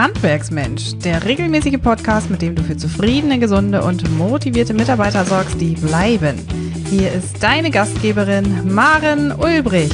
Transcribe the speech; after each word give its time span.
Handwerksmensch, 0.00 0.96
der 1.04 1.26
regelmäßige 1.26 1.76
Podcast, 1.78 2.30
mit 2.30 2.40
dem 2.40 2.54
du 2.54 2.62
für 2.62 2.74
zufriedene, 2.74 3.38
gesunde 3.38 3.84
und 3.84 4.10
motivierte 4.16 4.72
Mitarbeiter 4.72 5.26
sorgst, 5.26 5.60
die 5.60 5.74
bleiben. 5.74 6.38
Hier 6.88 7.12
ist 7.12 7.42
deine 7.42 7.70
Gastgeberin 7.70 8.72
Maren 8.74 9.30
Ulbrich. 9.30 9.92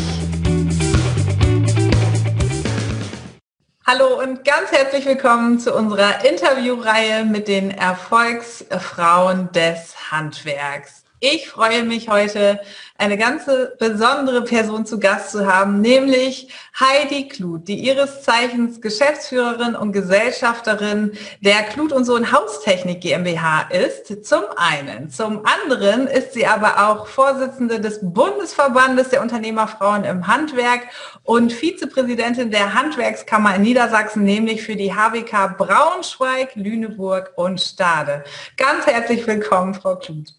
Hallo 3.85 4.23
und 4.23 4.45
ganz 4.45 4.71
herzlich 4.71 5.07
willkommen 5.07 5.59
zu 5.59 5.75
unserer 5.75 6.25
Interviewreihe 6.25 7.25
mit 7.25 7.49
den 7.49 7.73
Erfolgsfrauen 7.73 9.51
des 9.51 10.13
Handwerks. 10.13 11.06
Ich 11.21 11.49
freue 11.49 11.83
mich 11.83 12.11
heute, 12.11 12.61
eine 12.99 13.17
ganze 13.17 13.75
besondere 13.79 14.43
Person 14.43 14.85
zu 14.85 15.01
Gast 15.01 15.31
zu 15.31 15.51
haben, 15.51 15.81
nämlich 15.81 16.53
Heidi 16.79 17.29
Kluth, 17.29 17.69
die 17.69 17.79
ihres 17.79 18.21
Zeichens 18.21 18.83
Geschäftsführerin 18.83 19.77
und 19.77 19.93
Gesellschafterin 19.93 21.13
der 21.41 21.63
Kluth 21.63 21.93
und 21.93 22.05
Sohn 22.05 22.33
Haustechnik 22.33 23.01
GmbH 23.01 23.63
ist. 23.71 24.27
Zum 24.27 24.43
einen. 24.57 25.09
Zum 25.09 25.43
anderen 25.47 26.07
ist 26.07 26.35
sie 26.35 26.47
aber 26.47 26.87
auch 26.87 27.07
Vorsitzende 27.07 27.81
des 27.81 28.01
Bundesverbandes 28.03 29.09
der 29.09 29.23
Unternehmerfrauen 29.23 30.05
im 30.05 30.27
Handwerk 30.27 30.83
und 31.23 31.51
Vizepräsidentin 31.51 32.51
der 32.51 32.75
Handwerkskammer 32.75 33.55
in 33.55 33.63
Niedersachsen, 33.63 34.23
nämlich 34.23 34.63
für 34.63 34.77
die 34.77 34.93
HWK 34.93 35.57
Braunschweig, 35.57 36.57
Lüneburg 36.57 37.33
und 37.37 37.59
Stade. 37.59 38.23
Ganz 38.59 38.87
herzlich 38.87 39.27
willkommen, 39.27 39.73
Frau 39.73 39.97
Kluth. 39.97 40.35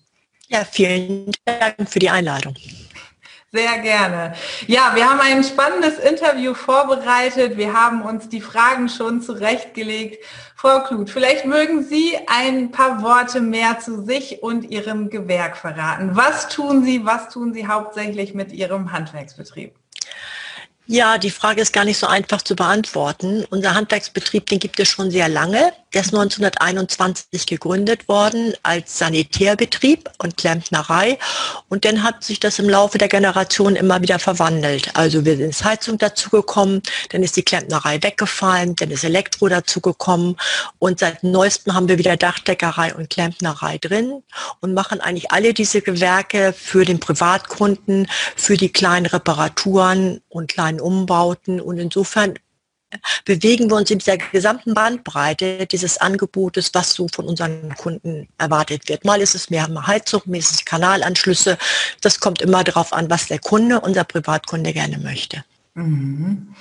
Ja, 0.47 0.63
vielen 0.63 1.31
Dank 1.45 1.89
für 1.89 1.99
die 1.99 2.09
Einladung. 2.09 2.55
Sehr 3.51 3.79
gerne. 3.79 4.33
Ja, 4.67 4.91
wir 4.95 5.09
haben 5.09 5.21
ein 5.21 5.43
spannendes 5.43 5.99
Interview 5.99 6.53
vorbereitet. 6.53 7.57
Wir 7.57 7.73
haben 7.73 8.01
uns 8.01 8.27
die 8.27 8.41
Fragen 8.41 8.89
schon 8.89 9.21
zurechtgelegt. 9.21 10.23
Frau 10.55 10.83
Kluth, 10.83 11.09
vielleicht 11.09 11.45
mögen 11.45 11.83
Sie 11.83 12.17
ein 12.27 12.71
paar 12.71 13.01
Worte 13.01 13.39
mehr 13.39 13.79
zu 13.79 14.03
sich 14.03 14.43
und 14.43 14.69
Ihrem 14.69 15.09
Gewerk 15.09 15.55
verraten. 15.55 16.15
Was 16.15 16.49
tun 16.49 16.83
Sie, 16.83 17.05
was 17.05 17.29
tun 17.29 17.53
Sie 17.53 17.67
hauptsächlich 17.67 18.33
mit 18.33 18.51
Ihrem 18.51 18.91
Handwerksbetrieb? 18.91 19.73
Ja, 20.85 21.17
die 21.17 21.31
Frage 21.31 21.61
ist 21.61 21.73
gar 21.73 21.83
nicht 21.83 21.97
so 21.97 22.07
einfach 22.07 22.41
zu 22.41 22.55
beantworten. 22.55 23.45
Unser 23.49 23.75
Handwerksbetrieb, 23.75 24.45
den 24.45 24.59
gibt 24.59 24.79
es 24.79 24.87
schon 24.87 25.11
sehr 25.11 25.27
lange. 25.27 25.73
Der 25.93 26.01
ist 26.01 26.13
1921 26.13 27.45
gegründet 27.45 28.07
worden 28.09 28.53
als 28.61 28.97
Sanitärbetrieb 28.97 30.09
und 30.17 30.35
Klempnerei. 30.35 31.17
Und 31.69 31.85
dann 31.85 32.03
hat 32.03 32.23
sich 32.23 32.39
das 32.39 32.59
im 32.59 32.69
Laufe 32.69 32.97
der 32.97 33.07
Generation 33.07 33.75
immer 33.75 34.01
wieder 34.01 34.19
verwandelt. 34.19 34.91
Also 34.95 35.23
wir 35.23 35.37
sind 35.37 35.63
Heizung 35.63 35.97
dazugekommen, 35.97 36.81
dann 37.09 37.23
ist 37.23 37.37
die 37.37 37.43
Klempnerei 37.43 38.03
weggefallen, 38.03 38.75
dann 38.75 38.91
ist 38.91 39.03
Elektro 39.03 39.47
dazugekommen. 39.47 40.35
Und 40.77 40.99
seit 40.99 41.23
neuestem 41.23 41.73
haben 41.73 41.87
wir 41.87 41.97
wieder 41.97 42.17
Dachdeckerei 42.17 42.93
und 42.93 43.09
Klempnerei 43.09 43.77
drin 43.77 44.23
und 44.59 44.73
machen 44.73 44.99
eigentlich 44.99 45.31
alle 45.31 45.53
diese 45.53 45.81
Gewerke 45.81 46.53
für 46.53 46.83
den 46.83 46.99
Privatkunden, 46.99 48.07
für 48.35 48.57
die 48.57 48.69
kleinen 48.69 49.05
Reparaturen 49.05 50.21
und 50.29 50.49
kleinen 50.49 50.81
Umbauten. 50.81 51.61
Und 51.61 51.77
insofern 51.77 52.33
bewegen 53.25 53.69
wir 53.69 53.77
uns 53.77 53.91
in 53.91 53.99
dieser 53.99 54.17
gesamten 54.17 54.73
Bandbreite 54.73 55.65
dieses 55.65 55.97
Angebotes, 55.97 56.71
was 56.73 56.93
so 56.93 57.07
von 57.13 57.25
unseren 57.25 57.75
Kunden 57.75 58.27
erwartet 58.37 58.87
wird. 58.87 59.05
Mal 59.05 59.21
ist 59.21 59.35
es 59.35 59.49
mehr 59.49 59.67
Heizung, 59.87 60.21
mal 60.25 60.37
ist 60.37 60.51
es 60.51 60.65
Kanalanschlüsse. 60.65 61.57
Das 62.01 62.19
kommt 62.19 62.41
immer 62.41 62.63
darauf 62.63 62.93
an, 62.93 63.09
was 63.09 63.27
der 63.27 63.39
Kunde, 63.39 63.81
unser 63.81 64.03
Privatkunde 64.03 64.73
gerne 64.73 64.97
möchte. 64.97 65.43
Mhm. 65.73 66.55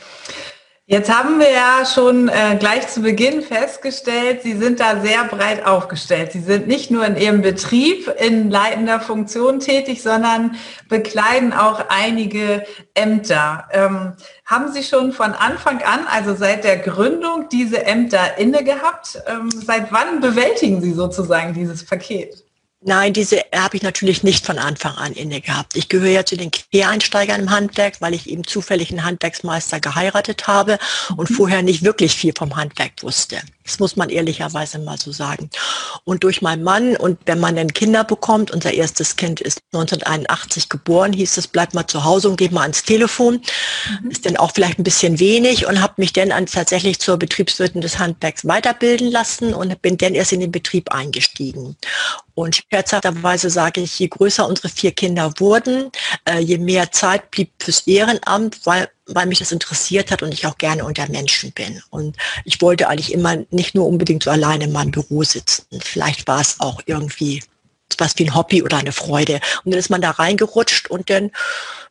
Jetzt 0.89 1.13
haben 1.13 1.41
wir 1.41 1.51
ja 1.51 1.85
schon 1.85 2.29
äh, 2.29 2.57
gleich 2.61 2.87
zu 2.87 3.03
Beginn 3.03 3.43
festgestellt, 3.43 4.43
Sie 4.43 4.57
sind 4.57 4.79
da 4.79 5.01
sehr 5.01 5.25
breit 5.25 5.67
aufgestellt. 5.67 6.31
Sie 6.31 6.39
sind 6.39 6.69
nicht 6.69 6.93
nur 6.93 7.05
in 7.05 7.17
Ihrem 7.17 7.43
Betrieb 7.43 8.07
in 8.21 8.53
leitender 8.53 9.01
Funktion 9.01 9.59
tätig, 9.59 10.01
sondern 10.01 10.55
bekleiden 10.89 11.53
auch 11.53 11.87
einige 11.89 12.65
Ämter. 12.95 13.67
Ähm, 13.73 14.13
haben 14.45 14.73
Sie 14.73 14.85
schon 14.85 15.13
von 15.13 15.33
Anfang 15.33 15.83
an, 15.83 16.07
also 16.09 16.37
seit 16.37 16.63
der 16.63 16.79
Gründung, 16.79 17.49
diese 17.51 17.85
Ämter 17.85 18.39
inne 18.39 18.63
gehabt? 18.63 19.21
Ähm, 19.27 19.51
seit 19.51 19.91
wann 19.91 20.21
bewältigen 20.21 20.81
Sie 20.81 20.93
sozusagen 20.93 21.53
dieses 21.53 21.85
Paket? 21.85 22.46
Nein, 22.89 23.13
diese 23.13 23.43
habe 23.53 23.77
ich 23.77 23.83
natürlich 23.83 24.23
nicht 24.23 24.47
von 24.47 24.61
Anfang 24.61 24.95
an 24.95 25.13
inne 25.13 25.41
gehabt. 25.41 25.75
Ich 25.75 25.89
gehöre 25.89 26.11
ja 26.11 26.25
zu 26.25 26.37
den 26.37 26.53
Quereinsteigern 26.53 27.41
im 27.41 27.51
Handwerk, 27.51 28.01
weil 28.01 28.15
ich 28.15 28.31
eben 28.31 28.45
zufällig 28.45 28.91
einen 28.91 29.05
Handwerksmeister 29.05 29.81
geheiratet 29.81 30.47
habe 30.47 30.79
und 31.17 31.29
mhm. 31.29 31.35
vorher 31.35 31.63
nicht 31.63 31.83
wirklich 31.83 32.15
viel 32.15 32.33
vom 32.33 32.55
Handwerk 32.55 33.03
wusste. 33.03 33.41
Das 33.67 33.79
muss 33.81 33.97
man 33.97 34.09
ehrlicherweise 34.09 34.79
mal 34.79 34.99
so 34.99 35.13
sagen. 35.13 35.51
Und 36.05 36.25
durch 36.25 36.41
meinen 36.41 36.63
Mann 36.63 36.97
und 36.97 37.19
wenn 37.27 37.41
man 37.41 37.57
dann 37.57 37.73
Kinder 37.73 38.05
bekommt, 38.05 38.51
unser 38.51 38.73
erstes 38.73 39.17
Kind 39.17 39.41
ist 39.41 39.61
1981 39.73 40.69
geboren, 40.69 41.13
hieß 41.13 41.37
es, 41.37 41.49
bleib 41.49 41.75
mal 41.75 41.87
zu 41.87 42.05
Hause 42.05 42.31
und 42.31 42.37
geh 42.37 42.49
mal 42.49 42.63
ans 42.63 42.85
Telefon. 42.85 43.43
Mhm. 44.03 44.11
Ist 44.11 44.25
dann 44.25 44.37
auch 44.37 44.53
vielleicht 44.53 44.79
ein 44.79 44.85
bisschen 44.85 45.19
wenig 45.19 45.67
und 45.67 45.83
habe 45.83 45.95
mich 45.97 46.13
dann 46.13 46.33
an, 46.33 46.47
tatsächlich 46.47 47.01
zur 47.01 47.19
Betriebswirtin 47.19 47.81
des 47.81 47.99
Handwerks 47.99 48.47
weiterbilden 48.47 49.11
lassen 49.11 49.53
und 49.53 49.83
bin 49.83 49.99
dann 49.99 50.15
erst 50.15 50.33
in 50.33 50.41
den 50.41 50.53
Betrieb 50.53 50.93
eingestiegen. 50.93 51.77
Und 52.35 52.63
scherzhafterweise 52.71 53.51
sage 53.51 53.81
ich, 53.81 53.99
je 53.99 54.09
größer 54.09 54.47
unsere 54.47 54.69
vier 54.69 54.93
Kinder 54.93 55.33
wurden, 55.39 55.91
äh, 56.29 56.39
je 56.39 56.59
mehr 56.59 56.93
Zeit 56.93 57.31
blieb 57.31 57.51
fürs 57.59 57.87
Ehrenamt, 57.87 58.61
weil, 58.65 58.89
weil 59.07 59.27
mich 59.27 59.39
das 59.39 59.53
interessiert 59.53 60.11
hat 60.11 60.23
und 60.23 60.33
ich 60.33 60.47
auch 60.47 60.59
gerne 60.59 60.85
unter 60.85 61.09
Menschen 61.09 61.53
bin. 61.53 61.83
Und 61.91 62.17
ich 62.45 62.61
wollte 62.61 62.89
eigentlich 62.89 63.13
immer 63.13 63.37
nicht 63.51 63.75
nur 63.75 63.87
unbedingt 63.87 64.25
so 64.25 64.31
alleine 64.31 64.65
in 64.65 64.73
meinem 64.73 64.91
Büro 64.91 65.23
sitzen. 65.23 65.65
Vielleicht 65.81 66.27
war 66.27 66.41
es 66.41 66.61
auch 66.61 66.83
irgendwie 66.87 67.43
was 67.99 68.19
wie 68.19 68.25
ein 68.25 68.35
Hobby 68.35 68.63
oder 68.63 68.79
eine 68.79 68.93
Freude. 68.93 69.41
Und 69.65 69.73
dann 69.73 69.79
ist 69.79 69.91
man 69.91 70.01
da 70.01 70.11
reingerutscht 70.11 70.91
und 70.91 71.09
dann 71.09 71.31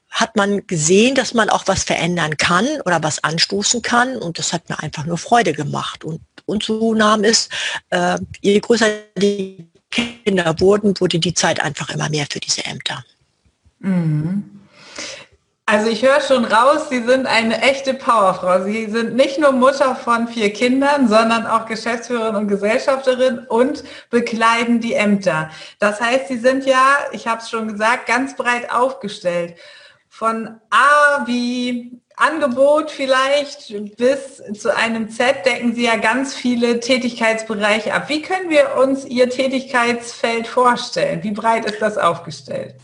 hat 0.10 0.36
man 0.36 0.66
gesehen, 0.68 1.16
dass 1.16 1.34
man 1.34 1.50
auch 1.50 1.64
was 1.68 1.84
verändern 1.84 2.38
kann 2.38 2.66
oder 2.86 3.04
was 3.04 3.24
anstoßen 3.24 3.82
kann. 3.82 4.18
Und 4.18 4.40
das 4.40 4.54
hat 4.54 4.70
mir 4.70 4.80
einfach 4.80 5.06
nur 5.06 5.18
Freude 5.18 5.54
gemacht. 5.54 6.04
Und, 6.04 6.22
und 6.46 6.64
so 6.64 6.94
nahm 6.94 7.24
es, 7.24 7.50
äh, 7.90 8.18
je 8.42 8.60
größer 8.60 8.88
die 9.18 9.68
Kinder 9.90 10.60
wurden, 10.60 10.94
wurde 11.00 11.20
die 11.20 11.34
Zeit 11.34 11.60
einfach 11.60 11.90
immer 11.90 12.10
mehr 12.10 12.28
für 12.30 12.40
diese 12.40 12.66
Ämter. 12.66 13.04
Mhm. 13.80 14.62
Also 15.68 15.90
ich 15.90 16.04
höre 16.04 16.22
schon 16.22 16.46
raus, 16.46 16.90
Sie 16.90 17.02
sind 17.02 17.26
eine 17.26 17.60
echte 17.64 17.96
Powerfrau. 17.96 18.64
Sie 18.64 18.86
sind 18.86 19.16
nicht 19.16 19.40
nur 19.40 19.52
Mutter 19.52 19.96
von 19.96 20.28
vier 20.28 20.54
Kindern, 20.54 21.08
sondern 21.08 21.48
auch 21.48 21.66
Geschäftsführerin 21.66 22.36
und 22.36 22.48
Gesellschafterin 22.48 23.40
und 23.48 23.84
bekleiden 24.12 24.80
die 24.80 24.94
Ämter. 24.94 25.50
Das 25.80 26.00
heißt, 26.00 26.28
Sie 26.28 26.38
sind 26.38 26.68
ja, 26.68 26.98
ich 27.14 27.28
habe 27.28 27.42
es 27.42 27.50
schon 27.50 27.68
gesagt, 27.68 28.06
ganz 28.06 28.36
breit 28.36 28.72
aufgestellt. 28.72 29.56
Von 30.08 30.60
A 30.70 31.26
wie 31.26 32.00
Angebot 32.16 32.92
vielleicht 32.92 33.74
bis 33.98 34.44
zu 34.54 34.74
einem 34.74 35.10
Z 35.10 35.48
decken 35.48 35.74
Sie 35.74 35.86
ja 35.86 35.96
ganz 35.96 36.36
viele 36.36 36.80
Tätigkeitsbereiche 36.80 37.92
ab. 37.92 38.08
Wie 38.08 38.22
können 38.22 38.52
wir 38.52 38.76
uns 38.78 39.04
Ihr 39.04 39.32
Tätigkeitsfeld 39.32 40.46
vorstellen? 40.46 41.24
Wie 41.24 41.32
breit 41.32 41.66
ist 41.66 41.82
das 41.82 41.98
aufgestellt? 41.98 42.76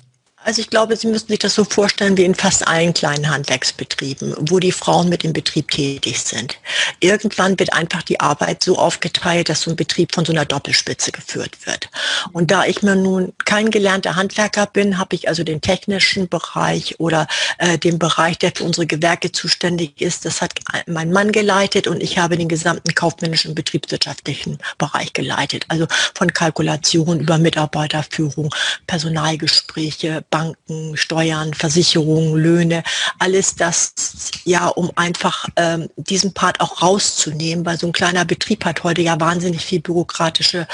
Also 0.43 0.59
ich 0.59 0.71
glaube, 0.71 0.95
Sie 0.95 1.05
müssen 1.05 1.27
sich 1.27 1.37
das 1.37 1.53
so 1.53 1.63
vorstellen 1.63 2.17
wie 2.17 2.23
in 2.23 2.33
fast 2.33 2.67
allen 2.67 2.95
kleinen 2.95 3.29
Handwerksbetrieben, 3.29 4.33
wo 4.39 4.57
die 4.57 4.71
Frauen 4.71 5.07
mit 5.07 5.23
im 5.23 5.33
Betrieb 5.33 5.69
tätig 5.69 6.19
sind. 6.19 6.57
Irgendwann 6.99 7.59
wird 7.59 7.73
einfach 7.73 8.01
die 8.01 8.19
Arbeit 8.19 8.63
so 8.63 8.79
aufgeteilt, 8.79 9.49
dass 9.49 9.61
so 9.61 9.69
ein 9.69 9.75
Betrieb 9.75 10.15
von 10.15 10.25
so 10.25 10.31
einer 10.31 10.45
Doppelspitze 10.45 11.11
geführt 11.11 11.67
wird. 11.67 11.89
Und 12.31 12.49
da 12.49 12.65
ich 12.65 12.81
mir 12.81 12.95
nun 12.95 13.33
kein 13.45 13.69
gelernter 13.69 14.15
Handwerker 14.15 14.65
bin, 14.65 14.97
habe 14.97 15.15
ich 15.15 15.27
also 15.27 15.43
den 15.43 15.61
technischen 15.61 16.27
Bereich 16.27 16.99
oder 16.99 17.27
äh, 17.59 17.77
den 17.77 17.99
Bereich, 17.99 18.39
der 18.39 18.51
für 18.55 18.63
unsere 18.63 18.87
Gewerke 18.87 19.31
zuständig 19.31 20.01
ist, 20.01 20.25
das 20.25 20.41
hat 20.41 20.53
mein 20.87 21.11
Mann 21.11 21.31
geleitet 21.31 21.85
und 21.85 22.01
ich 22.01 22.17
habe 22.17 22.35
den 22.35 22.49
gesamten 22.49 22.95
kaufmännischen 22.95 23.53
betriebswirtschaftlichen 23.53 24.57
Bereich 24.79 25.13
geleitet. 25.13 25.65
Also 25.67 25.85
von 26.15 26.33
Kalkulation 26.33 27.19
über 27.19 27.37
Mitarbeiterführung, 27.37 28.49
Personalgespräche, 28.87 30.23
Banken, 30.31 30.97
Steuern, 30.97 31.53
Versicherungen, 31.53 32.35
Löhne, 32.35 32.83
alles 33.19 33.55
das, 33.55 34.31
ja, 34.45 34.67
um 34.67 34.89
einfach 34.95 35.47
ähm, 35.57 35.89
diesen 35.97 36.33
Part 36.33 36.59
auch 36.61 36.81
rauszunehmen, 36.81 37.65
weil 37.65 37.77
so 37.77 37.85
ein 37.85 37.93
kleiner 37.93 38.25
Betrieb 38.25 38.65
hat 38.65 38.83
heute 38.83 39.01
ja 39.01 39.19
wahnsinnig 39.19 39.63
viel 39.63 39.81
bürokratische 39.81 40.67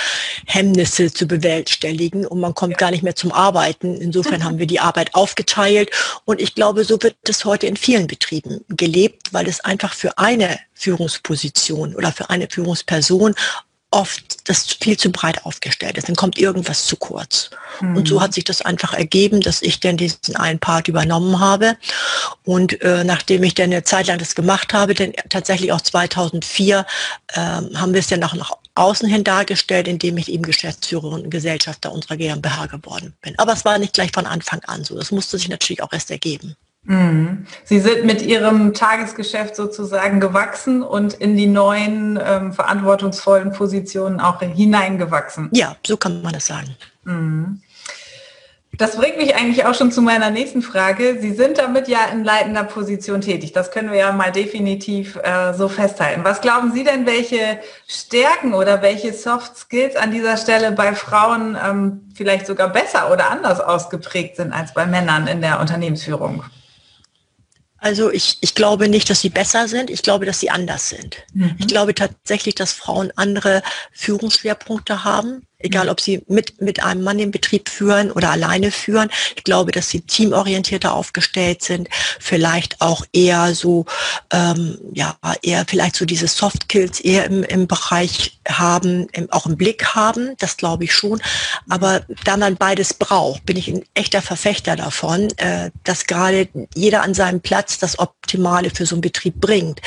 Hemmnisse 0.45 1.11
zu 1.11 1.27
bewerkstelligen 1.27 2.25
und 2.25 2.39
man 2.39 2.53
kommt 2.53 2.77
gar 2.77 2.91
nicht 2.91 3.03
mehr 3.03 3.15
zum 3.15 3.33
Arbeiten. 3.33 3.99
Insofern 3.99 4.43
haben 4.43 4.59
wir 4.59 4.67
die 4.67 4.79
Arbeit 4.79 5.15
aufgeteilt 5.15 5.89
und 6.23 6.39
ich 6.39 6.55
glaube, 6.55 6.85
so 6.85 7.01
wird 7.01 7.17
es 7.27 7.43
heute 7.43 7.67
in 7.67 7.75
vielen 7.75 8.07
Betrieben 8.07 8.63
gelebt, 8.69 9.33
weil 9.33 9.47
es 9.47 9.59
einfach 9.59 9.93
für 9.93 10.17
eine 10.17 10.59
Führungsposition 10.75 11.95
oder 11.95 12.11
für 12.11 12.29
eine 12.29 12.47
Führungsperson 12.49 13.33
oft 13.97 14.47
das 14.47 14.77
viel 14.79 14.95
zu 14.95 15.11
breit 15.11 15.43
aufgestellt 15.43 15.97
ist. 15.97 16.07
Dann 16.07 16.15
kommt 16.15 16.37
irgendwas 16.37 16.85
zu 16.85 16.95
kurz. 16.97 17.49
Mhm. 17.81 17.97
Und 17.97 18.07
so 18.07 18.17
mhm. 18.17 18.21
hat 18.21 18.33
sich 18.35 18.43
das 18.43 18.61
einfach 18.61 18.93
ergeben, 18.93 19.41
dass 19.41 19.63
ich 19.63 19.79
dann 19.79 19.97
diesen 19.97 20.35
einen 20.35 20.59
Part 20.59 20.87
übernommen 20.87 21.39
habe. 21.39 21.77
Und 22.43 22.79
äh, 22.83 23.03
nachdem 23.03 23.41
ich 23.41 23.55
dann 23.55 23.71
eine 23.71 23.83
Zeit 23.83 24.05
lang 24.05 24.19
das 24.19 24.35
gemacht 24.35 24.71
habe, 24.71 24.93
denn 24.93 25.13
tatsächlich 25.29 25.71
auch 25.71 25.81
2004 25.81 26.85
äh, 27.29 27.39
haben 27.39 27.93
wir 27.93 27.99
es 27.99 28.07
dann 28.07 28.23
auch 28.23 28.35
nach 28.35 28.51
außen 28.75 29.09
hin 29.09 29.23
dargestellt, 29.23 29.87
indem 29.87 30.19
ich 30.19 30.31
eben 30.31 30.43
Geschäftsführerin 30.43 31.23
und 31.23 31.31
Gesellschafter 31.31 31.91
unserer 31.91 32.17
GmbH 32.17 32.67
geworden 32.67 33.15
bin. 33.21 33.33
Aber 33.39 33.53
es 33.53 33.65
war 33.65 33.79
nicht 33.79 33.93
gleich 33.93 34.11
von 34.11 34.27
Anfang 34.27 34.63
an 34.65 34.83
so. 34.83 34.95
Das 34.95 35.09
musste 35.09 35.39
sich 35.39 35.49
natürlich 35.49 35.81
auch 35.81 35.91
erst 35.91 36.11
ergeben. 36.11 36.55
Mhm. 36.87 37.45
Sie 37.65 37.79
sind 37.79 38.05
mit 38.05 38.21
Ihrem 38.21 38.73
Tagesgeschäft 38.73 39.57
sozusagen 39.57 40.21
gewachsen 40.21 40.83
und 40.83 41.13
in 41.13 41.35
die 41.35 41.47
neuen 41.47 42.17
ähm, 42.23 42.53
verantwortungsvollen 42.53 43.51
Positionen 43.51 44.21
auch 44.21 44.39
hineingewachsen. 44.41 45.49
Ja, 45.51 45.75
so 45.85 45.97
kann 45.97 46.21
man 46.21 46.33
das 46.33 46.47
sagen. 46.47 46.75
Mhm. 47.03 47.61
Das 48.77 48.95
bringt 48.95 49.17
mich 49.17 49.35
eigentlich 49.35 49.65
auch 49.65 49.73
schon 49.73 49.91
zu 49.91 50.01
meiner 50.01 50.29
nächsten 50.29 50.61
Frage. 50.61 51.17
Sie 51.19 51.33
sind 51.33 51.57
damit 51.57 51.87
ja 51.87 52.05
in 52.13 52.23
leitender 52.23 52.63
Position 52.63 53.21
tätig. 53.21 53.51
Das 53.51 53.71
können 53.71 53.89
wir 53.91 53.97
ja 53.97 54.11
mal 54.11 54.31
definitiv 54.31 55.17
äh, 55.23 55.53
so 55.55 55.67
festhalten. 55.67 56.23
Was 56.23 56.41
glauben 56.41 56.71
Sie 56.71 56.83
denn, 56.83 57.05
welche 57.07 57.59
Stärken 57.87 58.53
oder 58.53 58.81
welche 58.83 59.13
Soft 59.13 59.57
Skills 59.57 59.95
an 59.95 60.11
dieser 60.11 60.37
Stelle 60.37 60.71
bei 60.71 60.93
Frauen 60.93 61.57
ähm, 61.61 62.01
vielleicht 62.13 62.45
sogar 62.45 62.69
besser 62.69 63.11
oder 63.11 63.31
anders 63.31 63.59
ausgeprägt 63.59 64.35
sind 64.35 64.53
als 64.53 64.73
bei 64.73 64.85
Männern 64.85 65.25
in 65.27 65.41
der 65.41 65.59
Unternehmensführung? 65.59 66.43
Also 67.77 68.11
ich, 68.11 68.37
ich 68.41 68.55
glaube 68.55 68.89
nicht, 68.89 69.09
dass 69.09 69.21
sie 69.21 69.29
besser 69.29 69.67
sind. 69.67 69.89
Ich 69.89 70.01
glaube, 70.01 70.25
dass 70.25 70.39
sie 70.39 70.49
anders 70.49 70.89
sind. 70.89 71.17
Mhm. 71.33 71.55
Ich 71.59 71.67
glaube 71.67 71.93
tatsächlich, 71.93 72.55
dass 72.55 72.73
Frauen 72.73 73.11
andere 73.15 73.61
Führungsschwerpunkte 73.91 75.03
haben 75.03 75.46
egal 75.59 75.89
ob 75.89 75.99
sie 75.99 76.23
mit, 76.27 76.61
mit 76.61 76.83
einem 76.83 77.03
Mann 77.03 77.17
den 77.17 77.31
Betrieb 77.31 77.69
führen 77.69 78.11
oder 78.11 78.29
alleine 78.29 78.71
führen. 78.71 79.09
Ich 79.35 79.43
glaube, 79.43 79.71
dass 79.71 79.89
sie 79.89 80.01
teamorientierter 80.01 80.93
aufgestellt 80.93 81.63
sind, 81.63 81.89
vielleicht 82.19 82.79
auch 82.81 83.05
eher 83.11 83.55
so, 83.55 83.85
ähm, 84.31 84.77
ja, 84.93 85.17
eher 85.41 85.65
vielleicht 85.67 85.95
so 85.95 86.05
diese 86.05 86.27
Soft 86.27 86.63
Skills 86.63 86.99
eher 86.99 87.25
im, 87.25 87.43
im 87.43 87.67
Bereich 87.67 88.39
haben, 88.47 89.07
im, 89.13 89.31
auch 89.31 89.45
im 89.47 89.57
Blick 89.57 89.95
haben, 89.95 90.35
das 90.37 90.57
glaube 90.57 90.83
ich 90.83 90.93
schon. 90.93 91.21
Aber 91.69 92.01
da 92.23 92.37
man 92.37 92.55
beides 92.55 92.93
braucht, 92.93 93.45
bin 93.45 93.57
ich 93.57 93.67
ein 93.67 93.83
echter 93.93 94.21
Verfechter 94.21 94.75
davon, 94.75 95.29
äh, 95.37 95.71
dass 95.83 96.05
gerade 96.05 96.49
jeder 96.75 97.01
an 97.01 97.13
seinem 97.13 97.41
Platz 97.41 97.79
das 97.79 97.97
Optimale 97.99 98.69
für 98.69 98.85
so 98.85 98.95
einen 98.95 99.01
Betrieb 99.01 99.41
bringt. 99.41 99.81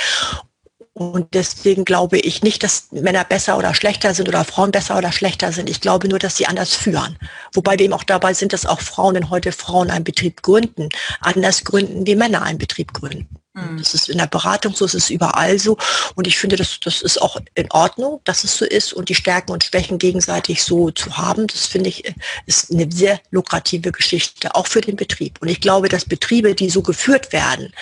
Und 1.01 1.33
deswegen 1.33 1.87
glaube 1.87 2.19
ich 2.19 2.43
nicht, 2.43 2.63
dass 2.63 2.93
Männer 2.93 3.25
besser 3.25 3.57
oder 3.57 3.73
schlechter 3.73 4.13
sind 4.13 4.29
oder 4.29 4.45
Frauen 4.45 4.71
besser 4.71 4.99
oder 4.99 5.13
schlechter 5.13 5.51
sind. 5.51 5.71
Ich 5.71 5.81
glaube 5.81 6.09
nur, 6.09 6.19
dass 6.19 6.37
sie 6.37 6.47
anders 6.47 6.77
führen. 6.77 7.17
Wobei 7.55 7.79
wir 7.79 7.87
eben 7.87 7.95
auch 7.95 8.05
dabei 8.05 8.35
sind, 8.35 8.53
dass 8.53 8.67
auch 8.67 8.83
Frauen, 8.83 9.15
wenn 9.15 9.31
heute 9.31 9.51
Frauen 9.51 9.91
einen 9.91 10.05
Betrieb 10.05 10.43
gründen, 10.43 10.91
anders 11.23 11.65
gründen, 11.65 12.07
wie 12.07 12.17
Männer 12.17 12.43
einen 12.43 12.59
Betrieb 12.59 12.93
gründen. 12.93 13.27
Mhm. 13.53 13.79
Das 13.79 13.95
ist 13.95 14.09
in 14.09 14.19
der 14.19 14.27
Beratung 14.27 14.75
so, 14.75 14.85
es 14.85 14.95
ist 14.95 15.11
überall 15.11 15.59
so. 15.59 15.77
Und 16.15 16.27
ich 16.27 16.39
finde, 16.39 16.57
das, 16.57 16.79
das 16.81 17.03
ist 17.03 17.21
auch 17.21 17.37
in 17.55 17.71
Ordnung, 17.71 18.21
dass 18.25 18.45
es 18.45 18.57
so 18.57 18.65
ist 18.65 18.93
und 18.93 19.09
die 19.09 19.15
Stärken 19.15 19.53
und 19.53 19.65
Schwächen 19.65 19.99
gegenseitig 19.99 20.63
so 20.63 20.91
zu 20.91 21.17
haben. 21.17 21.47
Das 21.49 21.67
finde 21.67 21.89
ich 21.89 22.15
ist 22.47 22.71
eine 22.71 22.91
sehr 22.91 23.21
lukrative 23.31 23.93
Geschichte, 23.93 24.55
auch 24.55 24.67
für 24.67 24.81
den 24.81 24.97
Betrieb. 24.97 25.39
Und 25.41 25.49
ich 25.49 25.61
glaube, 25.61 25.89
dass 25.89 26.05
Betriebe, 26.05 26.55
die 26.55 26.71
so 26.71 26.83
geführt 26.83 27.33
werden, 27.33 27.73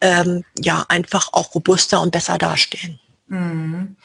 ähm, 0.00 0.44
ja 0.58 0.84
einfach 0.88 1.32
auch 1.32 1.54
robuster 1.54 2.00
und 2.00 2.10
besser 2.10 2.38
dastehen. 2.38 2.98
Mhm. 3.28 3.96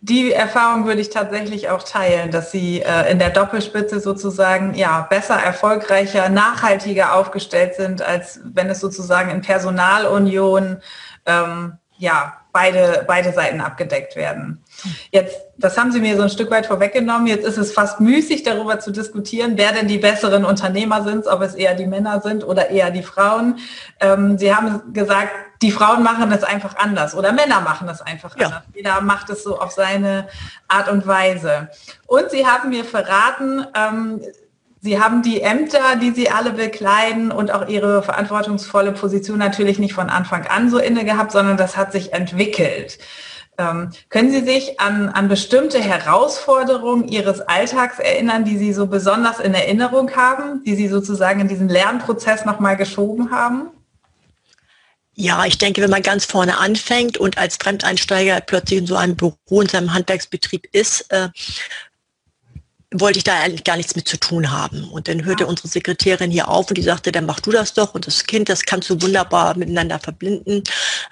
Die 0.00 0.32
Erfahrung 0.32 0.86
würde 0.86 1.02
ich 1.02 1.10
tatsächlich 1.10 1.68
auch 1.68 1.82
teilen, 1.82 2.30
dass 2.30 2.50
Sie 2.50 2.80
äh, 2.80 3.10
in 3.10 3.18
der 3.18 3.28
Doppelspitze 3.28 4.00
sozusagen 4.00 4.74
ja 4.74 5.02
besser, 5.02 5.34
erfolgreicher, 5.34 6.30
nachhaltiger 6.30 7.14
aufgestellt 7.14 7.74
sind, 7.74 8.00
als 8.00 8.40
wenn 8.44 8.70
es 8.70 8.80
sozusagen 8.80 9.30
in 9.30 9.42
Personalunion 9.42 10.78
ähm, 11.26 11.74
ja 11.98 12.39
beide, 12.52 13.04
beide 13.06 13.32
Seiten 13.32 13.60
abgedeckt 13.60 14.16
werden. 14.16 14.64
Jetzt, 15.10 15.36
das 15.56 15.76
haben 15.76 15.92
Sie 15.92 16.00
mir 16.00 16.16
so 16.16 16.22
ein 16.22 16.30
Stück 16.30 16.50
weit 16.50 16.66
vorweggenommen. 16.66 17.26
Jetzt 17.26 17.46
ist 17.46 17.58
es 17.58 17.72
fast 17.72 18.00
müßig, 18.00 18.42
darüber 18.42 18.80
zu 18.80 18.90
diskutieren, 18.90 19.52
wer 19.56 19.72
denn 19.72 19.88
die 19.88 19.98
besseren 19.98 20.44
Unternehmer 20.44 21.02
sind, 21.04 21.26
ob 21.26 21.42
es 21.42 21.54
eher 21.54 21.74
die 21.74 21.86
Männer 21.86 22.20
sind 22.20 22.44
oder 22.44 22.70
eher 22.70 22.90
die 22.90 23.02
Frauen. 23.02 23.58
Ähm, 24.00 24.38
Sie 24.38 24.54
haben 24.54 24.92
gesagt, 24.92 25.30
die 25.62 25.72
Frauen 25.72 26.02
machen 26.02 26.32
es 26.32 26.42
einfach 26.42 26.76
anders 26.76 27.14
oder 27.14 27.32
Männer 27.32 27.60
machen 27.60 27.88
es 27.88 28.00
einfach 28.00 28.36
ja. 28.38 28.46
anders. 28.46 28.62
Jeder 28.74 29.00
macht 29.00 29.28
es 29.30 29.42
so 29.42 29.58
auf 29.58 29.72
seine 29.72 30.28
Art 30.68 30.88
und 30.88 31.06
Weise. 31.06 31.68
Und 32.06 32.30
Sie 32.30 32.46
haben 32.46 32.70
mir 32.70 32.84
verraten, 32.84 33.66
ähm, 33.74 34.22
Sie 34.82 34.98
haben 34.98 35.22
die 35.22 35.42
Ämter, 35.42 35.96
die 36.00 36.10
Sie 36.10 36.30
alle 36.30 36.52
bekleiden 36.52 37.32
und 37.32 37.50
auch 37.50 37.68
Ihre 37.68 38.02
verantwortungsvolle 38.02 38.92
Position 38.92 39.38
natürlich 39.38 39.78
nicht 39.78 39.92
von 39.92 40.08
Anfang 40.08 40.46
an 40.46 40.70
so 40.70 40.78
inne 40.78 41.04
gehabt, 41.04 41.32
sondern 41.32 41.58
das 41.58 41.76
hat 41.76 41.92
sich 41.92 42.14
entwickelt. 42.14 42.98
Ähm, 43.58 43.90
können 44.08 44.30
Sie 44.30 44.40
sich 44.40 44.80
an, 44.80 45.10
an 45.10 45.28
bestimmte 45.28 45.80
Herausforderungen 45.80 47.08
Ihres 47.08 47.42
Alltags 47.42 47.98
erinnern, 47.98 48.46
die 48.46 48.56
Sie 48.56 48.72
so 48.72 48.86
besonders 48.86 49.38
in 49.38 49.52
Erinnerung 49.52 50.16
haben, 50.16 50.64
die 50.64 50.74
Sie 50.74 50.88
sozusagen 50.88 51.40
in 51.40 51.48
diesen 51.48 51.68
Lernprozess 51.68 52.46
nochmal 52.46 52.78
geschoben 52.78 53.30
haben? 53.30 53.68
Ja, 55.14 55.44
ich 55.44 55.58
denke, 55.58 55.82
wenn 55.82 55.90
man 55.90 56.00
ganz 56.00 56.24
vorne 56.24 56.56
anfängt 56.56 57.18
und 57.18 57.36
als 57.36 57.56
Fremdeinsteiger 57.56 58.40
plötzlich 58.40 58.78
in 58.78 58.86
so 58.86 58.96
einem 58.96 59.16
Büro 59.16 59.60
in 59.60 59.68
seinem 59.68 59.92
Handwerksbetrieb 59.92 60.66
ist, 60.72 61.12
äh, 61.12 61.28
wollte 62.92 63.18
ich 63.18 63.24
da 63.24 63.38
eigentlich 63.38 63.62
gar 63.62 63.76
nichts 63.76 63.94
mit 63.94 64.08
zu 64.08 64.18
tun 64.18 64.50
haben. 64.50 64.88
Und 64.90 65.06
dann 65.06 65.24
hörte 65.24 65.46
unsere 65.46 65.68
Sekretärin 65.68 66.30
hier 66.30 66.48
auf 66.48 66.68
und 66.68 66.76
die 66.76 66.82
sagte, 66.82 67.12
dann 67.12 67.24
mach 67.24 67.38
du 67.38 67.52
das 67.52 67.72
doch 67.72 67.94
und 67.94 68.06
das 68.06 68.24
Kind, 68.24 68.48
das 68.48 68.64
kannst 68.64 68.90
du 68.90 69.00
wunderbar 69.00 69.56
miteinander 69.56 70.00
verbinden. 70.00 70.64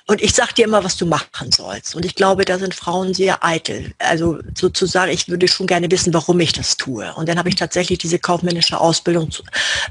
Und 0.06 0.20
ich 0.20 0.34
sag 0.34 0.54
dir 0.56 0.64
immer, 0.64 0.82
was 0.82 0.96
du 0.96 1.06
machen 1.06 1.52
sollst. 1.52 1.94
Und 1.94 2.04
ich 2.04 2.16
glaube, 2.16 2.44
da 2.44 2.58
sind 2.58 2.74
Frauen 2.74 3.14
sehr 3.14 3.44
eitel. 3.44 3.92
Also 3.98 4.38
sozusagen, 4.56 5.12
ich 5.12 5.28
würde 5.28 5.46
schon 5.46 5.68
gerne 5.68 5.88
wissen, 5.88 6.12
warum 6.12 6.40
ich 6.40 6.52
das 6.52 6.76
tue. 6.76 7.12
Und 7.14 7.28
dann 7.28 7.38
habe 7.38 7.48
ich 7.48 7.54
tatsächlich 7.54 7.98
diese 7.98 8.18
kaufmännische 8.18 8.80
Ausbildung 8.80 9.30
zu, 9.30 9.44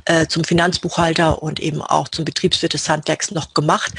äh, 0.05 0.27
zum 0.27 0.43
Finanzbuchhalter 0.43 1.41
und 1.41 1.61
eben 1.61 1.81
auch 1.81 2.09
zum 2.09 2.25
Betriebswirt 2.25 2.73
des 2.73 2.89
Handwerks 2.89 3.31
noch 3.31 3.53
gemacht, 3.53 3.93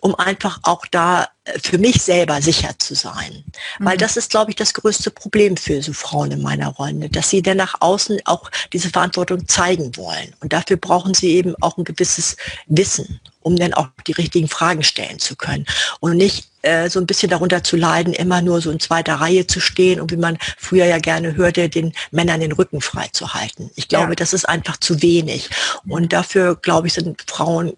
um 0.00 0.14
einfach 0.14 0.60
auch 0.62 0.86
da 0.90 1.28
für 1.62 1.78
mich 1.78 2.00
selber 2.02 2.40
sicher 2.40 2.70
zu 2.78 2.94
sein. 2.94 3.44
Mhm. 3.78 3.84
Weil 3.84 3.96
das 3.96 4.16
ist, 4.16 4.30
glaube 4.30 4.50
ich, 4.50 4.56
das 4.56 4.74
größte 4.74 5.10
Problem 5.10 5.56
für 5.56 5.82
so 5.82 5.92
Frauen 5.92 6.30
in 6.30 6.42
meiner 6.42 6.68
Rolle, 6.68 7.08
dass 7.08 7.30
sie 7.30 7.42
dann 7.42 7.56
nach 7.56 7.74
außen 7.80 8.20
auch 8.26 8.50
diese 8.72 8.90
Verantwortung 8.90 9.48
zeigen 9.48 9.96
wollen. 9.96 10.34
Und 10.40 10.52
dafür 10.52 10.76
brauchen 10.76 11.14
sie 11.14 11.32
eben 11.32 11.54
auch 11.60 11.76
ein 11.78 11.84
gewisses 11.84 12.36
Wissen, 12.66 13.20
um 13.40 13.56
dann 13.56 13.74
auch 13.74 13.88
die 14.06 14.12
richtigen 14.12 14.48
Fragen 14.48 14.84
stellen 14.84 15.18
zu 15.18 15.34
können. 15.34 15.66
Und 15.98 16.16
nicht 16.16 16.48
äh, 16.62 16.88
so 16.88 17.00
ein 17.00 17.06
bisschen 17.06 17.30
darunter 17.30 17.64
zu 17.64 17.76
leiden, 17.76 18.12
immer 18.12 18.40
nur 18.40 18.60
so 18.60 18.70
in 18.70 18.78
zweiter 18.78 19.16
Reihe 19.16 19.46
zu 19.48 19.58
stehen 19.58 20.00
und 20.00 20.12
wie 20.12 20.16
man 20.16 20.38
früher 20.58 20.84
ja 20.84 20.98
gerne 20.98 21.34
hörte, 21.34 21.68
den 21.68 21.92
Männern 22.12 22.38
den 22.38 22.52
Rücken 22.52 22.80
frei 22.80 23.08
zu 23.12 23.34
halten. 23.34 23.70
Ich 23.74 23.88
glaube, 23.88 24.10
ja. 24.10 24.14
das 24.14 24.32
ist 24.32 24.48
einfach 24.48 24.76
zu 24.76 25.02
wenig. 25.02 25.50
Und 25.88 26.12
dafür, 26.12 26.54
glaube 26.54 26.86
ich, 26.86 26.92
sind 26.92 27.20
Frauen 27.26 27.72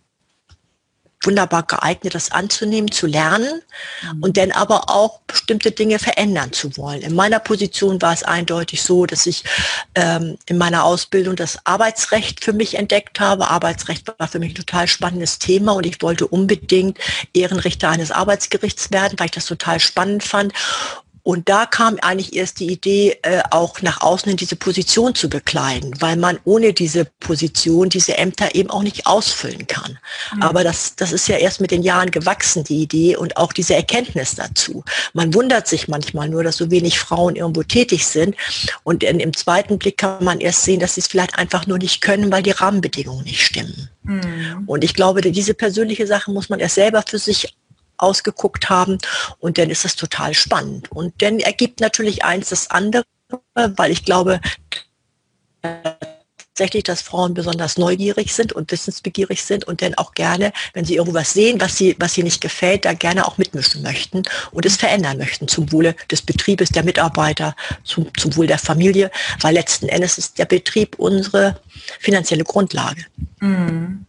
wunderbar 1.26 1.62
geeignet, 1.64 2.14
das 2.14 2.30
anzunehmen, 2.32 2.90
zu 2.90 3.06
lernen 3.06 3.62
mhm. 4.02 4.22
und 4.22 4.36
dann 4.36 4.52
aber 4.52 4.90
auch 4.90 5.20
bestimmte 5.26 5.70
Dinge 5.70 5.98
verändern 5.98 6.52
zu 6.52 6.76
wollen. 6.76 7.02
In 7.02 7.14
meiner 7.14 7.38
Position 7.38 8.00
war 8.02 8.12
es 8.12 8.22
eindeutig 8.22 8.82
so, 8.82 9.06
dass 9.06 9.26
ich 9.26 9.44
ähm, 9.94 10.36
in 10.46 10.58
meiner 10.58 10.84
Ausbildung 10.84 11.36
das 11.36 11.58
Arbeitsrecht 11.64 12.44
für 12.44 12.52
mich 12.52 12.76
entdeckt 12.76 13.20
habe. 13.20 13.48
Arbeitsrecht 13.48 14.06
war 14.18 14.28
für 14.28 14.38
mich 14.38 14.52
ein 14.52 14.56
total 14.56 14.86
spannendes 14.86 15.38
Thema 15.38 15.72
und 15.72 15.86
ich 15.86 16.00
wollte 16.02 16.26
unbedingt 16.26 16.98
Ehrenrichter 17.32 17.90
eines 17.90 18.10
Arbeitsgerichts 18.10 18.90
werden, 18.90 19.18
weil 19.18 19.26
ich 19.26 19.32
das 19.32 19.46
total 19.46 19.80
spannend 19.80 20.24
fand. 20.24 20.52
Und 21.24 21.48
da 21.48 21.64
kam 21.64 21.96
eigentlich 22.02 22.36
erst 22.36 22.60
die 22.60 22.70
Idee, 22.70 23.16
äh, 23.22 23.42
auch 23.50 23.80
nach 23.80 24.02
außen 24.02 24.30
in 24.30 24.36
diese 24.36 24.56
Position 24.56 25.14
zu 25.14 25.30
bekleiden, 25.30 25.94
weil 26.00 26.16
man 26.16 26.38
ohne 26.44 26.74
diese 26.74 27.06
Position 27.18 27.88
diese 27.88 28.18
Ämter 28.18 28.54
eben 28.54 28.68
auch 28.68 28.82
nicht 28.82 29.06
ausfüllen 29.06 29.66
kann. 29.66 29.98
Mhm. 30.34 30.42
Aber 30.42 30.64
das, 30.64 30.96
das 30.96 31.12
ist 31.12 31.26
ja 31.26 31.38
erst 31.38 31.62
mit 31.62 31.70
den 31.70 31.82
Jahren 31.82 32.10
gewachsen, 32.10 32.62
die 32.62 32.82
Idee 32.82 33.16
und 33.16 33.38
auch 33.38 33.54
diese 33.54 33.74
Erkenntnis 33.74 34.34
dazu. 34.34 34.84
Man 35.14 35.32
wundert 35.32 35.66
sich 35.66 35.88
manchmal 35.88 36.28
nur, 36.28 36.44
dass 36.44 36.58
so 36.58 36.70
wenig 36.70 36.98
Frauen 36.98 37.36
irgendwo 37.36 37.62
tätig 37.62 38.06
sind. 38.06 38.36
Und 38.82 39.02
in, 39.02 39.18
im 39.18 39.32
zweiten 39.32 39.78
Blick 39.78 39.96
kann 39.96 40.22
man 40.22 40.40
erst 40.40 40.64
sehen, 40.64 40.80
dass 40.80 40.96
sie 40.96 41.00
es 41.00 41.06
vielleicht 41.06 41.38
einfach 41.38 41.66
nur 41.66 41.78
nicht 41.78 42.02
können, 42.02 42.30
weil 42.30 42.42
die 42.42 42.50
Rahmenbedingungen 42.50 43.24
nicht 43.24 43.40
stimmen. 43.40 43.88
Mhm. 44.02 44.64
Und 44.66 44.84
ich 44.84 44.92
glaube, 44.92 45.22
diese 45.22 45.54
persönliche 45.54 46.06
Sache 46.06 46.30
muss 46.30 46.50
man 46.50 46.60
erst 46.60 46.74
selber 46.74 47.02
für 47.08 47.18
sich 47.18 47.54
ausgeguckt 47.96 48.70
haben. 48.70 48.98
Und 49.38 49.58
dann 49.58 49.70
ist 49.70 49.84
es 49.84 49.96
total 49.96 50.34
spannend. 50.34 50.90
Und 50.92 51.20
dann 51.22 51.38
ergibt 51.40 51.80
natürlich 51.80 52.24
eins 52.24 52.50
das 52.50 52.70
andere, 52.70 53.04
weil 53.54 53.90
ich 53.90 54.04
glaube, 54.04 54.40
tatsächlich, 56.54 56.84
dass 56.84 57.02
Frauen 57.02 57.34
besonders 57.34 57.78
neugierig 57.78 58.32
sind 58.32 58.52
und 58.52 58.70
wissensbegierig 58.70 59.42
sind 59.42 59.64
und 59.64 59.82
dann 59.82 59.94
auch 59.94 60.14
gerne, 60.14 60.52
wenn 60.72 60.84
sie 60.84 60.94
irgendwo 60.94 61.18
was 61.18 61.32
sehen, 61.32 61.60
was 61.60 61.76
sie, 61.76 61.96
was 61.98 62.16
ihnen 62.16 62.26
nicht 62.26 62.40
gefällt, 62.40 62.84
da 62.84 62.92
gerne 62.92 63.26
auch 63.26 63.38
mitmischen 63.38 63.82
möchten 63.82 64.22
und 64.52 64.64
es 64.64 64.76
verändern 64.76 65.18
möchten 65.18 65.48
zum 65.48 65.72
Wohle 65.72 65.96
des 66.12 66.22
Betriebes, 66.22 66.68
der 66.68 66.84
Mitarbeiter, 66.84 67.56
zum, 67.82 68.06
zum 68.16 68.36
Wohl 68.36 68.46
der 68.46 68.58
Familie, 68.58 69.10
weil 69.40 69.54
letzten 69.54 69.88
Endes 69.88 70.16
ist 70.16 70.38
der 70.38 70.44
Betrieb 70.44 70.94
unsere 70.96 71.60
finanzielle 71.98 72.44
Grundlage. 72.44 73.04
Mhm. 73.40 74.06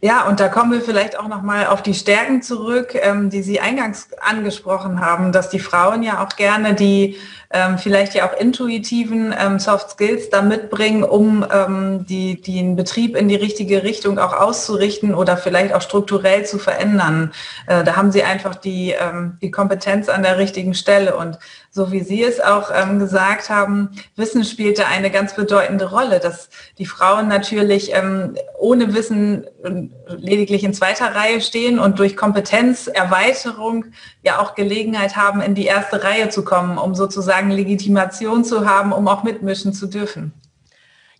Ja, 0.00 0.26
und 0.26 0.40
da 0.40 0.48
kommen 0.48 0.72
wir 0.72 0.80
vielleicht 0.80 1.18
auch 1.18 1.28
noch 1.28 1.42
mal 1.42 1.66
auf 1.66 1.82
die 1.82 1.94
Stärken 1.94 2.42
zurück, 2.42 2.94
ähm, 2.94 3.30
die 3.30 3.42
Sie 3.42 3.60
eingangs 3.60 4.08
angesprochen 4.20 5.00
haben, 5.00 5.32
dass 5.32 5.50
die 5.50 5.60
Frauen 5.60 6.02
ja 6.02 6.24
auch 6.24 6.36
gerne 6.36 6.74
die 6.74 7.16
ähm, 7.52 7.78
vielleicht 7.78 8.14
ja 8.14 8.28
auch 8.28 8.38
intuitiven 8.38 9.34
ähm, 9.38 9.58
Soft 9.58 9.90
Skills 9.90 10.30
da 10.30 10.42
mitbringen, 10.42 11.04
um 11.04 11.46
ähm, 11.52 12.06
die, 12.06 12.40
den 12.40 12.76
Betrieb 12.76 13.16
in 13.16 13.28
die 13.28 13.36
richtige 13.36 13.82
Richtung 13.82 14.18
auch 14.18 14.32
auszurichten 14.32 15.14
oder 15.14 15.36
vielleicht 15.36 15.74
auch 15.74 15.82
strukturell 15.82 16.44
zu 16.46 16.58
verändern. 16.58 17.32
Äh, 17.66 17.84
da 17.84 17.96
haben 17.96 18.12
sie 18.12 18.22
einfach 18.22 18.54
die, 18.54 18.94
ähm, 18.98 19.38
die 19.42 19.50
Kompetenz 19.50 20.08
an 20.08 20.22
der 20.22 20.38
richtigen 20.38 20.74
Stelle. 20.74 21.16
Und 21.16 21.38
so 21.74 21.90
wie 21.90 22.00
Sie 22.00 22.22
es 22.22 22.38
auch 22.38 22.70
ähm, 22.74 22.98
gesagt 22.98 23.48
haben, 23.48 23.88
Wissen 24.14 24.44
spielte 24.44 24.86
eine 24.86 25.10
ganz 25.10 25.34
bedeutende 25.34 25.88
Rolle, 25.88 26.20
dass 26.20 26.50
die 26.76 26.84
Frauen 26.84 27.28
natürlich 27.28 27.94
ähm, 27.94 28.36
ohne 28.58 28.92
Wissen 28.92 29.44
äh, 29.64 29.88
lediglich 30.08 30.64
in 30.64 30.74
zweiter 30.74 31.14
Reihe 31.14 31.40
stehen 31.40 31.78
und 31.78 31.98
durch 31.98 32.14
Kompetenzerweiterung 32.14 33.86
ja 34.22 34.38
auch 34.38 34.54
Gelegenheit 34.54 35.16
haben, 35.16 35.40
in 35.40 35.54
die 35.54 35.64
erste 35.64 36.04
Reihe 36.04 36.28
zu 36.28 36.44
kommen, 36.44 36.76
um 36.76 36.94
sozusagen 36.94 37.41
Legitimation 37.50 38.44
zu 38.44 38.66
haben, 38.66 38.92
um 38.92 39.08
auch 39.08 39.22
mitmischen 39.22 39.72
zu 39.72 39.86
dürfen. 39.86 40.32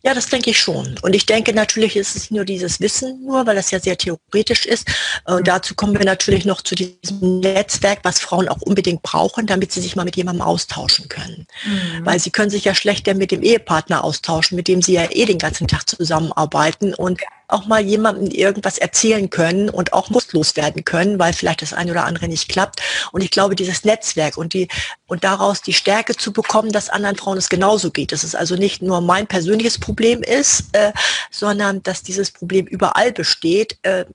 Ja, 0.04 0.14
das 0.14 0.26
denke 0.26 0.50
ich 0.50 0.58
schon. 0.58 0.98
Und 1.02 1.14
ich 1.14 1.26
denke 1.26 1.54
natürlich 1.54 1.96
ist 1.96 2.16
es 2.16 2.30
nur 2.32 2.44
dieses 2.44 2.80
Wissen 2.80 3.24
nur, 3.24 3.46
weil 3.46 3.54
das 3.54 3.70
ja 3.70 3.78
sehr 3.78 3.96
theoretisch 3.96 4.66
ist. 4.66 4.88
Und 5.24 5.40
mhm. 5.40 5.44
dazu 5.44 5.76
kommen 5.76 5.96
wir 5.96 6.04
natürlich 6.04 6.44
noch 6.44 6.60
zu 6.60 6.74
diesem 6.74 7.38
Netzwerk, 7.38 8.00
was 8.02 8.18
Frauen 8.18 8.48
auch 8.48 8.60
unbedingt 8.62 9.02
brauchen, 9.02 9.46
damit 9.46 9.70
sie 9.70 9.80
sich 9.80 9.94
mal 9.94 10.04
mit 10.04 10.16
jemandem 10.16 10.42
austauschen 10.42 11.08
können. 11.08 11.46
Mhm. 11.64 12.04
Weil 12.04 12.18
sie 12.18 12.30
können 12.30 12.50
sich 12.50 12.64
ja 12.64 12.74
schlechter 12.74 13.14
mit 13.14 13.30
dem 13.30 13.42
Ehepartner 13.42 14.02
austauschen, 14.02 14.56
mit 14.56 14.66
dem 14.66 14.82
sie 14.82 14.94
ja 14.94 15.06
eh 15.08 15.24
den 15.24 15.38
ganzen 15.38 15.68
Tag 15.68 15.88
zusammenarbeiten. 15.88 16.94
Und 16.94 17.20
auch 17.52 17.66
mal 17.66 17.80
jemandem 17.80 18.28
irgendwas 18.30 18.78
erzählen 18.78 19.30
können 19.30 19.68
und 19.68 19.92
auch 19.92 20.10
lustlos 20.10 20.56
werden 20.56 20.84
können, 20.84 21.18
weil 21.18 21.32
vielleicht 21.32 21.62
das 21.62 21.72
eine 21.72 21.90
oder 21.90 22.04
andere 22.04 22.28
nicht 22.28 22.48
klappt. 22.48 22.80
Und 23.12 23.22
ich 23.22 23.30
glaube, 23.30 23.54
dieses 23.54 23.84
Netzwerk 23.84 24.36
und 24.36 24.54
die 24.54 24.68
und 25.06 25.24
daraus 25.24 25.62
die 25.62 25.74
Stärke 25.74 26.16
zu 26.16 26.32
bekommen, 26.32 26.72
dass 26.72 26.88
anderen 26.88 27.16
Frauen 27.16 27.38
es 27.38 27.48
genauso 27.48 27.90
geht. 27.90 28.12
Dass 28.12 28.24
es 28.24 28.34
also 28.34 28.56
nicht 28.56 28.82
nur 28.82 29.00
mein 29.00 29.26
persönliches 29.26 29.78
Problem 29.78 30.22
ist, 30.22 30.64
äh, 30.72 30.92
sondern 31.30 31.82
dass 31.82 32.02
dieses 32.02 32.30
Problem 32.30 32.66
überall 32.66 33.12
besteht. 33.12 33.78
Äh, 33.82 34.06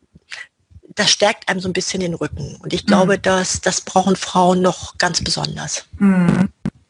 das 0.96 1.12
stärkt 1.12 1.48
einem 1.48 1.60
so 1.60 1.70
ein 1.70 1.74
bisschen 1.74 2.00
den 2.00 2.16
Rücken. 2.16 2.58
Und 2.62 2.74
ich 2.74 2.86
glaube, 2.86 3.18
mhm. 3.18 3.22
dass 3.22 3.62
das 3.62 3.82
brauchen 3.82 4.16
Frauen 4.16 4.62
noch 4.62 4.98
ganz 4.98 5.24
besonders. 5.24 5.86
Mhm. 6.00 6.50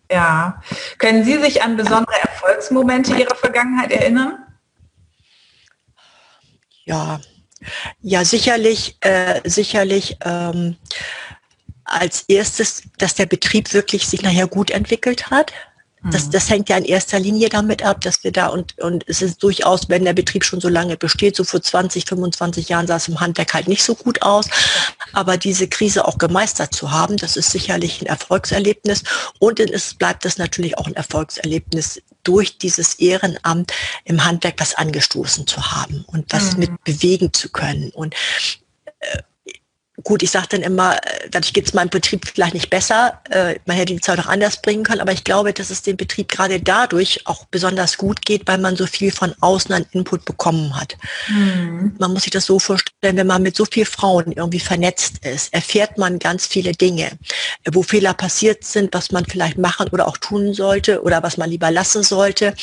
Ja. 0.10 0.62
Können 0.98 1.26
Sie 1.26 1.38
sich 1.40 1.62
an 1.62 1.76
besondere 1.76 2.16
Erfolgsmomente 2.22 3.14
Ihrer 3.16 3.36
Vergangenheit 3.36 3.92
erinnern? 3.92 4.47
Ja, 6.88 7.20
ja, 8.02 8.24
sicherlich, 8.24 8.98
äh, 9.02 9.42
sicherlich 9.44 10.18
ähm, 10.24 10.78
als 11.84 12.24
erstes, 12.28 12.84
dass 12.98 13.16
der 13.16 13.26
Betrieb 13.26 13.74
wirklich 13.74 14.08
sich 14.08 14.22
nachher 14.22 14.48
gut 14.48 14.72
entwickelt 14.72 15.30
hat. 15.30 15.52
Das, 16.12 16.28
mhm. 16.28 16.32
das 16.32 16.50
hängt 16.50 16.70
ja 16.70 16.78
in 16.78 16.86
erster 16.86 17.20
Linie 17.20 17.50
damit 17.50 17.84
ab, 17.84 18.02
dass 18.02 18.24
wir 18.24 18.32
da 18.32 18.48
und, 18.48 18.78
und 18.80 19.04
es 19.08 19.22
ist 19.22 19.42
durchaus, 19.42 19.90
wenn 19.90 20.06
der 20.06 20.14
Betrieb 20.14 20.46
schon 20.46 20.62
so 20.62 20.70
lange 20.70 20.96
besteht, 20.96 21.36
so 21.36 21.44
vor 21.44 21.62
20, 21.62 22.06
25 22.06 22.70
Jahren 22.70 22.88
sah 22.88 22.98
es 22.98 23.08
im 23.08 23.20
Handwerk 23.20 23.54
halt 23.54 23.68
nicht 23.68 23.84
so 23.84 23.96
gut 23.96 24.22
aus. 24.22 24.48
Aber 25.14 25.38
diese 25.38 25.68
Krise 25.68 26.08
auch 26.08 26.20
gemeistert 26.20 26.74
zu 26.74 26.92
haben, 26.92 27.18
das 27.18 27.36
ist 27.36 27.52
sicherlich 27.52 28.02
ein 28.02 28.06
Erfolgserlebnis. 28.06 29.04
Und 29.40 29.60
es 29.60 29.96
bleibt 29.96 30.24
es 30.26 30.38
natürlich 30.38 30.78
auch 30.78 30.88
ein 30.88 30.96
Erfolgserlebnis, 30.96 32.02
durch 32.28 32.58
dieses 32.58 32.96
Ehrenamt 32.96 33.72
im 34.04 34.26
Handwerk 34.26 34.56
was 34.60 34.76
angestoßen 34.76 35.48
zu 35.48 35.72
haben 35.72 36.04
und 36.08 36.32
was 36.34 36.54
mhm. 36.54 36.60
mit 36.60 36.84
bewegen 36.84 37.32
zu 37.32 37.50
können. 37.50 37.92
Und 37.92 38.16
äh, 39.00 39.22
gut, 40.04 40.22
ich 40.22 40.32
sage 40.32 40.48
dann 40.52 40.62
immer, 40.62 40.96
äh, 40.96 41.30
dadurch 41.32 41.54
geht 41.54 41.66
es 41.66 41.74
meinem 41.74 41.90
Betrieb 41.90 42.28
vielleicht 42.28 42.54
nicht 42.54 42.70
besser. 42.70 43.20
Äh, 43.30 43.56
man 43.66 43.78
hätte 43.78 43.94
die 43.94 44.02
Zeit 44.02 44.20
auch 44.20 44.28
anders 44.28 44.62
bringen 44.62 44.84
können, 44.84 45.02
aber 45.02 45.12
ich 45.12 45.24
glaube, 45.24 45.54
dass 45.54 45.70
es 45.70 45.82
dem 45.82 45.98
Betrieb 45.98 46.30
gerade 46.30 46.60
dadurch 46.60 47.26
auch 47.26 47.46
besonders 47.46 47.98
gut 47.98 48.24
geht, 48.24 48.48
weil 48.48 48.60
man 48.60 48.76
so 48.76 48.86
viel 48.86 49.12
von 49.12 49.34
außen 49.40 49.74
an 49.74 49.86
Input 49.92 50.26
bekommen 50.26 50.80
hat. 50.80 50.98
Mhm. 51.30 51.96
Man 51.98 52.14
muss 52.14 52.24
sich 52.24 52.32
das 52.32 52.46
so 52.46 52.60
vorstellen, 52.60 53.18
wenn 53.18 53.28
man 53.28 53.42
mit 53.42 53.56
so 53.56 53.66
vielen 53.66 53.88
Frauen 53.88 54.32
irgendwie 54.32 54.60
vernetzt 54.60 55.26
ist, 55.26 55.52
erfährt 55.54 55.98
man 55.98 56.20
ganz 56.20 56.46
viele 56.46 56.74
Dinge, 56.74 57.08
äh, 57.64 57.72
wo 57.74 57.82
Fehler 57.82 58.14
passiert 58.14 58.64
sind, 58.64 58.94
was 58.94 59.12
man 59.12 59.26
vielleicht 59.26 59.58
machen 59.58 59.88
oder 59.92 60.08
auch 60.08 60.18
tun 60.18 60.54
sollte 60.54 61.02
oder 61.02 61.24
was 61.24 61.38
man 61.38 61.50
lieber 61.50 61.72
lassen 61.72 62.04
sollte. 62.04 62.54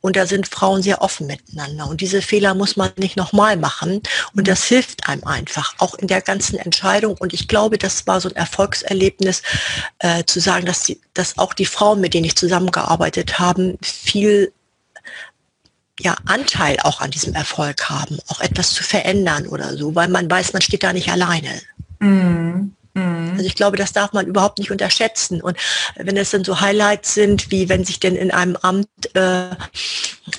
Und 0.00 0.14
da 0.14 0.26
sind 0.26 0.46
Frauen 0.46 0.82
sehr 0.82 1.02
offen 1.02 1.26
miteinander. 1.26 1.88
Und 1.88 2.00
diese 2.00 2.22
Fehler 2.22 2.54
muss 2.54 2.76
man 2.76 2.92
nicht 2.98 3.16
nochmal 3.16 3.56
machen. 3.56 4.00
Und 4.34 4.42
mhm. 4.42 4.44
das 4.44 4.64
hilft 4.64 5.08
einem 5.08 5.24
einfach, 5.24 5.74
auch 5.78 5.94
in 5.96 6.06
der 6.06 6.20
ganzen 6.20 6.56
Entscheidung 6.56 6.83
Entscheidung. 6.84 7.16
Und 7.18 7.32
ich 7.32 7.48
glaube, 7.48 7.78
das 7.78 8.06
war 8.06 8.20
so 8.20 8.28
ein 8.28 8.36
Erfolgserlebnis, 8.36 9.42
äh, 10.00 10.24
zu 10.24 10.40
sagen, 10.40 10.66
dass, 10.66 10.84
die, 10.84 11.00
dass 11.14 11.38
auch 11.38 11.54
die 11.54 11.64
Frauen, 11.64 12.00
mit 12.00 12.12
denen 12.12 12.26
ich 12.26 12.36
zusammengearbeitet 12.36 13.38
habe, 13.38 13.78
viel 13.82 14.52
ja, 15.98 16.16
Anteil 16.26 16.76
auch 16.82 17.00
an 17.00 17.10
diesem 17.10 17.34
Erfolg 17.34 17.88
haben, 17.88 18.18
auch 18.28 18.40
etwas 18.40 18.70
zu 18.70 18.82
verändern 18.82 19.46
oder 19.46 19.76
so, 19.76 19.94
weil 19.94 20.08
man 20.08 20.30
weiß, 20.30 20.52
man 20.52 20.62
steht 20.62 20.82
da 20.82 20.92
nicht 20.92 21.10
alleine. 21.10 21.60
Mm. 22.00 22.72
Also 22.96 23.46
ich 23.46 23.56
glaube, 23.56 23.76
das 23.76 23.92
darf 23.92 24.12
man 24.12 24.26
überhaupt 24.26 24.58
nicht 24.58 24.70
unterschätzen. 24.70 25.40
Und 25.40 25.56
wenn 25.96 26.16
es 26.16 26.30
dann 26.30 26.44
so 26.44 26.60
Highlights 26.60 27.14
sind, 27.14 27.50
wie 27.50 27.68
wenn 27.68 27.84
sich 27.84 27.98
denn 27.98 28.14
in 28.14 28.30
einem 28.30 28.56
Amt, 28.56 28.88
äh, 29.14 29.50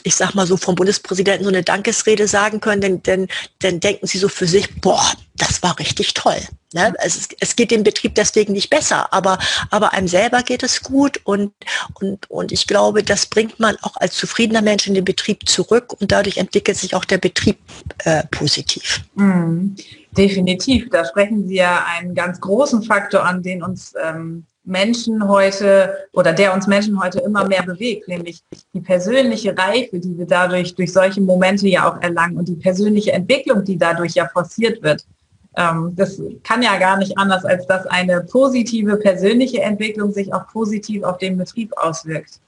ich 0.03 0.15
sag 0.15 0.35
mal 0.35 0.47
so 0.47 0.55
vom 0.55 0.75
Bundespräsidenten 0.75 1.43
so 1.43 1.49
eine 1.49 1.63
Dankesrede 1.63 2.27
sagen 2.27 2.61
können, 2.61 2.81
dann, 2.81 3.03
dann, 3.03 3.27
dann 3.59 3.79
denken 3.81 4.07
sie 4.07 4.17
so 4.17 4.29
für 4.29 4.47
sich, 4.47 4.73
boah, 4.79 5.05
das 5.38 5.62
war 5.63 5.77
richtig 5.80 6.13
toll. 6.13 6.39
Ne? 6.74 6.94
Es, 7.04 7.30
es 7.39 7.56
geht 7.56 7.72
dem 7.72 7.84
Betrieb 7.84 8.15
deswegen 8.15 8.54
nicht 8.54 8.70
besser, 8.70 9.12
aber, 9.13 9.38
aber 9.72 9.94
einem 9.94 10.08
selber 10.08 10.44
geht 10.44 10.63
es 10.63 10.82
gut 10.82 11.20
und, 11.24 11.54
und, 12.00 12.30
und 12.30 12.51
ich 12.51 12.68
glaube, 12.68 13.04
das 13.04 13.25
bringt 13.25 13.60
man 13.60 13.75
auch 13.82 13.96
als 13.98 14.15
zufriedener 14.15 14.62
Mensch 14.62 14.88
in 14.88 14.94
den 14.94 15.06
Betrieb 15.06 15.48
zurück 15.48 15.94
und 16.00 16.12
dadurch 16.12 16.38
entwickelt 16.38 16.77
sich 16.77 16.96
auch 16.96 17.06
der 17.06 17.18
Betrieb 17.18 17.58
äh, 18.04 18.24
positiv. 18.32 19.01
Mm, 19.15 19.75
definitiv, 20.18 20.89
da 20.89 21.06
sprechen 21.06 21.48
Sie 21.48 21.56
ja 21.56 21.86
einen 21.98 22.13
ganz 22.13 22.39
großen 22.39 22.84
Faktor 22.84 23.25
an, 23.25 23.42
den 23.44 23.63
uns 23.63 23.94
ähm, 24.01 24.46
Menschen 24.65 25.27
heute 25.27 25.96
oder 26.12 26.34
der 26.34 26.54
uns 26.54 26.68
Menschen 26.68 27.01
heute 27.01 27.20
immer 27.20 27.48
mehr 27.48 27.63
bewegt, 27.63 28.08
nämlich 28.08 28.42
die 28.74 28.82
persönliche 28.82 29.56
Reife, 29.56 30.00
die 30.00 30.18
wir 30.18 30.25
dadurch 30.25 30.75
durch 30.75 30.92
solche 30.92 31.22
Momente 31.22 31.68
ja 31.68 31.89
auch 31.89 32.01
erlangen 32.01 32.38
und 32.38 32.48
die 32.48 32.56
persönliche 32.56 33.12
Entwicklung, 33.12 33.63
die 33.63 33.77
dadurch 33.77 34.13
ja 34.13 34.27
forciert 34.27 34.82
wird 34.82 35.06
das 35.55 36.21
kann 36.43 36.62
ja 36.62 36.77
gar 36.77 36.97
nicht 36.97 37.17
anders, 37.17 37.45
als 37.45 37.65
dass 37.67 37.85
eine 37.88 38.21
positive 38.21 38.97
persönliche 38.97 39.62
Entwicklung 39.62 40.12
sich 40.12 40.33
auch 40.33 40.47
positiv 40.47 41.03
auf 41.03 41.17
den 41.17 41.38
Betrieb 41.38 41.71
auswirkt. 41.77 42.39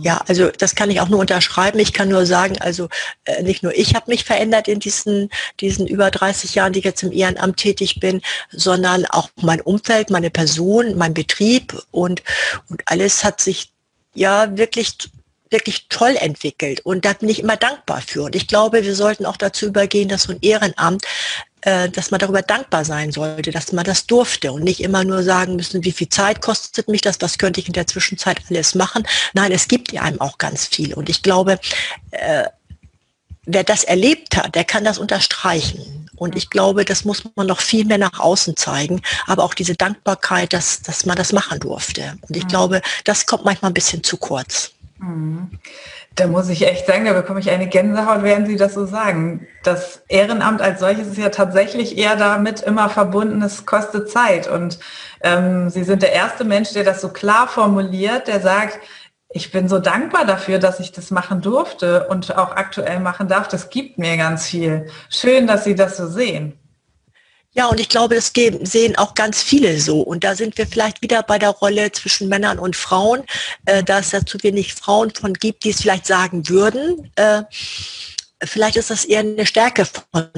Ja, 0.00 0.22
also 0.26 0.50
das 0.50 0.74
kann 0.74 0.90
ich 0.90 1.00
auch 1.00 1.10
nur 1.10 1.20
unterschreiben. 1.20 1.78
Ich 1.78 1.92
kann 1.92 2.08
nur 2.08 2.24
sagen, 2.24 2.56
also 2.60 2.88
äh, 3.24 3.42
nicht 3.42 3.62
nur 3.62 3.76
ich 3.76 3.94
habe 3.94 4.10
mich 4.10 4.24
verändert 4.24 4.66
in 4.66 4.80
diesen, 4.80 5.28
diesen 5.60 5.86
über 5.86 6.10
30 6.10 6.54
Jahren, 6.54 6.72
die 6.72 6.78
ich 6.78 6.86
jetzt 6.86 7.02
im 7.02 7.12
Ehrenamt 7.12 7.58
tätig 7.58 8.00
bin, 8.00 8.22
sondern 8.50 9.04
auch 9.04 9.28
mein 9.42 9.60
Umfeld, 9.60 10.08
meine 10.08 10.30
Person, 10.30 10.96
mein 10.96 11.12
Betrieb 11.12 11.78
und, 11.90 12.22
und 12.70 12.82
alles 12.86 13.24
hat 13.24 13.42
sich 13.42 13.72
ja 14.14 14.56
wirklich 14.56 14.96
wirklich 15.50 15.86
toll 15.88 16.16
entwickelt 16.18 16.80
und 16.80 17.04
da 17.04 17.12
bin 17.12 17.28
ich 17.28 17.38
immer 17.38 17.56
dankbar 17.56 18.00
für. 18.00 18.24
Und 18.24 18.34
ich 18.34 18.48
glaube, 18.48 18.82
wir 18.82 18.94
sollten 18.94 19.24
auch 19.24 19.36
dazu 19.36 19.66
übergehen, 19.66 20.08
dass 20.08 20.24
so 20.24 20.32
ein 20.32 20.38
Ehrenamt 20.40 21.04
äh, 21.64 21.88
dass 21.88 22.10
man 22.10 22.20
darüber 22.20 22.42
dankbar 22.42 22.84
sein 22.84 23.10
sollte, 23.10 23.50
dass 23.50 23.72
man 23.72 23.84
das 23.84 24.06
durfte 24.06 24.52
und 24.52 24.64
nicht 24.64 24.80
immer 24.80 25.02
nur 25.02 25.22
sagen 25.22 25.56
müssen, 25.56 25.82
wie 25.82 25.92
viel 25.92 26.10
Zeit 26.10 26.42
kostet 26.42 26.88
mich 26.88 27.00
das, 27.00 27.20
was 27.20 27.38
könnte 27.38 27.60
ich 27.60 27.66
in 27.66 27.72
der 27.72 27.86
Zwischenzeit 27.86 28.40
alles 28.50 28.74
machen. 28.74 29.06
Nein, 29.32 29.50
es 29.50 29.66
gibt 29.66 29.90
ja 29.92 30.02
einem 30.02 30.20
auch 30.20 30.36
ganz 30.36 30.66
viel. 30.66 30.92
Und 30.92 31.08
ich 31.08 31.22
glaube, 31.22 31.58
äh, 32.10 32.44
wer 33.46 33.64
das 33.64 33.84
erlebt 33.84 34.36
hat, 34.36 34.54
der 34.54 34.64
kann 34.64 34.84
das 34.84 34.98
unterstreichen. 34.98 36.10
Und 36.16 36.36
ich 36.36 36.50
glaube, 36.50 36.84
das 36.84 37.04
muss 37.04 37.24
man 37.34 37.46
noch 37.46 37.60
viel 37.60 37.84
mehr 37.86 37.98
nach 37.98 38.20
außen 38.20 38.56
zeigen. 38.56 39.00
Aber 39.26 39.42
auch 39.42 39.54
diese 39.54 39.74
Dankbarkeit, 39.74 40.52
dass, 40.52 40.82
dass 40.82 41.06
man 41.06 41.16
das 41.16 41.32
machen 41.32 41.60
durfte. 41.60 42.18
Und 42.28 42.36
ich 42.36 42.44
mhm. 42.44 42.48
glaube, 42.48 42.82
das 43.04 43.26
kommt 43.26 43.44
manchmal 43.44 43.70
ein 43.70 43.74
bisschen 43.74 44.04
zu 44.04 44.16
kurz. 44.18 44.72
Mhm. 44.98 45.58
Da 46.16 46.28
muss 46.28 46.48
ich 46.48 46.64
echt 46.66 46.86
sagen, 46.86 47.06
da 47.06 47.12
bekomme 47.12 47.40
ich 47.40 47.50
eine 47.50 47.66
Gänsehaut, 47.66 48.22
während 48.22 48.46
Sie 48.46 48.56
das 48.56 48.74
so 48.74 48.86
sagen. 48.86 49.48
Das 49.64 50.02
Ehrenamt 50.08 50.62
als 50.62 50.78
solches 50.78 51.08
ist 51.08 51.18
ja 51.18 51.30
tatsächlich 51.30 51.98
eher 51.98 52.14
damit 52.14 52.60
immer 52.60 52.88
verbunden, 52.88 53.42
es 53.42 53.66
kostet 53.66 54.08
Zeit. 54.08 54.46
Und 54.46 54.78
ähm, 55.22 55.70
Sie 55.70 55.82
sind 55.82 56.02
der 56.02 56.12
erste 56.12 56.44
Mensch, 56.44 56.72
der 56.72 56.84
das 56.84 57.00
so 57.00 57.08
klar 57.08 57.48
formuliert, 57.48 58.28
der 58.28 58.40
sagt, 58.40 58.78
ich 59.30 59.50
bin 59.50 59.68
so 59.68 59.80
dankbar 59.80 60.24
dafür, 60.24 60.60
dass 60.60 60.78
ich 60.78 60.92
das 60.92 61.10
machen 61.10 61.40
durfte 61.40 62.06
und 62.06 62.38
auch 62.38 62.54
aktuell 62.54 63.00
machen 63.00 63.26
darf. 63.26 63.48
Das 63.48 63.68
gibt 63.68 63.98
mir 63.98 64.16
ganz 64.16 64.46
viel. 64.46 64.86
Schön, 65.10 65.48
dass 65.48 65.64
Sie 65.64 65.74
das 65.74 65.96
so 65.96 66.06
sehen. 66.06 66.56
Ja, 67.54 67.68
und 67.68 67.78
ich 67.78 67.88
glaube, 67.88 68.16
das 68.16 68.32
sehen 68.34 68.96
auch 68.96 69.14
ganz 69.14 69.40
viele 69.40 69.78
so. 69.80 70.00
Und 70.00 70.24
da 70.24 70.34
sind 70.34 70.58
wir 70.58 70.66
vielleicht 70.66 71.02
wieder 71.02 71.22
bei 71.22 71.38
der 71.38 71.50
Rolle 71.50 71.92
zwischen 71.92 72.28
Männern 72.28 72.58
und 72.58 72.74
Frauen, 72.74 73.22
äh, 73.64 73.84
dass 73.84 74.12
es 74.12 74.24
zu 74.24 74.42
wenig 74.42 74.74
Frauen 74.74 75.12
von 75.12 75.34
gibt, 75.34 75.62
die 75.64 75.70
es 75.70 75.80
vielleicht 75.80 76.06
sagen 76.06 76.48
würden. 76.48 77.10
Äh, 77.14 77.42
vielleicht 78.42 78.76
ist 78.76 78.90
das 78.90 79.04
eher 79.04 79.20
eine 79.20 79.46
Stärke 79.46 79.84
von 79.84 80.28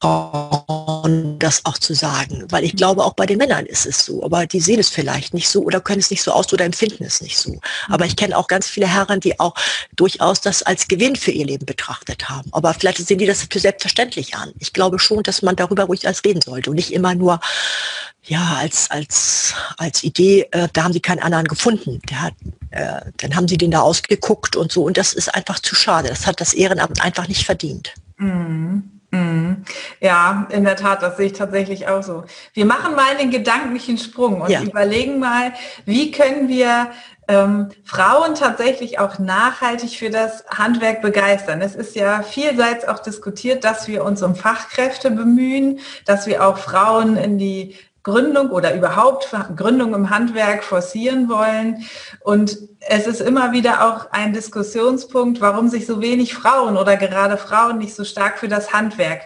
Frauen, 0.00 0.95
das 1.08 1.64
auch 1.64 1.78
zu 1.78 1.94
sagen. 1.94 2.44
Weil 2.50 2.64
ich 2.64 2.76
glaube, 2.76 3.04
auch 3.04 3.14
bei 3.14 3.26
den 3.26 3.38
Männern 3.38 3.66
ist 3.66 3.86
es 3.86 4.04
so. 4.04 4.22
Aber 4.24 4.46
die 4.46 4.60
sehen 4.60 4.80
es 4.80 4.88
vielleicht 4.88 5.34
nicht 5.34 5.48
so 5.48 5.62
oder 5.62 5.80
können 5.80 6.00
es 6.00 6.10
nicht 6.10 6.22
so 6.22 6.32
aus 6.32 6.52
oder 6.52 6.64
empfinden 6.64 7.04
es 7.04 7.20
nicht 7.20 7.38
so. 7.38 7.60
Aber 7.88 8.04
ich 8.04 8.16
kenne 8.16 8.36
auch 8.36 8.46
ganz 8.48 8.66
viele 8.66 8.86
Herren, 8.86 9.20
die 9.20 9.38
auch 9.40 9.54
durchaus 9.96 10.40
das 10.40 10.62
als 10.62 10.88
Gewinn 10.88 11.16
für 11.16 11.30
ihr 11.30 11.46
Leben 11.46 11.66
betrachtet 11.66 12.28
haben. 12.28 12.48
Aber 12.52 12.74
vielleicht 12.74 12.98
sehen 12.98 13.18
die 13.18 13.26
das 13.26 13.46
für 13.50 13.58
selbstverständlich 13.58 14.34
an. 14.36 14.52
Ich 14.58 14.72
glaube 14.72 14.98
schon, 14.98 15.22
dass 15.22 15.42
man 15.42 15.56
darüber 15.56 15.84
ruhig 15.84 16.06
als 16.06 16.24
reden 16.24 16.40
sollte 16.40 16.70
und 16.70 16.76
nicht 16.76 16.92
immer 16.92 17.14
nur 17.14 17.40
ja, 18.28 18.56
als, 18.58 18.90
als, 18.90 19.54
als 19.76 20.02
Idee, 20.02 20.48
äh, 20.50 20.68
da 20.72 20.82
haben 20.82 20.92
sie 20.92 21.00
keinen 21.00 21.20
anderen 21.20 21.46
gefunden. 21.46 22.00
Der 22.10 22.22
hat, 22.22 22.34
äh, 22.70 23.00
dann 23.18 23.36
haben 23.36 23.46
sie 23.46 23.56
den 23.56 23.70
da 23.70 23.82
ausgeguckt 23.82 24.56
und 24.56 24.72
so. 24.72 24.84
Und 24.84 24.96
das 24.96 25.14
ist 25.14 25.32
einfach 25.32 25.60
zu 25.60 25.76
schade. 25.76 26.08
Das 26.08 26.26
hat 26.26 26.40
das 26.40 26.52
Ehrenamt 26.52 27.00
einfach 27.02 27.28
nicht 27.28 27.44
verdient. 27.44 27.94
Mhm. 28.18 28.95
Mhm. 29.10 29.64
Ja, 30.00 30.46
in 30.50 30.64
der 30.64 30.76
Tat, 30.76 31.02
das 31.02 31.16
sehe 31.16 31.26
ich 31.26 31.32
tatsächlich 31.32 31.88
auch 31.88 32.02
so. 32.02 32.24
Wir 32.52 32.66
machen 32.66 32.94
mal 32.94 33.16
den 33.16 33.30
gedanklichen 33.30 33.98
Sprung 33.98 34.40
und 34.40 34.50
ja. 34.50 34.62
überlegen 34.62 35.18
mal, 35.18 35.52
wie 35.84 36.10
können 36.10 36.48
wir 36.48 36.90
ähm, 37.28 37.70
Frauen 37.84 38.34
tatsächlich 38.34 38.98
auch 38.98 39.18
nachhaltig 39.18 39.98
für 39.98 40.10
das 40.10 40.44
Handwerk 40.48 41.02
begeistern. 41.02 41.60
Es 41.60 41.74
ist 41.74 41.96
ja 41.96 42.22
vielseits 42.22 42.86
auch 42.86 43.00
diskutiert, 43.00 43.64
dass 43.64 43.88
wir 43.88 44.04
uns 44.04 44.22
um 44.22 44.36
Fachkräfte 44.36 45.10
bemühen, 45.10 45.80
dass 46.04 46.26
wir 46.26 46.46
auch 46.46 46.58
Frauen 46.58 47.16
in 47.16 47.38
die 47.38 47.76
Gründung 48.06 48.50
oder 48.50 48.72
überhaupt 48.72 49.34
Gründung 49.56 49.92
im 49.92 50.10
Handwerk 50.10 50.62
forcieren 50.62 51.28
wollen. 51.28 51.84
Und 52.20 52.56
es 52.78 53.08
ist 53.08 53.20
immer 53.20 53.50
wieder 53.50 53.84
auch 53.84 54.12
ein 54.12 54.32
Diskussionspunkt, 54.32 55.40
warum 55.40 55.68
sich 55.68 55.86
so 55.86 56.00
wenig 56.00 56.32
Frauen 56.32 56.76
oder 56.76 56.96
gerade 56.96 57.36
Frauen 57.36 57.78
nicht 57.78 57.96
so 57.96 58.04
stark 58.04 58.38
für 58.38 58.46
das 58.46 58.72
Handwerk 58.72 59.22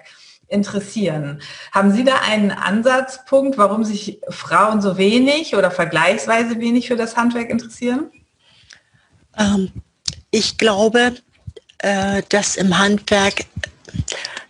interessieren. 0.48 1.42
Haben 1.72 1.92
Sie 1.92 2.04
da 2.04 2.20
einen 2.26 2.52
Ansatzpunkt, 2.52 3.58
warum 3.58 3.84
sich 3.84 4.18
Frauen 4.30 4.80
so 4.80 4.96
wenig 4.96 5.54
oder 5.54 5.70
vergleichsweise 5.70 6.58
wenig 6.58 6.88
für 6.88 6.96
das 6.96 7.18
Handwerk 7.18 7.50
interessieren? 7.50 8.10
Ähm, 9.36 9.70
ich 10.30 10.56
glaube, 10.56 11.16
äh, 11.80 12.22
dass 12.30 12.56
im 12.56 12.78
Handwerk, 12.78 13.44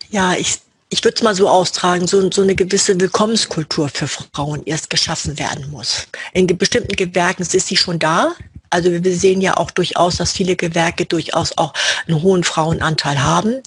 ja, 0.09 0.35
ich 0.35 0.61
ich 0.91 1.03
würde 1.05 1.15
es 1.15 1.23
mal 1.23 1.33
so 1.33 1.47
austragen, 1.47 2.05
so, 2.05 2.29
so 2.31 2.41
eine 2.41 2.53
gewisse 2.53 2.99
Willkommenskultur 2.99 3.87
für 3.87 4.07
Frauen 4.07 4.61
erst 4.65 4.89
geschaffen 4.89 5.39
werden 5.39 5.71
muss. 5.71 6.07
In 6.33 6.47
bestimmten 6.47 6.95
Gewerken 6.97 7.43
ist 7.43 7.67
sie 7.67 7.77
schon 7.77 7.97
da. 7.97 8.33
Also 8.69 8.91
wir 8.91 9.15
sehen 9.15 9.41
ja 9.41 9.57
auch 9.57 9.71
durchaus, 9.71 10.17
dass 10.17 10.33
viele 10.33 10.55
Gewerke 10.57 11.05
durchaus 11.05 11.57
auch 11.57 11.73
einen 12.07 12.21
hohen 12.21 12.43
Frauenanteil 12.43 13.23
haben. 13.23 13.61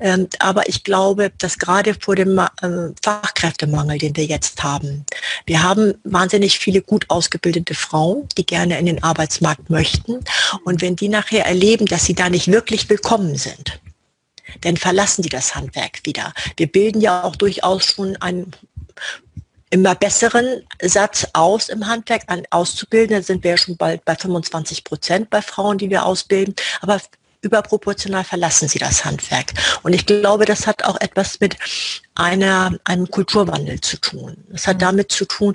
Ähm, 0.00 0.28
aber 0.38 0.68
ich 0.68 0.82
glaube, 0.82 1.32
dass 1.38 1.58
gerade 1.58 1.94
vor 1.94 2.16
dem 2.16 2.38
äh, 2.38 2.48
Fachkräftemangel, 3.02 3.98
den 3.98 4.16
wir 4.16 4.24
jetzt 4.24 4.62
haben, 4.62 5.04
wir 5.44 5.62
haben 5.62 5.94
wahnsinnig 6.04 6.58
viele 6.58 6.80
gut 6.80 7.04
ausgebildete 7.08 7.74
Frauen, 7.74 8.26
die 8.38 8.46
gerne 8.46 8.78
in 8.78 8.86
den 8.86 9.02
Arbeitsmarkt 9.02 9.68
möchten. 9.68 10.20
Und 10.64 10.80
wenn 10.80 10.96
die 10.96 11.08
nachher 11.08 11.46
erleben, 11.46 11.86
dass 11.86 12.06
sie 12.06 12.14
da 12.14 12.30
nicht 12.30 12.48
wirklich 12.48 12.88
willkommen 12.88 13.36
sind, 13.36 13.80
dann 14.60 14.76
verlassen 14.76 15.22
die 15.22 15.28
das 15.28 15.54
Handwerk 15.54 16.00
wieder. 16.04 16.32
Wir 16.56 16.66
bilden 16.66 17.00
ja 17.00 17.24
auch 17.24 17.36
durchaus 17.36 17.84
schon 17.84 18.16
einen 18.16 18.52
immer 19.70 19.94
besseren 19.94 20.66
Satz 20.82 21.26
aus 21.32 21.68
im 21.68 21.86
Handwerk 21.86 22.22
an 22.26 22.42
Auszubildende 22.50 23.22
sind 23.22 23.44
wir 23.44 23.52
ja 23.52 23.56
schon 23.56 23.76
bald 23.76 24.04
bei 24.04 24.16
25 24.16 24.82
Prozent 24.84 25.30
bei 25.30 25.40
Frauen, 25.40 25.78
die 25.78 25.90
wir 25.90 26.04
ausbilden. 26.04 26.54
Aber 26.80 27.00
überproportional 27.42 28.24
verlassen 28.24 28.68
sie 28.68 28.78
das 28.78 29.04
Handwerk. 29.04 29.52
Und 29.82 29.94
ich 29.94 30.06
glaube, 30.06 30.44
das 30.44 30.66
hat 30.66 30.84
auch 30.84 31.00
etwas 31.00 31.40
mit 31.40 31.56
einer, 32.14 32.76
einem 32.84 33.10
Kulturwandel 33.10 33.80
zu 33.80 33.98
tun. 33.98 34.36
Es 34.52 34.66
hat 34.66 34.76
mhm. 34.76 34.80
damit 34.80 35.12
zu 35.12 35.24
tun, 35.24 35.54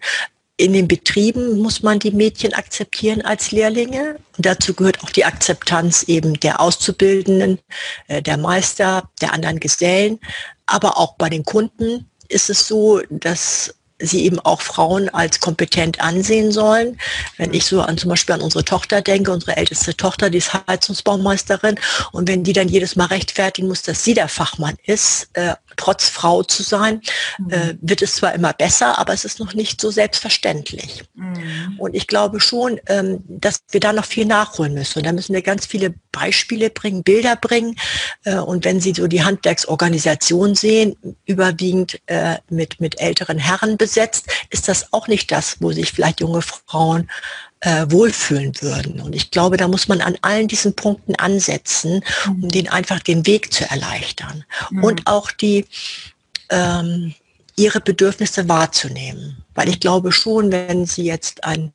in 0.57 0.73
den 0.73 0.87
Betrieben 0.87 1.59
muss 1.59 1.83
man 1.83 1.99
die 1.99 2.11
Mädchen 2.11 2.53
akzeptieren 2.53 3.21
als 3.21 3.51
Lehrlinge. 3.51 4.17
Und 4.37 4.45
dazu 4.45 4.73
gehört 4.73 5.03
auch 5.03 5.09
die 5.09 5.25
Akzeptanz 5.25 6.03
eben 6.03 6.39
der 6.39 6.61
Auszubildenden, 6.61 7.59
äh, 8.07 8.21
der 8.21 8.37
Meister, 8.37 9.09
der 9.21 9.33
anderen 9.33 9.59
Gesellen. 9.59 10.19
Aber 10.65 10.97
auch 10.97 11.15
bei 11.15 11.29
den 11.29 11.43
Kunden 11.43 12.09
ist 12.29 12.49
es 12.49 12.67
so, 12.67 13.01
dass 13.09 13.75
sie 13.99 14.25
eben 14.25 14.39
auch 14.39 14.61
Frauen 14.61 15.09
als 15.09 15.39
kompetent 15.39 16.01
ansehen 16.01 16.51
sollen. 16.51 16.97
Wenn 17.37 17.53
ich 17.53 17.65
so 17.65 17.81
an 17.81 17.97
zum 17.97 18.09
Beispiel 18.09 18.35
an 18.35 18.41
unsere 18.41 18.65
Tochter 18.65 19.01
denke, 19.01 19.31
unsere 19.31 19.55
älteste 19.57 19.95
Tochter, 19.95 20.29
die 20.29 20.39
ist 20.39 20.53
Heizungsbaumeisterin, 20.53 21.75
und 22.11 22.27
wenn 22.27 22.43
die 22.43 22.53
dann 22.53 22.67
jedes 22.67 22.95
Mal 22.95 23.05
rechtfertigen 23.05 23.67
muss, 23.67 23.81
dass 23.81 24.03
sie 24.03 24.13
der 24.13 24.27
Fachmann 24.27 24.75
ist, 24.83 25.29
äh, 25.33 25.55
trotz 25.77 26.09
Frau 26.09 26.43
zu 26.43 26.63
sein, 26.63 27.01
mhm. 27.37 27.49
äh, 27.51 27.77
wird 27.81 28.01
es 28.01 28.15
zwar 28.15 28.33
immer 28.33 28.53
besser, 28.53 28.97
aber 28.97 29.13
es 29.13 29.25
ist 29.25 29.39
noch 29.39 29.53
nicht 29.53 29.79
so 29.79 29.91
selbstverständlich. 29.91 31.03
Mhm. 31.13 31.75
Und 31.77 31.95
ich 31.95 32.07
glaube 32.07 32.39
schon, 32.39 32.79
ähm, 32.87 33.23
dass 33.27 33.61
wir 33.71 33.79
da 33.79 33.93
noch 33.93 34.05
viel 34.05 34.25
nachholen 34.25 34.73
müssen. 34.73 34.99
Und 34.99 35.05
da 35.05 35.11
müssen 35.11 35.33
wir 35.33 35.41
ganz 35.41 35.65
viele 35.65 35.93
Beispiele 36.11 36.69
bringen, 36.69 37.03
Bilder 37.03 37.35
bringen. 37.35 37.75
Äh, 38.23 38.35
und 38.35 38.65
wenn 38.65 38.79
Sie 38.79 38.93
so 38.93 39.07
die 39.07 39.23
Handwerksorganisation 39.23 40.55
sehen, 40.55 40.95
überwiegend 41.25 41.99
äh, 42.07 42.37
mit, 42.49 42.79
mit 42.79 42.99
älteren 42.99 43.37
Herren 43.37 43.77
besetzt, 43.85 44.25
ist 44.49 44.67
das 44.67 44.91
auch 44.93 45.07
nicht 45.07 45.31
das, 45.31 45.57
wo 45.59 45.71
sich 45.71 45.91
vielleicht 45.91 46.21
junge 46.21 46.41
Frauen 46.41 47.07
äh, 47.59 47.85
wohlfühlen 47.89 48.51
würden. 48.61 48.99
Und 48.99 49.13
ich 49.13 49.29
glaube, 49.29 49.57
da 49.57 49.67
muss 49.67 49.87
man 49.87 50.01
an 50.01 50.17
allen 50.21 50.47
diesen 50.47 50.75
Punkten 50.75 51.15
ansetzen, 51.15 52.03
um 52.25 52.41
mhm. 52.41 52.49
den 52.49 52.69
einfach 52.69 52.99
den 52.99 53.27
Weg 53.27 53.53
zu 53.53 53.63
erleichtern. 53.69 54.43
Mhm. 54.71 54.83
Und 54.83 55.07
auch 55.07 55.29
die 55.31 55.65
ähm, 56.49 57.13
ihre 57.55 57.79
Bedürfnisse 57.79 58.49
wahrzunehmen. 58.49 59.43
Weil 59.53 59.69
ich 59.69 59.79
glaube 59.79 60.11
schon, 60.11 60.51
wenn 60.51 60.87
Sie 60.87 61.03
jetzt 61.03 61.43
ein, 61.43 61.71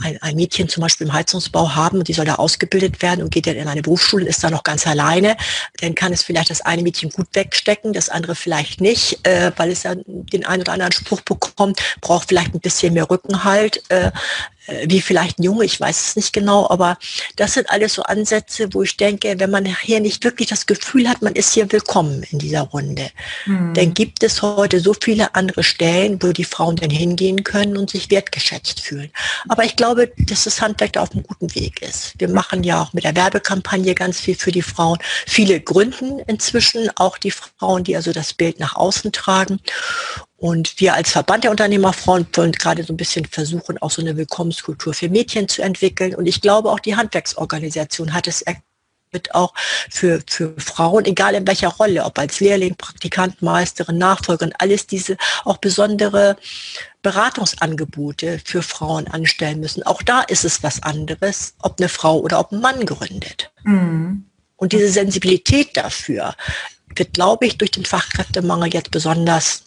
ein, 0.00 0.20
ein 0.20 0.36
Mädchen 0.36 0.68
zum 0.68 0.82
Beispiel 0.82 1.06
im 1.06 1.12
Heizungsbau 1.12 1.74
haben 1.74 1.98
und 1.98 2.08
die 2.08 2.12
soll 2.12 2.24
da 2.24 2.36
ausgebildet 2.36 3.02
werden 3.02 3.22
und 3.22 3.30
geht 3.30 3.46
dann 3.46 3.56
in 3.56 3.68
eine 3.68 3.82
Berufsschule 3.82 4.24
und 4.24 4.28
ist 4.28 4.42
da 4.42 4.50
noch 4.50 4.62
ganz 4.62 4.86
alleine, 4.86 5.36
dann 5.80 5.94
kann 5.94 6.12
es 6.12 6.22
vielleicht 6.22 6.50
das 6.50 6.60
eine 6.60 6.82
Mädchen 6.82 7.10
gut 7.10 7.28
wegstecken, 7.32 7.92
das 7.92 8.08
andere 8.08 8.34
vielleicht 8.34 8.80
nicht, 8.80 9.26
äh, 9.26 9.52
weil 9.56 9.70
es 9.70 9.82
ja 9.82 9.94
den 9.96 10.44
einen 10.44 10.62
oder 10.62 10.72
anderen 10.72 10.92
Spruch 10.92 11.20
bekommt, 11.22 11.80
braucht 12.00 12.28
vielleicht 12.28 12.54
ein 12.54 12.60
bisschen 12.60 12.94
mehr 12.94 13.08
Rückenhalt. 13.08 13.82
Äh, 13.90 14.10
wie 14.84 15.00
vielleicht 15.00 15.38
ein 15.38 15.42
Junge, 15.42 15.64
ich 15.64 15.78
weiß 15.78 16.08
es 16.08 16.16
nicht 16.16 16.32
genau, 16.32 16.68
aber 16.70 16.98
das 17.36 17.54
sind 17.54 17.68
alles 17.70 17.94
so 17.94 18.02
Ansätze, 18.02 18.72
wo 18.72 18.82
ich 18.82 18.96
denke, 18.96 19.34
wenn 19.38 19.50
man 19.50 19.64
nachher 19.64 20.00
nicht 20.00 20.24
wirklich 20.24 20.48
das 20.48 20.66
Gefühl 20.66 21.08
hat, 21.08 21.22
man 21.22 21.34
ist 21.34 21.52
hier 21.52 21.70
willkommen 21.70 22.22
in 22.30 22.38
dieser 22.38 22.62
Runde, 22.62 23.10
mhm. 23.46 23.74
dann 23.74 23.94
gibt 23.94 24.22
es 24.22 24.42
heute 24.42 24.80
so 24.80 24.94
viele 24.98 25.34
andere 25.34 25.62
Stellen, 25.62 26.22
wo 26.22 26.32
die 26.32 26.44
Frauen 26.44 26.76
dann 26.76 26.90
hingehen 26.90 27.44
können 27.44 27.76
und 27.76 27.90
sich 27.90 28.10
wertgeschätzt 28.10 28.80
fühlen. 28.80 29.10
Aber 29.48 29.64
ich 29.64 29.76
glaube, 29.76 30.12
dass 30.16 30.44
das 30.44 30.60
Handwerk 30.60 30.94
da 30.94 31.02
auf 31.02 31.12
einem 31.12 31.24
guten 31.24 31.54
Weg 31.54 31.82
ist. 31.82 32.14
Wir 32.18 32.28
machen 32.28 32.64
ja 32.64 32.82
auch 32.82 32.92
mit 32.92 33.04
der 33.04 33.16
Werbekampagne 33.16 33.94
ganz 33.94 34.20
viel 34.20 34.34
für 34.34 34.52
die 34.52 34.62
Frauen. 34.62 34.98
Viele 35.26 35.60
gründen 35.60 36.20
inzwischen 36.20 36.90
auch 36.96 37.18
die 37.18 37.30
Frauen, 37.30 37.84
die 37.84 37.96
also 37.96 38.12
das 38.12 38.32
Bild 38.32 38.60
nach 38.60 38.76
außen 38.76 39.12
tragen. 39.12 39.60
Und 40.44 40.78
wir 40.78 40.92
als 40.92 41.12
Verband 41.12 41.44
der 41.44 41.50
Unternehmerfrauen 41.50 42.26
wollen 42.34 42.52
gerade 42.52 42.84
so 42.84 42.92
ein 42.92 42.98
bisschen 42.98 43.24
versuchen, 43.24 43.78
auch 43.78 43.90
so 43.90 44.02
eine 44.02 44.18
Willkommenskultur 44.18 44.92
für 44.92 45.08
Mädchen 45.08 45.48
zu 45.48 45.62
entwickeln. 45.62 46.14
Und 46.14 46.26
ich 46.26 46.42
glaube, 46.42 46.70
auch 46.70 46.80
die 46.80 46.96
Handwerksorganisation 46.96 48.12
hat 48.12 48.26
es 48.26 48.44
wird 49.10 49.34
auch 49.34 49.54
für, 49.88 50.20
für 50.28 50.52
Frauen, 50.58 51.06
egal 51.06 51.34
in 51.34 51.46
welcher 51.46 51.68
Rolle, 51.68 52.04
ob 52.04 52.18
als 52.18 52.40
Lehrling, 52.40 52.76
Praktikant, 52.76 53.40
Meisterin, 53.40 53.96
Nachfolgerin, 53.96 54.52
alles 54.58 54.86
diese 54.86 55.16
auch 55.46 55.56
besondere 55.56 56.36
Beratungsangebote 57.00 58.38
für 58.44 58.60
Frauen 58.60 59.08
anstellen 59.08 59.60
müssen. 59.60 59.82
Auch 59.84 60.02
da 60.02 60.20
ist 60.20 60.44
es 60.44 60.62
was 60.62 60.82
anderes, 60.82 61.54
ob 61.60 61.80
eine 61.80 61.88
Frau 61.88 62.18
oder 62.18 62.38
ob 62.38 62.52
ein 62.52 62.60
Mann 62.60 62.84
gründet. 62.84 63.50
Mhm. 63.62 64.26
Und 64.56 64.72
diese 64.72 64.90
Sensibilität 64.90 65.74
dafür 65.74 66.34
wird, 66.94 67.14
glaube 67.14 67.46
ich, 67.46 67.56
durch 67.56 67.70
den 67.70 67.86
Fachkräftemangel 67.86 68.74
jetzt 68.74 68.90
besonders 68.90 69.62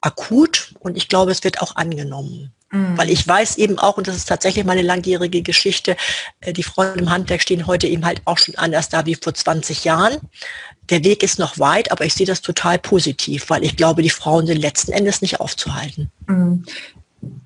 akut 0.00 0.74
und 0.80 0.96
ich 0.96 1.08
glaube, 1.08 1.30
es 1.30 1.44
wird 1.44 1.60
auch 1.60 1.76
angenommen. 1.76 2.52
Mhm. 2.72 2.96
Weil 2.96 3.10
ich 3.10 3.26
weiß 3.28 3.58
eben 3.58 3.78
auch, 3.78 3.98
und 3.98 4.08
das 4.08 4.16
ist 4.16 4.28
tatsächlich 4.28 4.64
meine 4.64 4.82
langjährige 4.82 5.42
Geschichte, 5.42 5.96
äh, 6.40 6.52
die 6.52 6.62
Frauen 6.62 6.98
im 6.98 7.10
Handwerk 7.10 7.42
stehen 7.42 7.66
heute 7.66 7.86
eben 7.86 8.04
halt 8.04 8.22
auch 8.24 8.38
schon 8.38 8.56
anders 8.56 8.88
da 8.88 9.06
wie 9.06 9.14
vor 9.14 9.34
20 9.34 9.84
Jahren. 9.84 10.16
Der 10.88 11.04
Weg 11.04 11.22
ist 11.22 11.38
noch 11.38 11.58
weit, 11.58 11.92
aber 11.92 12.04
ich 12.04 12.14
sehe 12.14 12.26
das 12.26 12.40
total 12.40 12.78
positiv, 12.78 13.50
weil 13.50 13.62
ich 13.62 13.76
glaube, 13.76 14.02
die 14.02 14.10
Frauen 14.10 14.46
sind 14.46 14.60
letzten 14.60 14.92
Endes 14.92 15.20
nicht 15.22 15.38
aufzuhalten. 15.38 16.10
Mhm. 16.26 16.64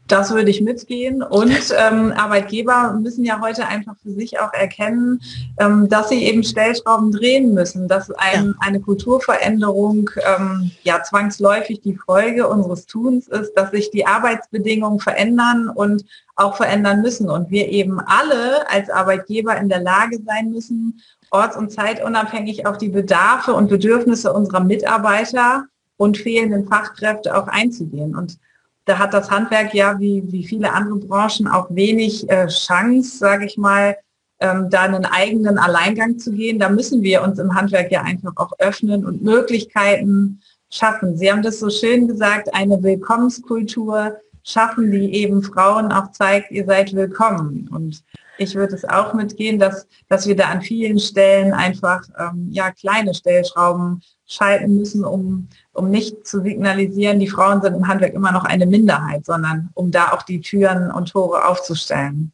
Das 0.08 0.32
würde 0.32 0.50
ich 0.50 0.60
mitgehen. 0.60 1.22
Und 1.22 1.74
ähm, 1.76 2.12
Arbeitgeber 2.16 2.96
müssen 3.02 3.24
ja 3.24 3.40
heute 3.40 3.66
einfach 3.66 3.96
für 4.02 4.12
sich 4.12 4.38
auch 4.38 4.52
erkennen, 4.52 5.20
ähm, 5.58 5.88
dass 5.88 6.08
sie 6.08 6.24
eben 6.24 6.44
Stellschrauben 6.44 7.10
drehen 7.10 7.54
müssen, 7.54 7.88
dass 7.88 8.10
ein, 8.12 8.46
ja. 8.46 8.54
eine 8.60 8.80
Kulturveränderung 8.80 10.10
ähm, 10.24 10.70
ja 10.84 11.02
zwangsläufig 11.02 11.80
die 11.80 11.96
Folge 11.96 12.46
unseres 12.46 12.86
Tuns 12.86 13.26
ist, 13.26 13.54
dass 13.54 13.72
sich 13.72 13.90
die 13.90 14.06
Arbeitsbedingungen 14.06 15.00
verändern 15.00 15.68
und 15.68 16.04
auch 16.36 16.56
verändern 16.56 17.02
müssen. 17.02 17.28
Und 17.28 17.50
wir 17.50 17.68
eben 17.68 17.98
alle 17.98 18.70
als 18.70 18.88
Arbeitgeber 18.88 19.56
in 19.56 19.68
der 19.68 19.80
Lage 19.80 20.20
sein 20.24 20.52
müssen, 20.52 21.02
orts- 21.30 21.56
und 21.56 21.72
zeitunabhängig 21.72 22.66
auf 22.66 22.78
die 22.78 22.90
Bedarfe 22.90 23.54
und 23.54 23.68
Bedürfnisse 23.68 24.32
unserer 24.32 24.60
Mitarbeiter 24.60 25.64
und 25.96 26.16
fehlenden 26.16 26.68
Fachkräfte 26.68 27.36
auch 27.36 27.48
einzugehen. 27.48 28.14
Und 28.14 28.38
da 28.86 28.98
hat 28.98 29.12
das 29.12 29.30
Handwerk 29.30 29.74
ja 29.74 29.98
wie, 29.98 30.22
wie 30.32 30.44
viele 30.46 30.72
andere 30.72 30.98
Branchen 30.98 31.48
auch 31.48 31.66
wenig 31.70 32.28
äh, 32.30 32.46
Chance, 32.46 33.18
sage 33.18 33.44
ich 33.44 33.58
mal, 33.58 33.96
ähm, 34.38 34.70
da 34.70 34.82
einen 34.82 35.04
eigenen 35.04 35.58
Alleingang 35.58 36.18
zu 36.18 36.32
gehen. 36.32 36.58
Da 36.58 36.68
müssen 36.68 37.02
wir 37.02 37.22
uns 37.22 37.38
im 37.38 37.54
Handwerk 37.54 37.90
ja 37.90 38.02
einfach 38.02 38.32
auch 38.36 38.52
öffnen 38.58 39.04
und 39.04 39.22
Möglichkeiten 39.22 40.40
schaffen. 40.70 41.16
Sie 41.16 41.30
haben 41.30 41.42
das 41.42 41.58
so 41.58 41.68
schön 41.68 42.06
gesagt, 42.06 42.54
eine 42.54 42.82
Willkommenskultur 42.82 44.16
schaffen, 44.44 44.92
die 44.92 45.14
eben 45.14 45.42
Frauen 45.42 45.90
auch 45.90 46.12
zeigt, 46.12 46.52
ihr 46.52 46.64
seid 46.64 46.94
willkommen. 46.94 47.68
Und 47.72 48.04
ich 48.38 48.54
würde 48.54 48.76
es 48.76 48.84
auch 48.84 49.14
mitgehen, 49.14 49.58
dass, 49.58 49.88
dass 50.08 50.28
wir 50.28 50.36
da 50.36 50.44
an 50.44 50.62
vielen 50.62 51.00
Stellen 51.00 51.52
einfach 51.52 52.02
ähm, 52.18 52.48
ja, 52.52 52.70
kleine 52.70 53.14
Stellschrauben 53.14 54.02
schalten 54.26 54.76
müssen, 54.76 55.04
um, 55.04 55.48
um 55.72 55.90
nicht 55.90 56.26
zu 56.26 56.42
signalisieren, 56.42 57.20
die 57.20 57.28
Frauen 57.28 57.62
sind 57.62 57.74
im 57.74 57.86
Handwerk 57.86 58.14
immer 58.14 58.32
noch 58.32 58.44
eine 58.44 58.66
Minderheit, 58.66 59.24
sondern 59.24 59.70
um 59.74 59.90
da 59.90 60.12
auch 60.12 60.22
die 60.22 60.40
Türen 60.40 60.90
und 60.90 61.10
Tore 61.10 61.46
aufzustellen. 61.46 62.32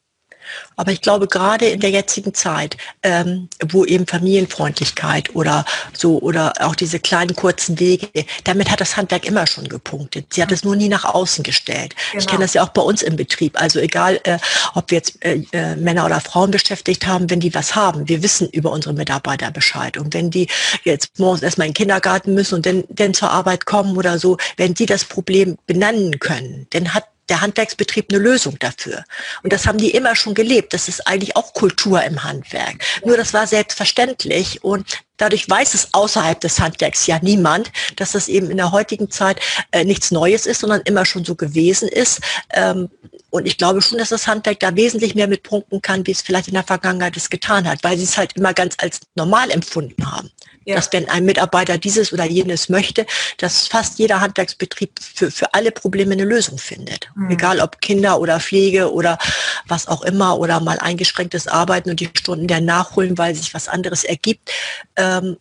Aber 0.77 0.93
ich 0.93 1.01
glaube, 1.01 1.27
gerade 1.27 1.67
in 1.67 1.81
der 1.81 1.91
jetzigen 1.91 2.35
Zeit, 2.35 2.77
ähm, 3.03 3.49
wo 3.69 3.85
eben 3.85 4.07
Familienfreundlichkeit 4.07 5.35
oder 5.35 5.65
so 5.93 6.19
oder 6.19 6.53
auch 6.61 6.75
diese 6.75 7.01
kleinen 7.01 7.35
kurzen 7.35 7.79
Wege, 7.79 8.09
damit 8.45 8.71
hat 8.71 8.81
das 8.81 8.97
Handwerk 8.97 9.25
immer 9.27 9.47
schon 9.47 9.69
gepunktet. 9.69 10.27
Sie 10.35 10.43
hat 10.43 10.53
es 10.53 10.65
nur 10.65 10.77
nie 10.77 10.89
nach 10.89 11.05
außen 11.05 11.43
gestellt. 11.43 11.95
Genau. 12.11 12.21
Ich 12.21 12.27
kenne 12.27 12.43
das 12.43 12.55
ja 12.55 12.63
auch 12.63 12.71
bei 12.71 12.83
uns 12.83 13.03
im 13.03 13.17
Betrieb. 13.17 13.61
Also 13.61 13.79
egal, 13.79 14.21
äh, 14.25 14.39
ob 14.75 14.91
wir 14.91 14.99
jetzt 14.99 15.25
äh, 15.25 15.43
äh, 15.53 15.77
Männer 15.77 16.07
oder 16.07 16.21
Frauen 16.21 16.51
beschäftigt 16.51 17.07
haben, 17.07 17.31
wenn 17.31 17.41
die 17.41 17.55
was 17.55 17.75
haben, 17.75 18.09
wir 18.09 18.23
wissen 18.23 18.49
über 18.49 18.71
unsere 18.71 18.95
Mitarbeiter 18.95 19.51
Bescheid. 19.51 19.97
Und 19.99 20.15
wenn 20.15 20.31
die 20.31 20.49
jetzt 20.85 21.19
morgens 21.19 21.43
erstmal 21.43 21.67
in 21.67 21.73
den 21.73 21.77
Kindergarten 21.77 22.35
müssen 22.35 22.57
und 22.57 22.67
dann, 22.67 22.85
dann 22.89 23.15
zur 23.15 23.31
Arbeit 23.31 23.67
kommen 23.67 23.97
oder 23.97 24.19
so, 24.19 24.37
wenn 24.57 24.75
die 24.75 24.87
das 24.87 25.05
Problem 25.05 25.57
benennen 25.67 26.19
können, 26.19 26.67
dann 26.71 26.95
hat 26.95 27.05
der 27.29 27.41
Handwerksbetrieb 27.41 28.07
eine 28.11 28.19
Lösung 28.19 28.59
dafür. 28.59 29.05
Und 29.43 29.53
das 29.53 29.67
haben 29.67 29.79
die 29.79 29.91
immer 29.91 30.17
schon 30.17 30.35
gelebt. 30.35 30.75
Das 30.75 30.89
ist 30.89 31.07
eigentlich 31.07 31.37
auch 31.37 31.55
Kultur 31.55 32.03
im 32.03 32.25
Handwerk. 32.25 32.85
Nur 33.05 33.17
das 33.17 33.33
war 33.33 33.47
selbstverständlich 33.47 34.65
und 34.65 35.03
dadurch 35.17 35.49
weiß 35.49 35.75
es 35.75 35.95
außerhalb 35.95 36.41
des 36.41 36.59
Handwerks 36.59 37.07
ja 37.07 37.19
niemand, 37.23 37.71
dass 37.97 38.13
das 38.13 38.29
eben 38.29 38.51
in 38.51 38.57
der 38.57 38.73
heutigen 38.73 39.11
Zeit 39.11 39.41
äh, 39.71 39.85
nichts 39.85 40.11
Neues 40.11 40.47
ist, 40.47 40.61
sondern 40.61 40.81
immer 40.83 41.05
schon 41.05 41.25
so 41.25 41.35
gewesen 41.35 41.89
ist. 41.89 42.21
Ähm, 42.51 42.91
und 43.31 43.47
ich 43.47 43.57
glaube 43.57 43.81
schon, 43.81 43.99
dass 43.99 44.11
das 44.11 44.27
Handwerk 44.27 44.61
da 44.61 44.75
wesentlich 44.77 45.15
mehr 45.15 45.29
mit 45.29 45.43
punkten 45.43 45.81
kann, 45.81 46.07
wie 46.07 46.11
es 46.11 46.23
vielleicht 46.23 46.49
in 46.49 46.55
der 46.55 46.65
Vergangenheit 46.65 47.17
es 47.17 47.31
getan 47.31 47.69
hat, 47.69 47.83
weil 47.83 47.97
sie 47.97 48.05
es 48.05 48.19
halt 48.19 48.35
immer 48.35 48.53
ganz 48.53 48.75
als 48.79 49.01
normal 49.15 49.51
empfunden 49.51 50.11
haben 50.11 50.31
ja. 50.65 50.77
dass 50.77 50.93
wenn 50.93 51.09
ein 51.09 51.25
Mitarbeiter 51.25 51.79
dieses 51.79 52.13
oder 52.13 52.25
jenes 52.25 52.69
möchte, 52.69 53.07
dass 53.39 53.67
fast 53.67 53.99
jeder 53.99 54.21
Handwerksbetrieb 54.21 54.91
für, 55.01 55.31
für 55.31 55.55
alle 55.55 55.71
Probleme 55.71 56.13
eine 56.13 56.25
Lösung 56.25 56.59
findet. 56.59 57.09
Mhm. 57.15 57.31
Egal 57.31 57.61
ob 57.61 57.81
Kinder 57.81 58.21
oder 58.21 58.41
Pflege 58.41 58.93
oder 58.93 59.19
was 59.67 59.89
auch 59.89 60.03
immer 60.03 60.39
oder 60.39 60.61
mal 60.61 60.79
eingeschränktes 60.79 61.49
Arbeiten 61.49 61.91
und 61.91 62.01
die 62.01 62.11
Stunden 62.17 62.47
der 62.47 62.61
nachholen, 62.61 63.19
weil 63.19 63.35
sich 63.35 63.55
was 63.55 63.69
anderes 63.69 64.05
ergibt. 64.05 64.51
Ähm, 64.97 65.37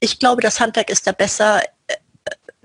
ich 0.00 0.18
glaube, 0.18 0.42
das 0.42 0.60
Handwerk 0.60 0.90
ist 0.90 1.06
da 1.06 1.12
besser 1.12 1.62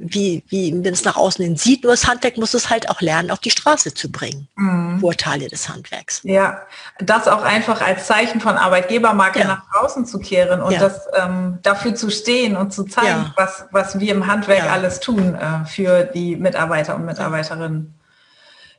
wie, 0.02 0.44
wie 0.48 0.72
man 0.74 0.86
es 0.86 1.04
nach 1.06 1.16
außen 1.16 1.44
hin 1.44 1.56
sieht. 1.56 1.84
Nur 1.84 1.94
das 1.94 2.08
Handwerk 2.08 2.38
muss 2.38 2.54
es 2.54 2.70
halt 2.70 2.90
auch 2.90 3.02
lernen, 3.02 3.32
auf 3.32 3.40
die 3.40 3.52
Straße 3.52 3.94
zu 3.94 4.12
bringen. 4.12 4.48
Mhm. 4.56 5.00
Vorteile 5.00 5.48
des 5.48 5.70
Handwerks. 5.70 6.22
Ja, 6.24 6.62
das 7.00 7.28
auch 7.28 7.44
einfach 7.44 7.82
als 7.82 8.08
Zeichen 8.08 8.42
von 8.42 8.58
Arbeitgebermarke 8.58 9.40
ja. 9.40 9.48
nach 9.48 9.64
draußen 9.72 10.06
zu 10.06 10.20
kehren 10.20 10.62
und 10.62 10.72
ja. 10.74 10.80
das 10.80 11.08
ähm, 11.16 11.60
dafür 11.62 11.96
zu 11.96 12.10
stehen 12.10 12.58
und 12.58 12.74
zu 12.74 12.84
zeigen, 12.84 13.08
ja. 13.08 13.34
was, 13.36 13.66
was 13.72 14.00
wir 14.00 14.12
im 14.12 14.28
Handwerk 14.28 14.70
alles 14.72 15.00
tun 15.00 15.36
äh, 15.36 15.66
für 15.66 16.04
die 16.04 16.36
Mitarbeiter 16.36 16.96
und 16.96 17.06
Mitarbeiterinnen. 17.06 17.94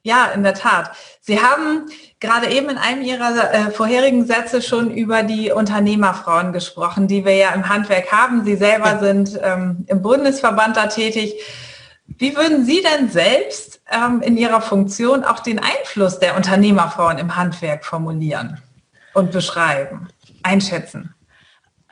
Ja, 0.05 0.27
in 0.35 0.43
der 0.43 0.55
Tat. 0.55 0.91
Sie 1.21 1.41
haben 1.41 1.87
gerade 2.23 2.51
eben 2.51 2.71
in 2.71 2.79
einem 2.79 3.03
Ihrer 3.03 3.53
äh, 3.53 3.71
vorherigen 3.71 4.25
Sätze 4.25 4.63
schon 4.63 4.91
über 4.93 5.25
die 5.25 5.51
Unternehmerfrauen 5.51 6.53
gesprochen, 6.53 7.09
die 7.09 7.25
wir 7.25 7.35
ja 7.35 7.51
im 7.51 7.69
Handwerk 7.69 8.13
haben. 8.13 8.45
Sie 8.45 8.57
selber 8.57 9.01
sind 9.01 9.39
ähm, 9.43 9.85
im 9.89 10.01
Bundesverband 10.01 10.77
da 10.77 10.87
tätig. 10.87 11.35
Wie 12.07 12.37
würden 12.37 12.65
Sie 12.65 12.81
denn 12.81 13.11
selbst 13.11 13.83
ähm, 13.91 14.23
in 14.23 14.37
Ihrer 14.37 14.63
Funktion 14.63 15.25
auch 15.25 15.41
den 15.41 15.59
Einfluss 15.59 16.21
der 16.21 16.37
Unternehmerfrauen 16.37 17.19
im 17.19 17.35
Handwerk 17.35 17.85
formulieren 17.85 18.63
und 19.15 19.33
beschreiben, 19.33 20.09
einschätzen? 20.45 21.15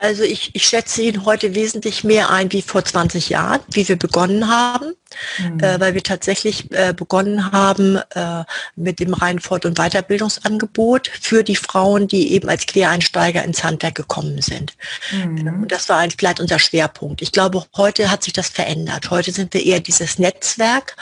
Also 0.01 0.23
ich, 0.23 0.49
ich 0.55 0.65
schätze 0.65 1.03
ihn 1.03 1.25
heute 1.25 1.53
wesentlich 1.53 2.03
mehr 2.03 2.31
ein 2.31 2.51
wie 2.51 2.63
vor 2.63 2.83
20 2.83 3.29
Jahren, 3.29 3.59
wie 3.71 3.87
wir 3.87 3.97
begonnen 3.97 4.49
haben, 4.49 4.95
mhm. 5.37 5.59
äh, 5.59 5.79
weil 5.79 5.93
wir 5.93 6.01
tatsächlich 6.01 6.71
äh, 6.71 6.91
begonnen 6.91 7.51
haben 7.51 7.97
äh, 8.15 8.43
mit 8.75 8.99
dem 8.99 9.13
reinen 9.13 9.37
Fort- 9.37 9.63
und 9.63 9.77
Weiterbildungsangebot 9.77 11.11
für 11.21 11.43
die 11.43 11.55
Frauen, 11.55 12.07
die 12.07 12.31
eben 12.31 12.49
als 12.49 12.65
Quereinsteiger 12.65 13.43
ins 13.43 13.63
Handwerk 13.63 13.93
gekommen 13.93 14.41
sind. 14.41 14.73
Mhm. 15.11 15.61
Und 15.61 15.71
das 15.71 15.87
war 15.87 16.03
vielleicht 16.17 16.39
unser 16.39 16.57
Schwerpunkt. 16.57 17.21
Ich 17.21 17.31
glaube, 17.31 17.63
heute 17.77 18.09
hat 18.09 18.23
sich 18.23 18.33
das 18.33 18.49
verändert. 18.49 19.11
Heute 19.11 19.31
sind 19.31 19.53
wir 19.53 19.63
eher 19.63 19.81
dieses 19.81 20.17
Netzwerk 20.17 20.95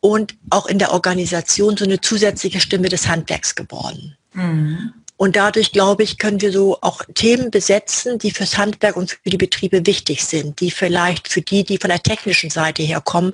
und 0.00 0.34
auch 0.50 0.66
in 0.66 0.78
der 0.78 0.92
Organisation 0.92 1.78
so 1.78 1.86
eine 1.86 2.02
zusätzliche 2.02 2.60
Stimme 2.60 2.90
des 2.90 3.08
Handwerks 3.08 3.54
geworden. 3.54 4.14
Mhm. 4.34 4.92
Und 5.16 5.36
dadurch, 5.36 5.72
glaube 5.72 6.02
ich, 6.02 6.18
können 6.18 6.40
wir 6.40 6.50
so 6.50 6.78
auch 6.80 7.02
Themen 7.14 7.50
besetzen, 7.50 8.18
die 8.18 8.32
fürs 8.32 8.58
Handwerk 8.58 8.96
und 8.96 9.12
für 9.12 9.30
die 9.30 9.36
Betriebe 9.36 9.86
wichtig 9.86 10.24
sind, 10.24 10.60
die 10.60 10.70
vielleicht 10.70 11.28
für 11.28 11.42
die, 11.42 11.64
die 11.64 11.78
von 11.78 11.90
der 11.90 12.02
technischen 12.02 12.50
Seite 12.50 12.82
her 12.82 13.00
kommen, 13.00 13.32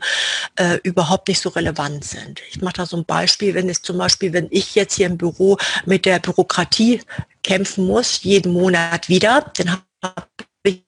äh, 0.57 0.79
überhaupt 0.83 1.29
nicht 1.29 1.41
so 1.41 1.49
relevant 1.49 2.05
sind. 2.05 2.43
Ich 2.51 2.61
mache 2.61 2.75
da 2.75 2.87
so 2.87 2.99
ein 2.99 3.05
Beispiel, 3.05 3.55
wenn 3.55 3.71
es 3.71 3.81
zum 3.81 3.97
Beispiel, 3.97 4.33
wenn 4.33 4.49
ich 4.51 4.75
jetzt 4.75 4.95
hier 4.97 5.07
im 5.07 5.17
Büro 5.17 5.57
mit 5.87 6.05
der 6.05 6.19
Bürokratie 6.19 7.01
kämpfen 7.43 7.87
muss, 7.87 8.23
jeden 8.23 8.53
Monat 8.53 9.09
wieder, 9.09 9.51
dann 9.57 9.81
habe 10.03 10.27
ich 10.65 10.83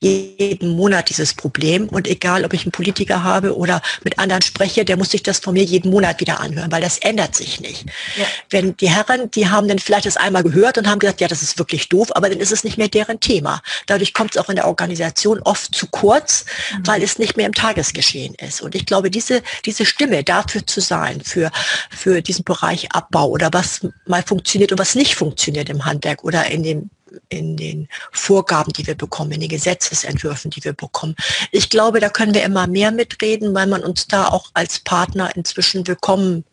jeden 0.00 0.76
Monat 0.76 1.08
dieses 1.08 1.34
Problem. 1.34 1.88
Und 1.88 2.06
egal, 2.06 2.44
ob 2.44 2.52
ich 2.52 2.62
einen 2.62 2.72
Politiker 2.72 3.24
habe 3.24 3.56
oder 3.56 3.82
mit 4.04 4.18
anderen 4.18 4.42
spreche, 4.42 4.84
der 4.84 4.96
muss 4.96 5.10
sich 5.10 5.24
das 5.24 5.40
von 5.40 5.54
mir 5.54 5.64
jeden 5.64 5.90
Monat 5.90 6.20
wieder 6.20 6.40
anhören, 6.40 6.70
weil 6.70 6.80
das 6.80 6.98
ändert 6.98 7.34
sich 7.34 7.60
nicht. 7.60 7.86
Ja. 8.16 8.24
Wenn 8.50 8.76
die 8.76 8.90
Herren, 8.90 9.30
die 9.32 9.48
haben 9.48 9.66
dann 9.66 9.80
vielleicht 9.80 10.06
das 10.06 10.16
einmal 10.16 10.44
gehört 10.44 10.78
und 10.78 10.86
haben 10.86 11.00
gesagt, 11.00 11.20
ja, 11.20 11.26
das 11.26 11.42
ist 11.42 11.58
wirklich 11.58 11.88
doof, 11.88 12.14
aber 12.14 12.28
dann 12.28 12.38
ist 12.38 12.52
es 12.52 12.62
nicht 12.62 12.78
mehr 12.78 12.88
deren 12.88 13.18
Thema. 13.18 13.60
Dadurch 13.86 14.14
kommt 14.14 14.36
es 14.36 14.36
auch 14.36 14.48
in 14.48 14.56
der 14.56 14.68
Organisation 14.68 15.40
oft 15.42 15.74
zu 15.74 15.88
kurz, 15.88 16.44
mhm. 16.72 16.86
weil 16.86 17.02
es 17.02 17.18
nicht 17.18 17.36
mehr 17.36 17.46
im 17.46 17.54
Tagesgeschehen 17.54 18.34
ist. 18.36 18.60
Und 18.60 18.76
ich 18.76 18.86
glaube, 18.86 19.10
diese, 19.10 19.42
diese 19.64 19.84
Stimme 19.84 20.22
dafür 20.22 20.64
zu 20.64 20.80
sein, 20.80 21.22
für, 21.22 21.50
für 21.90 22.22
diesen 22.22 22.44
Bereich 22.44 22.92
Abbau 22.92 23.28
oder 23.28 23.50
was 23.52 23.86
mal 24.06 24.22
funktioniert 24.22 24.70
und 24.70 24.78
was 24.78 24.94
nicht 24.94 25.16
funktioniert 25.16 25.68
im 25.68 25.84
Handwerk 25.84 26.22
oder 26.22 26.46
in 26.46 26.62
dem 26.62 26.90
in 27.28 27.56
den 27.56 27.88
Vorgaben, 28.12 28.72
die 28.72 28.86
wir 28.86 28.94
bekommen, 28.94 29.32
in 29.32 29.40
den 29.40 29.48
Gesetzesentwürfen, 29.48 30.50
die 30.50 30.64
wir 30.64 30.72
bekommen. 30.72 31.14
Ich 31.52 31.70
glaube, 31.70 32.00
da 32.00 32.08
können 32.08 32.34
wir 32.34 32.44
immer 32.44 32.66
mehr 32.66 32.90
mitreden, 32.90 33.54
weil 33.54 33.66
man 33.66 33.82
uns 33.82 34.06
da 34.06 34.28
auch 34.28 34.50
als 34.54 34.80
Partner 34.80 35.34
inzwischen 35.34 35.86
willkommen 35.86 36.44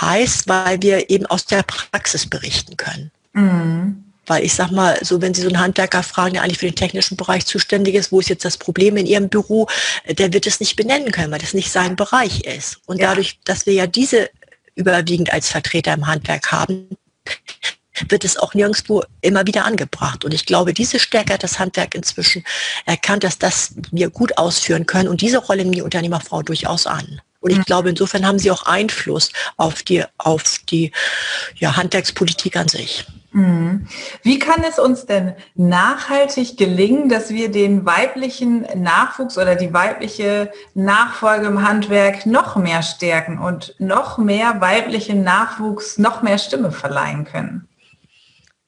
heißt, 0.00 0.48
weil 0.48 0.80
wir 0.82 1.10
eben 1.10 1.26
aus 1.26 1.44
der 1.44 1.62
Praxis 1.62 2.28
berichten 2.28 2.76
können. 2.76 3.10
Mhm. 3.32 4.04
Weil 4.26 4.44
ich 4.44 4.54
sag 4.54 4.70
mal, 4.70 4.98
so 5.02 5.20
wenn 5.20 5.34
Sie 5.34 5.42
so 5.42 5.48
einen 5.48 5.58
Handwerker 5.58 6.02
fragen, 6.02 6.34
der 6.34 6.42
eigentlich 6.42 6.58
für 6.58 6.66
den 6.66 6.76
technischen 6.76 7.16
Bereich 7.16 7.44
zuständig 7.44 7.96
ist, 7.96 8.12
wo 8.12 8.20
ist 8.20 8.28
jetzt 8.28 8.44
das 8.44 8.56
Problem 8.56 8.96
in 8.96 9.06
Ihrem 9.06 9.28
Büro, 9.28 9.66
der 10.08 10.32
wird 10.32 10.46
es 10.46 10.60
nicht 10.60 10.76
benennen 10.76 11.10
können, 11.10 11.32
weil 11.32 11.40
das 11.40 11.54
nicht 11.54 11.72
sein 11.72 11.96
Bereich 11.96 12.44
ist. 12.44 12.80
Und 12.86 13.00
ja. 13.00 13.08
dadurch, 13.08 13.40
dass 13.44 13.66
wir 13.66 13.74
ja 13.74 13.86
diese 13.86 14.30
überwiegend 14.74 15.32
als 15.32 15.48
Vertreter 15.48 15.92
im 15.92 16.06
Handwerk 16.06 16.52
haben, 16.52 16.88
wird 18.08 18.24
es 18.24 18.36
auch 18.36 18.54
nirgendwo 18.54 19.04
immer 19.20 19.46
wieder 19.46 19.64
angebracht. 19.64 20.24
Und 20.24 20.32
ich 20.32 20.46
glaube, 20.46 20.72
diese 20.72 20.98
Stärke 20.98 21.34
hat 21.34 21.42
das 21.42 21.58
Handwerk 21.58 21.94
inzwischen 21.94 22.44
erkannt, 22.86 23.24
dass 23.24 23.38
das 23.38 23.74
wir 23.90 24.10
gut 24.10 24.38
ausführen 24.38 24.86
können. 24.86 25.08
Und 25.08 25.20
diese 25.20 25.38
Rolle 25.38 25.62
nimmt 25.62 25.76
die 25.76 25.82
Unternehmerfrau 25.82 26.42
durchaus 26.42 26.86
an. 26.86 27.20
Und 27.40 27.50
ich 27.50 27.64
glaube, 27.64 27.90
insofern 27.90 28.24
haben 28.24 28.38
sie 28.38 28.52
auch 28.52 28.66
Einfluss 28.66 29.32
auf 29.56 29.82
die, 29.82 30.04
auf 30.18 30.58
die 30.70 30.92
ja, 31.56 31.76
Handwerkspolitik 31.76 32.56
an 32.56 32.68
sich. 32.68 33.04
Mhm. 33.32 33.88
Wie 34.22 34.38
kann 34.38 34.62
es 34.68 34.78
uns 34.78 35.06
denn 35.06 35.34
nachhaltig 35.54 36.56
gelingen, 36.56 37.08
dass 37.08 37.30
wir 37.30 37.50
den 37.50 37.84
weiblichen 37.84 38.66
Nachwuchs 38.76 39.38
oder 39.38 39.56
die 39.56 39.72
weibliche 39.72 40.52
Nachfolge 40.74 41.46
im 41.46 41.66
Handwerk 41.66 42.26
noch 42.26 42.56
mehr 42.56 42.82
stärken 42.82 43.38
und 43.38 43.74
noch 43.78 44.18
mehr 44.18 44.60
weiblichen 44.60 45.24
Nachwuchs 45.24 45.98
noch 45.98 46.22
mehr 46.22 46.38
Stimme 46.38 46.70
verleihen 46.70 47.24
können? 47.24 47.68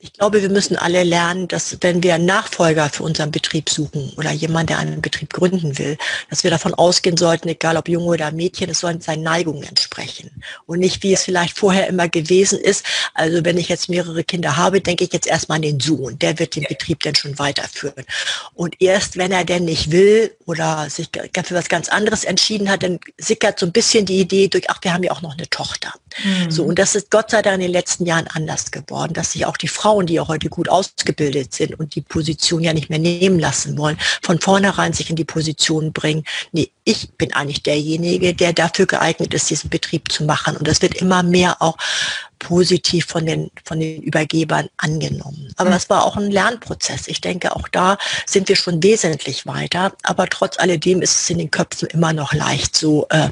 Ich 0.05 0.13
glaube, 0.13 0.43
wir 0.43 0.51
müssen 0.51 0.77
alle 0.77 1.03
lernen, 1.03 1.49
dass 1.49 1.79
wenn 1.81 2.03
wir 2.03 2.15
einen 2.15 2.27
Nachfolger 2.27 2.91
für 2.91 3.05
unseren 3.05 3.31
Betrieb 3.31 3.71
suchen 3.71 4.13
oder 4.19 4.33
jemand, 4.33 4.69
der 4.69 4.77
einen 4.77 5.01
Betrieb 5.01 5.33
gründen 5.33 5.79
will, 5.79 5.97
dass 6.29 6.45
wir 6.45 6.51
davon 6.51 6.75
ausgehen 6.75 7.17
sollten, 7.17 7.49
egal 7.49 7.79
ob 7.79 7.89
Junge 7.89 8.09
oder 8.09 8.31
Mädchen, 8.31 8.69
es 8.69 8.81
sollen 8.81 9.01
seinen 9.01 9.23
Neigungen 9.23 9.65
entsprechen 9.95 10.31
und 10.67 10.81
nicht, 10.81 11.03
wie 11.03 11.13
es 11.13 11.25
vielleicht 11.25 11.59
vorher 11.59 11.87
immer 11.89 12.09
gewesen 12.09 12.59
ist. 12.59 12.85
Also 13.15 13.45
wenn 13.45 13.59
ich 13.59 13.69
jetzt 13.69 13.89
mehrere 13.89 14.25
Kinder 14.25 14.57
habe, 14.57 14.81
denke 14.81 15.05
ich 15.05 15.13
jetzt 15.13 15.27
erstmal 15.27 15.57
an 15.57 15.63
den 15.63 15.81
Sohn, 15.81 16.19
der 16.19 16.39
wird 16.39 16.57
den 16.57 16.65
Betrieb 16.65 17.03
dann 17.03 17.15
schon 17.15 17.39
weiterführen. 17.39 18.05
Und 18.55 18.81
erst 18.81 19.17
wenn 19.17 19.33
er 19.33 19.45
denn 19.45 19.65
nicht 19.65 19.91
will 19.91 20.35
oder 20.47 20.89
sich 20.91 21.09
für 21.13 21.55
was 21.55 21.69
ganz 21.69 21.89
anderes 21.89 22.25
entschieden 22.25 22.71
hat, 22.71 22.83
dann 22.83 22.99
sickert 23.19 23.59
so 23.59 23.67
ein 23.67 23.73
bisschen 23.73 24.07
die 24.07 24.21
Idee 24.21 24.49
durch, 24.49 24.69
ach, 24.71 24.79
wir 24.83 24.93
haben 24.93 25.03
ja 25.03 25.13
auch 25.13 25.23
noch 25.23 25.37
eine 25.37 25.49
Tochter. 25.49 25.93
Mhm. 26.23 26.51
So, 26.51 26.65
und 26.65 26.79
das 26.79 26.95
ist 26.95 27.11
Gott 27.11 27.31
sei 27.31 27.43
Dank 27.43 27.57
in 27.57 27.63
den 27.63 27.73
letzten 27.73 28.07
Jahren 28.07 28.27
anders 28.29 28.71
geworden, 28.71 29.15
dass 29.15 29.33
sich 29.33 29.47
auch 29.47 29.57
die 29.57 29.69
Frau 29.69 29.85
Frauen, 29.85 30.07
die 30.07 30.15
ja 30.15 30.27
heute 30.27 30.49
gut 30.49 30.69
ausgebildet 30.69 31.53
sind 31.53 31.79
und 31.79 31.95
die 31.95 32.01
Position 32.01 32.63
ja 32.63 32.73
nicht 32.73 32.89
mehr 32.89 32.99
nehmen 32.99 33.39
lassen 33.39 33.77
wollen, 33.77 33.99
von 34.23 34.41
vornherein 34.41 34.95
sich 34.95 35.11
in 35.11 35.17
die 35.17 35.27
Position 35.27 35.93
bringen, 35.93 36.25
nee, 36.53 36.71
ich 36.85 37.11
bin 37.13 37.33
eigentlich 37.33 37.63
derjenige, 37.63 38.35
der 38.35 38.53
dafür 38.53 38.87
geeignet 38.87 39.33
ist, 39.35 39.51
diesen 39.51 39.71
Betrieb 39.71 39.84
zu 40.13 40.25
machen. 40.25 40.57
Und 40.57 40.69
das 40.69 40.83
wird 40.83 40.95
immer 40.95 41.23
mehr 41.23 41.61
auch 41.61 41.77
positiv 42.45 43.07
von 43.07 43.25
den, 43.25 43.51
von 43.65 43.81
den 43.81 44.03
Übergebern 44.03 44.69
angenommen. 44.77 45.51
Aber 45.57 45.75
es 45.75 45.89
war 45.89 46.05
auch 46.05 46.17
ein 46.17 46.31
Lernprozess. 46.31 47.09
Ich 47.09 47.23
denke, 47.23 47.57
auch 47.57 47.69
da 47.69 47.97
sind 48.27 48.49
wir 48.49 48.57
schon 48.57 48.83
wesentlich 48.83 49.47
weiter. 49.47 49.95
Aber 50.03 50.27
trotz 50.27 50.59
alledem 50.59 51.01
ist 51.01 51.23
es 51.23 51.31
in 51.31 51.39
den 51.39 51.51
Köpfen 51.51 51.89
immer 51.89 52.13
noch 52.13 52.35
leicht 52.35 52.77
so, 52.77 53.07
äh, 53.09 53.31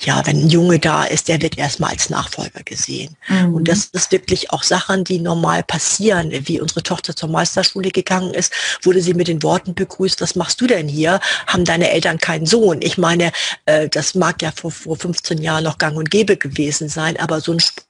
ja, 0.00 0.22
wenn 0.24 0.38
ein 0.38 0.48
Junge 0.48 0.78
da 0.78 1.04
ist, 1.04 1.28
der 1.28 1.42
wird 1.42 1.58
erstmal 1.58 1.90
als 1.90 2.08
Nachfolger 2.08 2.62
gesehen. 2.64 3.14
Mhm. 3.28 3.54
Und 3.54 3.68
das 3.68 3.90
ist 3.92 4.10
wirklich 4.10 4.50
auch 4.52 4.62
Sachen, 4.62 5.04
die 5.04 5.20
normal 5.20 5.62
passieren. 5.62 6.32
Wie 6.32 6.60
unsere 6.60 6.82
Tochter 6.82 7.14
zur 7.14 7.28
Meisterschule 7.28 7.90
gegangen 7.90 8.32
ist, 8.32 8.54
wurde 8.82 9.02
sie 9.02 9.12
mit 9.12 9.28
den 9.28 9.42
Worten 9.42 9.74
begrüßt, 9.74 10.22
was 10.22 10.34
machst 10.34 10.62
du 10.62 10.66
denn 10.66 10.88
hier? 10.88 11.20
Haben 11.46 11.66
deine 11.66 11.90
Eltern 11.90 12.16
keinen 12.16 12.46
Sohn? 12.46 12.80
Ich 12.80 12.96
meine, 12.96 13.32
äh, 13.66 13.90
das 13.90 14.14
mag 14.14 14.40
ja 14.40 14.50
vor, 14.50 14.70
vor 14.70 14.96
15 14.96 15.42
Jahren 15.42 15.64
noch 15.64 15.76
gang 15.76 15.98
und 15.98 16.10
gäbe 16.10 16.38
gewesen 16.38 16.88
sein, 16.88 17.18
aber 17.20 17.42
so 17.42 17.52
ein 17.52 17.60
Spruch 17.60 17.89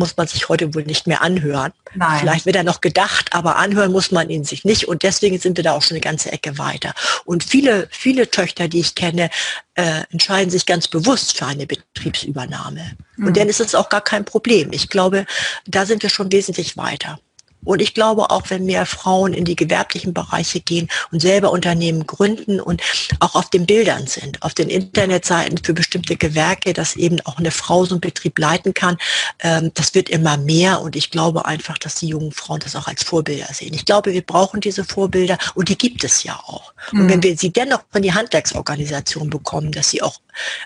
muss 0.00 0.16
man 0.16 0.26
sich 0.26 0.48
heute 0.48 0.74
wohl 0.74 0.84
nicht 0.84 1.06
mehr 1.06 1.22
anhören. 1.22 1.72
Nein. 1.94 2.20
Vielleicht 2.20 2.46
wird 2.46 2.56
er 2.56 2.64
noch 2.64 2.80
gedacht, 2.80 3.32
aber 3.32 3.56
anhören 3.56 3.92
muss 3.92 4.10
man 4.10 4.30
ihn 4.30 4.44
sich 4.44 4.64
nicht. 4.64 4.88
Und 4.88 5.02
deswegen 5.02 5.38
sind 5.38 5.56
wir 5.56 5.62
da 5.62 5.72
auch 5.72 5.82
schon 5.82 5.96
eine 5.96 6.00
ganze 6.00 6.32
Ecke 6.32 6.58
weiter. 6.58 6.94
Und 7.24 7.44
viele, 7.44 7.86
viele 7.90 8.30
Töchter, 8.30 8.66
die 8.66 8.80
ich 8.80 8.94
kenne, 8.94 9.30
äh, 9.74 10.02
entscheiden 10.10 10.50
sich 10.50 10.66
ganz 10.66 10.88
bewusst 10.88 11.36
für 11.36 11.46
eine 11.46 11.66
Betriebsübernahme. 11.66 12.92
Mhm. 13.16 13.26
Und 13.26 13.36
dann 13.36 13.48
ist 13.48 13.60
es 13.60 13.74
auch 13.74 13.90
gar 13.90 14.00
kein 14.00 14.24
Problem. 14.24 14.72
Ich 14.72 14.88
glaube, 14.88 15.26
da 15.66 15.86
sind 15.86 16.02
wir 16.02 16.10
schon 16.10 16.32
wesentlich 16.32 16.76
weiter. 16.76 17.20
Und 17.64 17.82
ich 17.82 17.94
glaube 17.94 18.30
auch, 18.30 18.44
wenn 18.48 18.64
mehr 18.64 18.86
Frauen 18.86 19.34
in 19.34 19.44
die 19.44 19.56
gewerblichen 19.56 20.14
Bereiche 20.14 20.60
gehen 20.60 20.88
und 21.12 21.20
selber 21.20 21.50
Unternehmen 21.50 22.06
gründen 22.06 22.60
und 22.60 22.82
auch 23.20 23.34
auf 23.34 23.50
den 23.50 23.66
Bildern 23.66 24.06
sind, 24.06 24.42
auf 24.42 24.54
den 24.54 24.68
Internetseiten 24.68 25.58
für 25.58 25.74
bestimmte 25.74 26.16
Gewerke, 26.16 26.72
dass 26.72 26.96
eben 26.96 27.20
auch 27.22 27.38
eine 27.38 27.50
Frau 27.50 27.84
so 27.84 27.94
einen 27.94 28.00
Betrieb 28.00 28.38
leiten 28.38 28.74
kann, 28.74 28.96
ähm, 29.40 29.70
das 29.74 29.94
wird 29.94 30.08
immer 30.08 30.36
mehr. 30.36 30.80
Und 30.80 30.96
ich 30.96 31.10
glaube 31.10 31.44
einfach, 31.44 31.78
dass 31.78 31.96
die 31.96 32.08
jungen 32.08 32.32
Frauen 32.32 32.60
das 32.60 32.76
auch 32.76 32.86
als 32.86 33.02
Vorbilder 33.02 33.52
sehen. 33.52 33.74
Ich 33.74 33.84
glaube, 33.84 34.12
wir 34.12 34.22
brauchen 34.22 34.60
diese 34.60 34.84
Vorbilder 34.84 35.38
und 35.54 35.68
die 35.68 35.78
gibt 35.78 36.04
es 36.04 36.22
ja 36.22 36.36
auch. 36.46 36.72
Und 36.92 37.08
wenn 37.08 37.18
mhm. 37.18 37.24
wir 37.24 37.36
sie 37.36 37.52
dennoch 37.52 37.82
von 37.92 38.02
die 38.02 38.12
Handwerksorganisation 38.12 39.28
bekommen, 39.30 39.72
dass 39.72 39.90
sie 39.90 40.02
auch 40.02 40.20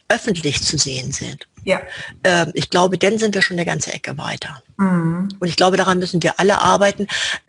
öffentlich 0.09 0.63
zu 0.63 0.79
sehen 0.79 1.13
sind, 1.13 1.47
ja. 1.65 1.81
Ähm, 2.23 2.51
ich 2.55 2.71
glaube, 2.71 2.99
dann 2.99 3.19
sind 3.19 3.35
wir 3.35 3.43
schon 3.43 3.57
eine 3.57 3.67
ganze 3.67 3.93
Ecke 3.93 4.17
weiter. 4.19 4.63
Mhm. 4.77 5.29
Und 5.39 5.49
ich 5.49 5.57
glaube, 5.57 5.77
daran 5.77 5.99
müssen 5.99 6.23
wir 6.23 6.39
alle 6.39 6.61
arbeiten. 6.61 7.07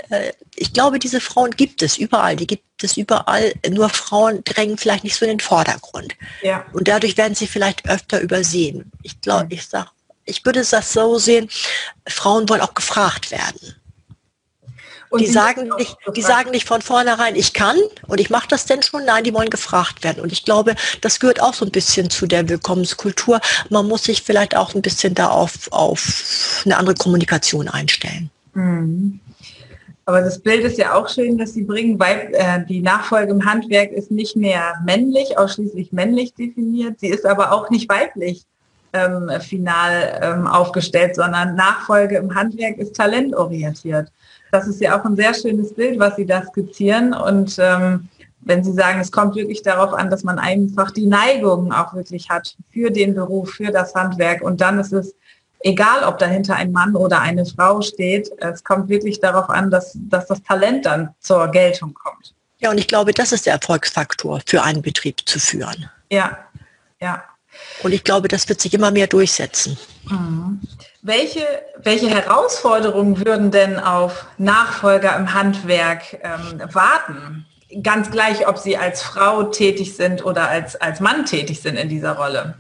Äh, 0.10 0.32
ich 0.56 0.74
glaube, 0.74 1.00
diese 1.00 1.22
Frauen 1.22 1.52
gibt 1.52 1.82
es 1.82 1.98
überall. 1.98 2.36
Die 2.36 2.48
gibt 2.48 2.84
es 2.84 2.98
überall. 2.98 3.54
Nur 3.70 3.90
Frauen 3.90 4.44
drängen 4.44 4.78
vielleicht 4.78 5.04
nicht 5.04 5.16
so 5.16 5.26
in 5.26 5.32
den 5.32 5.40
Vordergrund. 5.40 6.16
Ja. 6.42 6.66
Und 6.74 6.88
dadurch 6.88 7.18
werden 7.18 7.36
sie 7.36 7.48
vielleicht 7.48 7.88
öfter 7.90 8.22
übersehen. 8.22 8.92
Ich 9.04 9.22
glaube, 9.22 9.46
mhm. 9.46 9.52
ich 9.52 9.68
sag, 9.68 9.92
ich 10.26 10.46
würde 10.46 10.64
das 10.70 10.94
so 10.94 11.18
sehen, 11.20 11.50
Frauen 12.08 12.50
wollen 12.50 12.62
auch 12.62 12.74
gefragt 12.74 13.32
werden. 13.32 13.76
Und 15.10 15.22
die 15.22 15.28
sagen 15.28 15.70
nicht, 15.78 15.98
die 16.16 16.22
sagen 16.22 16.52
nicht 16.52 16.68
von 16.68 16.82
vornherein, 16.82 17.36
ich 17.36 17.54
kann 17.54 17.78
und 18.08 18.20
ich 18.20 18.30
mache 18.30 18.48
das 18.48 18.66
denn 18.66 18.82
schon. 18.82 19.06
Nein, 19.06 19.24
die 19.24 19.34
wollen 19.34 19.50
gefragt 19.50 20.04
werden. 20.04 20.22
Und 20.22 20.32
ich 20.32 20.46
glaube, 20.46 20.76
das 21.02 21.20
gehört 21.20 21.42
auch 21.42 21.54
so 21.54 21.66
ein 21.66 21.72
bisschen 21.72 22.10
zu 22.10 22.28
der 22.28 22.50
Willkommenskultur. 22.50 23.40
Man 23.70 23.88
muss 23.88 24.04
sich 24.04 24.24
vielleicht 24.24 24.56
auch 24.56 24.76
ein 24.76 24.82
bisschen 24.82 25.14
da 25.14 25.30
auf, 25.30 25.72
auf 25.72 26.64
eine 26.66 26.78
andere 26.78 26.96
Kommunikation 26.96 27.68
einstellen. 27.68 28.30
Mhm. 28.54 29.20
Aber 30.08 30.22
das 30.22 30.40
Bild 30.40 30.64
ist 30.64 30.78
ja 30.78 30.94
auch 30.94 31.10
schön, 31.10 31.38
dass 31.38 31.54
Sie 31.54 31.64
bringen, 31.64 32.00
weil 32.00 32.30
äh, 32.34 32.64
die 32.64 32.82
Nachfolge 32.82 33.32
im 33.32 33.44
Handwerk 33.44 33.92
ist 33.92 34.12
nicht 34.12 34.36
mehr 34.36 34.76
männlich, 34.86 35.38
ausschließlich 35.38 35.92
männlich 35.92 36.36
definiert. 36.36 37.00
Sie 37.00 37.08
ist 37.08 37.26
aber 37.26 37.52
auch 37.52 37.72
nicht 37.72 37.90
weiblich 37.90 38.44
ähm, 38.94 39.32
final 39.42 40.20
ähm, 40.22 40.48
aufgestellt, 40.48 41.16
sondern 41.16 41.56
Nachfolge 41.56 42.18
im 42.18 42.36
Handwerk 42.36 42.78
ist 42.78 42.96
talentorientiert 42.96 44.12
das 44.56 44.68
ist 44.68 44.80
ja 44.80 44.98
auch 44.98 45.04
ein 45.04 45.18
sehr 45.18 45.34
schönes 45.34 45.74
Bild, 45.74 46.00
was 46.00 46.16
Sie 46.16 46.26
da 46.26 46.44
skizzieren. 46.46 47.14
Und 47.14 47.58
ähm, 47.60 48.08
wenn 48.40 48.64
Sie 48.64 48.72
sagen, 48.72 49.02
es 49.02 49.12
kommt 49.12 49.36
wirklich 49.36 49.62
darauf 49.62 49.94
an, 49.94 50.10
dass 50.10 50.24
man 50.24 50.40
einfach 50.40 50.92
die 50.92 51.08
Neigung 51.08 51.74
auch 51.74 51.94
wirklich 51.94 52.30
hat 52.30 52.56
für 52.72 52.90
den 52.90 53.16
Beruf, 53.16 53.52
für 53.52 53.72
das 53.72 53.94
Handwerk. 53.94 54.42
Und 54.42 54.62
dann 54.62 54.80
ist 54.80 54.94
es 54.94 55.14
egal, 55.60 56.04
ob 56.06 56.20
dahinter 56.20 56.56
ein 56.56 56.72
Mann 56.72 56.96
oder 56.96 57.20
eine 57.20 57.46
Frau 57.46 57.82
steht, 57.82 58.32
es 58.38 58.64
kommt 58.64 58.88
wirklich 58.88 59.20
darauf 59.20 59.50
an, 59.50 59.72
dass, 59.72 59.98
dass 60.10 60.28
das 60.28 60.42
Talent 60.44 60.86
dann 60.86 61.10
zur 61.20 61.50
Geltung 61.50 61.94
kommt. 61.94 62.34
Ja, 62.60 62.72
und 62.72 62.78
ich 62.78 62.88
glaube, 62.88 63.12
das 63.12 63.34
ist 63.34 63.46
der 63.46 63.54
Erfolgsfaktor 63.54 64.42
für 64.46 64.64
einen 64.64 64.82
Betrieb 64.82 65.28
zu 65.28 65.38
führen. 65.38 65.90
Ja, 66.10 66.38
ja. 67.02 67.22
Und 67.84 67.94
ich 67.94 68.06
glaube, 68.06 68.30
das 68.30 68.48
wird 68.48 68.62
sich 68.62 68.74
immer 68.74 68.92
mehr 68.92 69.08
durchsetzen. 69.08 69.78
Mhm. 70.10 70.62
Welche, 71.08 71.46
welche 71.78 72.10
Herausforderungen 72.10 73.24
würden 73.24 73.52
denn 73.52 73.78
auf 73.78 74.26
Nachfolger 74.40 75.16
im 75.16 75.36
Handwerk 75.36 76.20
ähm, 76.24 76.64
warten? 76.74 77.46
Ganz 77.84 78.10
gleich, 78.10 78.48
ob 78.48 78.58
sie 78.58 78.76
als 78.76 79.04
Frau 79.04 79.44
tätig 79.44 79.96
sind 79.96 80.26
oder 80.26 80.50
als, 80.50 80.76
als 80.76 81.02
Mann 81.02 81.28
tätig 81.28 81.62
sind 81.62 81.76
in 81.76 81.90
dieser 81.90 82.14
Rolle. 82.14 82.56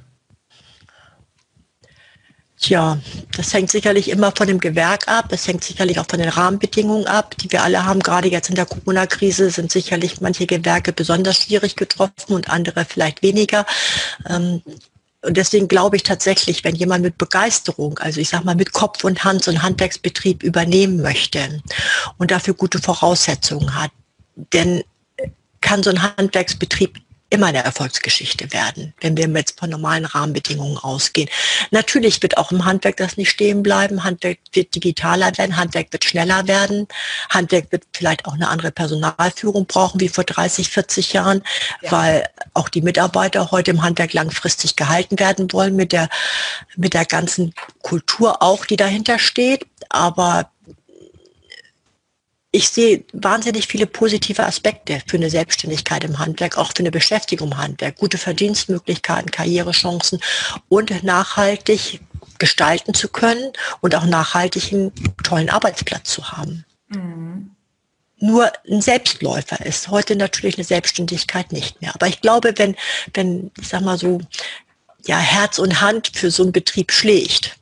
Tja, 2.61 2.99
das 3.35 3.51
hängt 3.51 3.71
sicherlich 3.71 4.11
immer 4.11 4.31
von 4.31 4.45
dem 4.45 4.59
Gewerk 4.59 5.07
ab. 5.07 5.25
Es 5.31 5.47
hängt 5.47 5.63
sicherlich 5.63 5.99
auch 5.99 6.07
von 6.07 6.19
den 6.19 6.29
Rahmenbedingungen 6.29 7.07
ab, 7.07 7.35
die 7.39 7.51
wir 7.51 7.63
alle 7.63 7.83
haben. 7.83 8.01
Gerade 8.01 8.27
jetzt 8.27 8.49
in 8.49 8.55
der 8.55 8.67
Corona-Krise 8.67 9.49
sind 9.49 9.71
sicherlich 9.71 10.21
manche 10.21 10.45
Gewerke 10.45 10.93
besonders 10.93 11.37
schwierig 11.37 11.75
getroffen 11.75 12.35
und 12.35 12.47
andere 12.51 12.85
vielleicht 12.85 13.23
weniger. 13.23 13.65
Und 15.25 15.37
deswegen 15.37 15.67
glaube 15.67 15.95
ich 15.95 16.03
tatsächlich, 16.03 16.63
wenn 16.63 16.75
jemand 16.75 17.03
mit 17.03 17.17
Begeisterung, 17.17 17.97
also 17.99 18.21
ich 18.21 18.29
sage 18.29 18.45
mal 18.45 18.55
mit 18.55 18.73
Kopf 18.73 19.03
und 19.03 19.23
Hand 19.23 19.43
so 19.43 19.51
einen 19.51 19.63
Handwerksbetrieb 19.63 20.43
übernehmen 20.43 21.01
möchte 21.01 21.61
und 22.17 22.31
dafür 22.31 22.53
gute 22.53 22.79
Voraussetzungen 22.79 23.75
hat, 23.75 23.91
denn 24.53 24.83
kann 25.61 25.81
so 25.81 25.89
ein 25.89 26.01
Handwerksbetrieb 26.01 26.99
immer 27.31 27.47
eine 27.47 27.63
Erfolgsgeschichte 27.63 28.53
werden, 28.53 28.93
wenn 29.01 29.17
wir 29.17 29.27
jetzt 29.27 29.59
von 29.59 29.69
normalen 29.69 30.05
Rahmenbedingungen 30.05 30.77
ausgehen. 30.77 31.27
Natürlich 31.71 32.21
wird 32.21 32.37
auch 32.37 32.51
im 32.51 32.65
Handwerk 32.65 32.97
das 32.97 33.17
nicht 33.17 33.31
stehen 33.31 33.63
bleiben. 33.63 34.03
Handwerk 34.03 34.37
wird 34.53 34.75
digitaler 34.75 35.35
werden, 35.37 35.57
Handwerk 35.57 35.91
wird 35.91 36.05
schneller 36.05 36.47
werden, 36.47 36.87
Handwerk 37.29 37.71
wird 37.71 37.83
vielleicht 37.93 38.25
auch 38.25 38.33
eine 38.33 38.47
andere 38.47 38.71
Personalführung 38.71 39.65
brauchen 39.65 39.99
wie 39.99 40.09
vor 40.09 40.23
30, 40.23 40.69
40 40.69 41.13
Jahren, 41.13 41.41
ja. 41.81 41.91
weil 41.91 42.29
auch 42.55 42.69
die 42.69 42.81
Mitarbeiter 42.81 43.51
heute 43.51 43.71
im 43.71 43.83
Handwerk 43.83 44.13
langfristig 44.13 44.75
gehalten 44.75 45.19
werden 45.19 45.51
wollen 45.53 45.75
mit 45.75 45.91
der, 45.91 46.09
mit 46.75 46.93
der 46.93 47.05
ganzen 47.05 47.53
Kultur 47.81 48.41
auch, 48.41 48.65
die 48.65 48.77
dahinter 48.77 49.19
steht. 49.19 49.67
Aber 49.89 50.49
ich 52.51 52.69
sehe 52.69 53.03
wahnsinnig 53.11 53.67
viele 53.67 53.85
positive 53.85 54.45
Aspekte 54.45 55.01
für 55.05 55.17
eine 55.17 55.29
Selbstständigkeit 55.29 56.05
im 56.05 56.19
Handwerk, 56.19 56.57
auch 56.57 56.71
für 56.73 56.79
eine 56.79 56.91
Beschäftigung 56.91 57.51
im 57.51 57.57
Handwerk, 57.57 57.97
gute 57.97 58.17
Verdienstmöglichkeiten, 58.17 59.29
Karrierechancen 59.29 60.21
und 60.69 61.03
nachhaltig 61.03 61.99
gestalten 62.39 62.93
zu 62.93 63.09
können 63.09 63.51
und 63.81 63.95
auch 63.95 64.05
nachhaltig 64.05 64.71
einen 64.71 64.93
tollen 65.23 65.49
Arbeitsplatz 65.49 66.09
zu 66.09 66.31
haben. 66.31 66.65
Mhm. 66.87 67.54
Nur 68.19 68.51
ein 68.69 68.81
Selbstläufer 68.81 69.65
ist 69.65 69.89
heute 69.89 70.15
natürlich 70.15 70.57
eine 70.57 70.63
Selbstständigkeit 70.63 71.51
nicht 71.51 71.81
mehr. 71.81 71.93
Aber 71.93 72.07
ich 72.07 72.21
glaube, 72.21 72.53
wenn, 72.57 72.75
wenn, 73.13 73.51
ich 73.59 73.67
sag 73.67 73.81
mal 73.81 73.97
so, 73.97 74.21
ja, 75.05 75.17
Herz 75.17 75.59
und 75.59 75.81
Hand 75.81 76.11
für 76.13 76.31
so 76.31 76.43
einen 76.43 76.51
Betrieb 76.51 76.91
schlägt, 76.91 77.57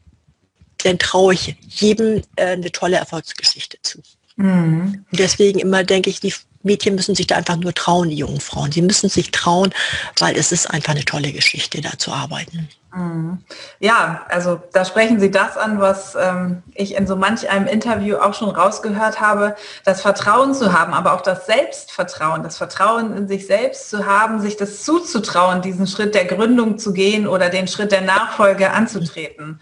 dann 0.84 1.00
traue 1.00 1.34
ich 1.34 1.56
jedem 1.68 2.22
äh, 2.36 2.52
eine 2.52 2.72
tolle 2.72 2.98
Erfolgsgeschichte 2.98 3.78
zu. 3.82 4.00
Mhm. 4.36 5.06
Deswegen 5.12 5.60
immer 5.60 5.84
denke 5.84 6.10
ich, 6.10 6.20
die 6.20 6.34
Mädchen 6.64 6.96
müssen 6.96 7.16
sich 7.16 7.28
da 7.28 7.36
einfach 7.36 7.58
nur 7.58 7.74
trauen, 7.74 8.10
die 8.10 8.16
jungen 8.16 8.40
Frauen. 8.40 8.72
Sie 8.72 8.82
müssen 8.82 9.10
sich 9.10 9.32
trauen, 9.32 9.74
weil 10.18 10.38
es 10.38 10.52
ist 10.52 10.70
einfach 10.70 10.94
eine 10.94 11.06
tolle 11.06 11.34
Geschichte, 11.34 11.82
da 11.82 11.98
zu 11.98 12.12
arbeiten. 12.12 12.70
Mhm. 12.96 13.40
Ja, 13.80 14.26
also 14.30 14.62
da 14.72 14.86
sprechen 14.86 15.20
Sie 15.20 15.32
das 15.32 15.58
an, 15.58 15.80
was 15.80 16.16
ähm, 16.16 16.62
ich 16.76 16.96
in 16.96 17.08
so 17.08 17.16
manch 17.16 17.50
einem 17.50 17.66
Interview 17.66 18.18
auch 18.18 18.36
schon 18.36 18.50
rausgehört 18.50 19.20
habe, 19.20 19.56
das 19.84 20.02
Vertrauen 20.02 20.54
zu 20.54 20.74
haben, 20.74 20.94
aber 20.94 21.14
auch 21.14 21.22
das 21.22 21.48
Selbstvertrauen, 21.48 22.44
das 22.44 22.58
Vertrauen 22.58 23.18
in 23.18 23.28
sich 23.28 23.48
selbst 23.48 23.90
zu 23.90 24.06
haben, 24.06 24.40
sich 24.40 24.58
das 24.58 24.84
zuzutrauen, 24.84 25.62
diesen 25.62 25.88
Schritt 25.88 26.14
der 26.14 26.26
Gründung 26.26 26.78
zu 26.78 26.94
gehen 26.94 27.28
oder 27.28 27.50
den 27.50 27.68
Schritt 27.68 27.92
der 27.92 28.02
Nachfolge 28.02 28.72
anzutreten. 28.72 29.60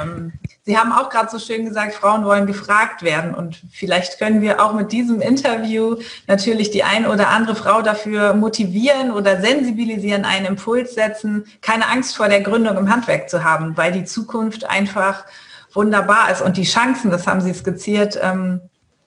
Ähm, 0.00 0.32
Sie 0.64 0.78
haben 0.78 0.92
auch 0.92 1.10
gerade 1.10 1.28
so 1.28 1.40
schön 1.40 1.64
gesagt, 1.64 1.94
Frauen 1.94 2.24
wollen 2.24 2.46
gefragt 2.46 3.02
werden. 3.02 3.34
Und 3.34 3.60
vielleicht 3.72 4.20
können 4.20 4.42
wir 4.42 4.64
auch 4.64 4.74
mit 4.74 4.92
diesem 4.92 5.20
Interview 5.20 5.96
natürlich 6.28 6.70
die 6.70 6.84
ein 6.84 7.04
oder 7.04 7.30
andere 7.30 7.56
Frau 7.56 7.82
dafür 7.82 8.34
motivieren 8.34 9.10
oder 9.10 9.40
sensibilisieren, 9.40 10.24
einen 10.24 10.46
Impuls 10.46 10.94
setzen, 10.94 11.46
keine 11.62 11.88
Angst 11.88 12.16
vor 12.16 12.28
der 12.28 12.42
Gründung 12.42 12.76
im 12.76 12.88
Handwerk 12.88 13.28
zu 13.28 13.42
haben, 13.42 13.76
weil 13.76 13.90
die 13.90 14.04
Zukunft 14.04 14.64
einfach 14.64 15.24
wunderbar 15.72 16.30
ist 16.30 16.42
und 16.42 16.56
die 16.56 16.64
Chancen, 16.64 17.10
das 17.10 17.26
haben 17.26 17.40
Sie 17.40 17.54
skizziert, 17.54 18.18
ähm, 18.22 18.60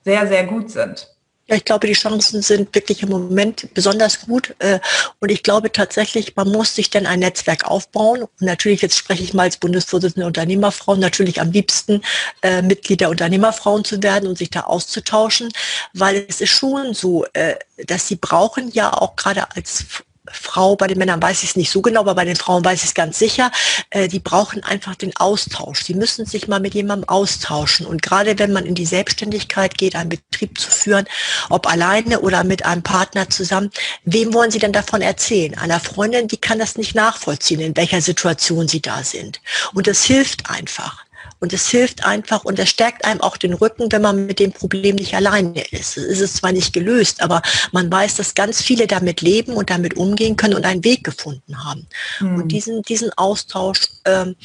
sehr, 0.04 0.26
sehr 0.26 0.44
gut 0.44 0.70
sind. 0.70 1.15
Ja, 1.48 1.54
ich 1.54 1.64
glaube, 1.64 1.86
die 1.86 1.92
Chancen 1.92 2.42
sind 2.42 2.74
wirklich 2.74 3.04
im 3.04 3.08
Moment 3.08 3.72
besonders 3.72 4.22
gut. 4.22 4.56
Äh, 4.58 4.80
und 5.20 5.30
ich 5.30 5.44
glaube 5.44 5.70
tatsächlich, 5.70 6.34
man 6.34 6.48
muss 6.50 6.74
sich 6.74 6.90
dann 6.90 7.06
ein 7.06 7.20
Netzwerk 7.20 7.66
aufbauen. 7.66 8.22
Und 8.22 8.42
natürlich, 8.42 8.82
jetzt 8.82 8.96
spreche 8.96 9.22
ich 9.22 9.32
mal 9.32 9.44
als 9.44 9.56
Bundesvorsitzende 9.56 10.26
Unternehmerfrauen, 10.26 10.98
natürlich 10.98 11.40
am 11.40 11.52
liebsten 11.52 12.02
äh, 12.42 12.62
Mitglied 12.62 13.00
der 13.00 13.10
Unternehmerfrauen 13.10 13.84
zu 13.84 14.02
werden 14.02 14.28
und 14.28 14.36
sich 14.36 14.50
da 14.50 14.62
auszutauschen, 14.62 15.52
weil 15.92 16.26
es 16.28 16.40
ist 16.40 16.50
schon 16.50 16.94
so, 16.94 17.24
äh, 17.32 17.54
dass 17.86 18.08
sie 18.08 18.16
brauchen 18.16 18.72
ja 18.72 18.92
auch 18.92 19.14
gerade 19.14 19.48
als 19.54 19.84
Frau, 20.32 20.76
bei 20.76 20.86
den 20.86 20.98
Männern 20.98 21.22
weiß 21.22 21.42
ich 21.42 21.50
es 21.50 21.56
nicht 21.56 21.70
so 21.70 21.82
genau, 21.82 22.00
aber 22.00 22.14
bei 22.14 22.24
den 22.24 22.36
Frauen 22.36 22.64
weiß 22.64 22.80
ich 22.80 22.88
es 22.88 22.94
ganz 22.94 23.18
sicher, 23.18 23.50
äh, 23.90 24.08
die 24.08 24.18
brauchen 24.18 24.62
einfach 24.64 24.94
den 24.94 25.16
Austausch. 25.16 25.84
Die 25.84 25.94
müssen 25.94 26.26
sich 26.26 26.48
mal 26.48 26.60
mit 26.60 26.74
jemandem 26.74 27.08
austauschen. 27.08 27.86
Und 27.86 28.02
gerade 28.02 28.38
wenn 28.38 28.52
man 28.52 28.66
in 28.66 28.74
die 28.74 28.86
Selbstständigkeit 28.86 29.78
geht, 29.78 29.96
einen 29.96 30.10
Betrieb 30.10 30.58
zu 30.58 30.70
führen, 30.70 31.06
ob 31.48 31.66
alleine 31.70 32.20
oder 32.20 32.44
mit 32.44 32.64
einem 32.64 32.82
Partner 32.82 33.30
zusammen, 33.30 33.70
wem 34.04 34.34
wollen 34.34 34.50
Sie 34.50 34.58
denn 34.58 34.72
davon 34.72 35.02
erzählen? 35.02 35.56
Einer 35.56 35.80
Freundin, 35.80 36.28
die 36.28 36.36
kann 36.36 36.58
das 36.58 36.76
nicht 36.76 36.94
nachvollziehen, 36.94 37.60
in 37.60 37.76
welcher 37.76 38.00
Situation 38.00 38.68
Sie 38.68 38.82
da 38.82 39.02
sind. 39.02 39.40
Und 39.74 39.86
das 39.86 40.04
hilft 40.04 40.50
einfach. 40.50 41.05
Und 41.38 41.52
es 41.52 41.68
hilft 41.68 42.04
einfach 42.04 42.44
und 42.44 42.58
es 42.58 42.70
stärkt 42.70 43.04
einem 43.04 43.20
auch 43.20 43.36
den 43.36 43.52
Rücken, 43.52 43.92
wenn 43.92 44.02
man 44.02 44.26
mit 44.26 44.38
dem 44.38 44.52
Problem 44.52 44.96
nicht 44.96 45.14
alleine 45.14 45.62
ist. 45.70 45.96
Es 45.96 46.20
ist 46.20 46.38
zwar 46.38 46.52
nicht 46.52 46.72
gelöst, 46.72 47.22
aber 47.22 47.42
man 47.72 47.90
weiß, 47.90 48.16
dass 48.16 48.34
ganz 48.34 48.62
viele 48.62 48.86
damit 48.86 49.20
leben 49.20 49.52
und 49.52 49.68
damit 49.68 49.96
umgehen 49.96 50.36
können 50.36 50.54
und 50.54 50.64
einen 50.64 50.84
Weg 50.84 51.04
gefunden 51.04 51.64
haben. 51.64 51.86
Mhm. 52.20 52.36
Und 52.36 52.48
diesen, 52.48 52.82
diesen 52.82 53.12
Austausch, 53.14 53.80
ähm, 54.06 54.36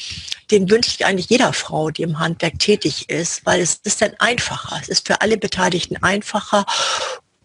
den 0.52 0.70
wünsche 0.70 0.92
ich 0.92 1.06
eigentlich 1.06 1.30
jeder 1.30 1.54
Frau, 1.54 1.92
die 1.92 2.04
im 2.04 2.20
Handwerk 2.20 2.60
tätig 2.60 3.10
ist, 3.10 3.46
weil 3.46 3.62
es 3.62 3.80
ist 3.84 4.02
dann 4.02 4.12
einfacher. 4.20 4.78
Es 4.82 4.90
ist 4.90 5.08
für 5.08 5.22
alle 5.22 5.38
Beteiligten 5.38 5.98
einfacher. 6.04 6.66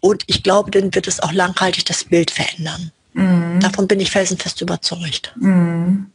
Und 0.01 0.23
ich 0.27 0.43
glaube, 0.43 0.71
dann 0.71 0.93
wird 0.93 1.07
es 1.07 1.21
auch 1.21 1.31
nachhaltig 1.31 1.85
das 1.85 2.03
Bild 2.03 2.31
verändern. 2.31 2.91
Mhm. 3.13 3.59
Davon 3.61 3.87
bin 3.87 3.99
ich 3.99 4.11
felsenfest 4.11 4.61
überzeugt. 4.61 5.33
Mhm. 5.37 6.11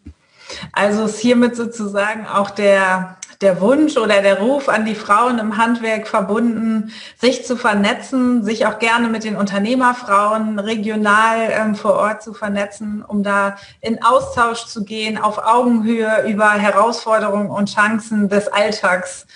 Also 0.72 1.04
ist 1.04 1.18
hiermit 1.18 1.56
sozusagen 1.56 2.26
auch 2.26 2.50
der 2.50 3.16
der 3.42 3.60
Wunsch 3.60 3.96
oder 3.96 4.22
der 4.22 4.38
Ruf 4.38 4.68
an 4.68 4.84
die 4.84 4.94
Frauen 4.94 5.38
im 5.38 5.56
Handwerk 5.56 6.08
verbunden, 6.08 6.92
sich 7.20 7.44
zu 7.44 7.56
vernetzen, 7.56 8.44
sich 8.44 8.66
auch 8.66 8.78
gerne 8.78 9.08
mit 9.08 9.24
den 9.24 9.36
Unternehmerfrauen 9.36 10.58
regional 10.58 11.50
ähm, 11.50 11.74
vor 11.74 11.94
Ort 11.94 12.22
zu 12.22 12.32
vernetzen, 12.32 13.04
um 13.06 13.22
da 13.22 13.56
in 13.80 14.02
Austausch 14.02 14.66
zu 14.66 14.84
gehen, 14.84 15.18
auf 15.18 15.38
Augenhöhe 15.38 16.24
über 16.28 16.52
Herausforderungen 16.52 17.50
und 17.50 17.72
Chancen 17.72 18.28
des 18.28 18.48
Alltags 18.48 19.26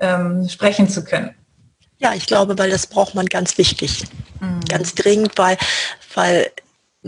ähm, 0.00 0.48
sprechen 0.48 0.88
zu 0.88 1.04
können. 1.04 1.34
Ja, 1.98 2.12
ich 2.14 2.26
glaube, 2.26 2.58
weil 2.58 2.70
das 2.70 2.86
braucht 2.86 3.14
man 3.14 3.26
ganz 3.26 3.56
wichtig, 3.58 4.04
mhm. 4.40 4.60
ganz 4.68 4.94
dringend, 4.94 5.32
weil, 5.36 5.56
weil 6.14 6.50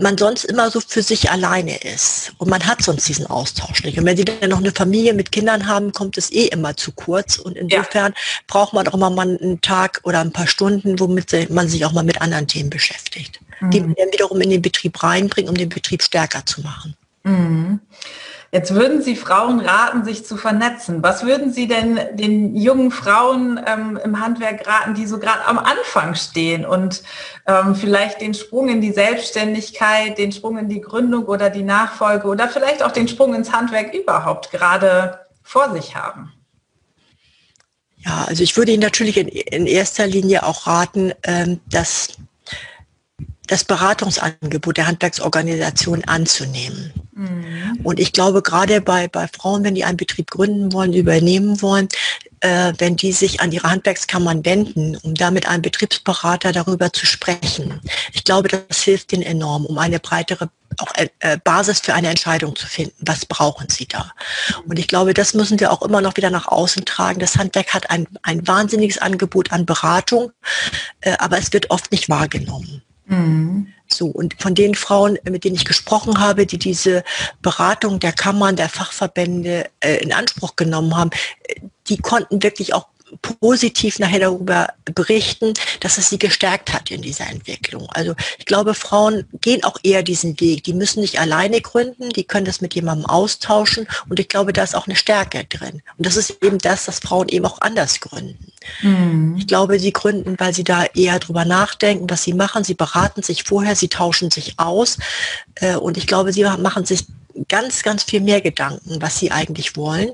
man 0.01 0.17
sonst 0.17 0.45
immer 0.45 0.71
so 0.71 0.79
für 0.85 1.03
sich 1.03 1.29
alleine 1.29 1.77
ist. 1.77 2.33
Und 2.37 2.49
man 2.49 2.65
hat 2.65 2.81
sonst 2.81 3.07
diesen 3.07 3.27
Austausch 3.27 3.83
nicht. 3.83 3.97
Und 3.97 4.05
wenn 4.05 4.17
sie 4.17 4.25
dann 4.25 4.49
noch 4.49 4.59
eine 4.59 4.71
Familie 4.71 5.13
mit 5.13 5.31
Kindern 5.31 5.67
haben, 5.67 5.91
kommt 5.91 6.17
es 6.17 6.31
eh 6.31 6.47
immer 6.47 6.75
zu 6.75 6.91
kurz. 6.91 7.37
Und 7.37 7.57
insofern 7.57 8.13
ja. 8.13 8.19
braucht 8.47 8.73
man 8.73 8.87
auch 8.87 8.93
immer 8.93 9.09
mal 9.09 9.37
einen 9.41 9.61
Tag 9.61 10.01
oder 10.03 10.21
ein 10.21 10.31
paar 10.31 10.47
Stunden, 10.47 10.99
womit 10.99 11.49
man 11.49 11.67
sich 11.67 11.85
auch 11.85 11.91
mal 11.91 12.03
mit 12.03 12.21
anderen 12.21 12.47
Themen 12.47 12.69
beschäftigt. 12.69 13.39
Mhm. 13.59 13.71
Die 13.71 13.81
man 13.81 13.95
dann 13.95 14.11
wiederum 14.11 14.41
in 14.41 14.49
den 14.49 14.61
Betrieb 14.61 15.01
reinbringt, 15.03 15.49
um 15.49 15.55
den 15.55 15.69
Betrieb 15.69 16.01
stärker 16.01 16.45
zu 16.45 16.61
machen. 16.61 16.95
Mhm. 17.23 17.79
Jetzt 18.51 18.73
würden 18.73 19.03
Sie 19.03 19.15
Frauen 19.15 19.59
raten, 19.59 20.03
sich 20.03 20.25
zu 20.25 20.35
vernetzen. 20.35 21.03
Was 21.03 21.23
würden 21.23 21.53
Sie 21.53 21.67
denn 21.67 21.99
den 22.13 22.55
jungen 22.55 22.89
Frauen 22.89 23.59
ähm, 23.63 23.99
im 24.03 24.19
Handwerk 24.19 24.67
raten, 24.67 24.95
die 24.95 25.05
so 25.05 25.19
gerade 25.19 25.45
am 25.45 25.59
Anfang 25.59 26.15
stehen 26.15 26.65
und 26.65 27.03
ähm, 27.45 27.75
vielleicht 27.75 28.21
den 28.21 28.33
Sprung 28.33 28.69
in 28.69 28.81
die 28.81 28.91
Selbstständigkeit, 28.91 30.17
den 30.17 30.31
Sprung 30.31 30.57
in 30.57 30.67
die 30.67 30.81
Gründung 30.81 31.25
oder 31.25 31.51
die 31.51 31.61
Nachfolge 31.61 32.27
oder 32.27 32.49
vielleicht 32.49 32.81
auch 32.81 32.91
den 32.91 33.07
Sprung 33.07 33.35
ins 33.35 33.51
Handwerk 33.51 33.93
überhaupt 33.93 34.51
gerade 34.51 35.19
vor 35.43 35.71
sich 35.71 35.95
haben? 35.95 36.33
Ja, 37.97 38.25
also 38.27 38.43
ich 38.43 38.57
würde 38.57 38.71
Ihnen 38.71 38.81
natürlich 38.81 39.17
in, 39.17 39.27
in 39.27 39.67
erster 39.67 40.07
Linie 40.07 40.43
auch 40.43 40.65
raten, 40.65 41.11
ähm, 41.23 41.59
dass 41.69 42.17
das 43.49 43.63
Beratungsangebot 43.63 44.77
der 44.77 44.87
Handwerksorganisation 44.87 46.03
anzunehmen. 46.05 46.93
Mhm. 47.13 47.79
Und 47.83 47.99
ich 47.99 48.13
glaube, 48.13 48.43
gerade 48.43 48.79
bei, 48.79 49.07
bei 49.07 49.27
Frauen, 49.27 49.63
wenn 49.63 49.75
die 49.75 49.83
einen 49.83 49.97
Betrieb 49.97 50.29
gründen 50.29 50.71
wollen, 50.71 50.93
übernehmen 50.93 51.59
wollen, 51.61 51.89
äh, 52.41 52.73
wenn 52.77 52.95
die 52.95 53.11
sich 53.11 53.41
an 53.41 53.51
ihre 53.51 53.69
Handwerkskammern 53.69 54.45
wenden, 54.45 54.95
um 54.97 55.15
da 55.15 55.31
mit 55.31 55.47
einem 55.47 55.63
Betriebsberater 55.63 56.51
darüber 56.51 56.93
zu 56.93 57.07
sprechen. 57.07 57.81
Ich 58.13 58.23
glaube, 58.23 58.49
das 58.49 58.83
hilft 58.83 59.11
ihnen 59.13 59.23
enorm, 59.23 59.65
um 59.65 59.77
eine 59.79 59.99
breitere 59.99 60.49
auch 60.77 60.93
äh, 60.95 61.37
Basis 61.43 61.79
für 61.79 61.95
eine 61.95 62.09
Entscheidung 62.09 62.55
zu 62.55 62.67
finden. 62.67 62.95
Was 62.99 63.25
brauchen 63.25 63.67
sie 63.69 63.87
da? 63.87 64.11
Und 64.67 64.77
ich 64.77 64.87
glaube, 64.87 65.15
das 65.15 65.33
müssen 65.33 65.59
wir 65.59 65.71
auch 65.71 65.81
immer 65.81 65.99
noch 65.99 66.15
wieder 66.15 66.29
nach 66.29 66.47
außen 66.47 66.85
tragen. 66.85 67.19
Das 67.19 67.35
Handwerk 67.35 67.73
hat 67.73 67.89
ein, 67.89 68.07
ein 68.21 68.47
wahnsinniges 68.47 68.99
Angebot 68.99 69.51
an 69.51 69.65
Beratung, 69.65 70.31
äh, 71.01 71.15
aber 71.17 71.39
es 71.39 71.51
wird 71.51 71.71
oft 71.71 71.91
nicht 71.91 72.07
wahrgenommen. 72.07 72.83
Mhm. 73.09 73.67
So, 73.87 74.05
und 74.05 74.35
von 74.39 74.53
den 74.53 74.75
Frauen, 74.75 75.17
mit 75.27 75.43
denen 75.43 75.55
ich 75.55 75.65
gesprochen 75.65 76.19
habe, 76.19 76.45
die 76.45 76.59
diese 76.59 77.03
Beratung 77.41 77.99
der 77.99 78.11
Kammern, 78.11 78.55
der 78.55 78.69
Fachverbände 78.69 79.65
äh, 79.79 79.97
in 79.97 80.13
Anspruch 80.13 80.55
genommen 80.55 80.95
haben, 80.95 81.09
die 81.87 81.97
konnten 81.97 82.43
wirklich 82.43 82.73
auch 82.73 82.87
positiv 83.39 83.99
nachher 83.99 84.19
darüber 84.19 84.69
berichten, 84.85 85.53
dass 85.79 85.97
es 85.97 86.09
sie 86.09 86.19
gestärkt 86.19 86.73
hat 86.73 86.91
in 86.91 87.01
dieser 87.01 87.27
Entwicklung. 87.29 87.87
Also 87.91 88.15
ich 88.37 88.45
glaube, 88.45 88.73
Frauen 88.73 89.25
gehen 89.41 89.63
auch 89.63 89.77
eher 89.83 90.03
diesen 90.03 90.39
Weg. 90.39 90.63
Die 90.63 90.73
müssen 90.73 91.01
nicht 91.01 91.19
alleine 91.19 91.61
gründen, 91.61 92.09
die 92.09 92.23
können 92.23 92.45
das 92.45 92.61
mit 92.61 92.75
jemandem 92.75 93.05
austauschen 93.05 93.87
und 94.09 94.19
ich 94.19 94.27
glaube, 94.27 94.53
da 94.53 94.63
ist 94.63 94.75
auch 94.75 94.87
eine 94.87 94.95
Stärke 94.95 95.45
drin. 95.45 95.81
Und 95.97 96.05
das 96.05 96.17
ist 96.17 96.43
eben 96.43 96.59
das, 96.59 96.85
dass 96.85 96.99
Frauen 96.99 97.29
eben 97.29 97.45
auch 97.45 97.61
anders 97.61 97.99
gründen. 97.99 98.51
Mhm. 98.81 99.35
Ich 99.37 99.47
glaube, 99.47 99.79
sie 99.79 99.93
gründen, 99.93 100.35
weil 100.37 100.53
sie 100.53 100.63
da 100.63 100.85
eher 100.85 101.19
drüber 101.19 101.45
nachdenken, 101.45 102.09
was 102.09 102.23
sie 102.23 102.33
machen. 102.33 102.63
Sie 102.63 102.73
beraten 102.73 103.23
sich 103.23 103.43
vorher, 103.43 103.75
sie 103.75 103.89
tauschen 103.89 104.31
sich 104.31 104.59
aus 104.59 104.97
äh, 105.55 105.75
und 105.75 105.97
ich 105.97 106.07
glaube, 106.07 106.33
sie 106.33 106.43
machen 106.43 106.85
sich 106.85 107.05
ganz, 107.47 107.83
ganz 107.83 108.03
viel 108.03 108.21
mehr 108.21 108.41
Gedanken, 108.41 109.01
was 109.01 109.19
sie 109.19 109.31
eigentlich 109.31 109.75
wollen. 109.75 110.11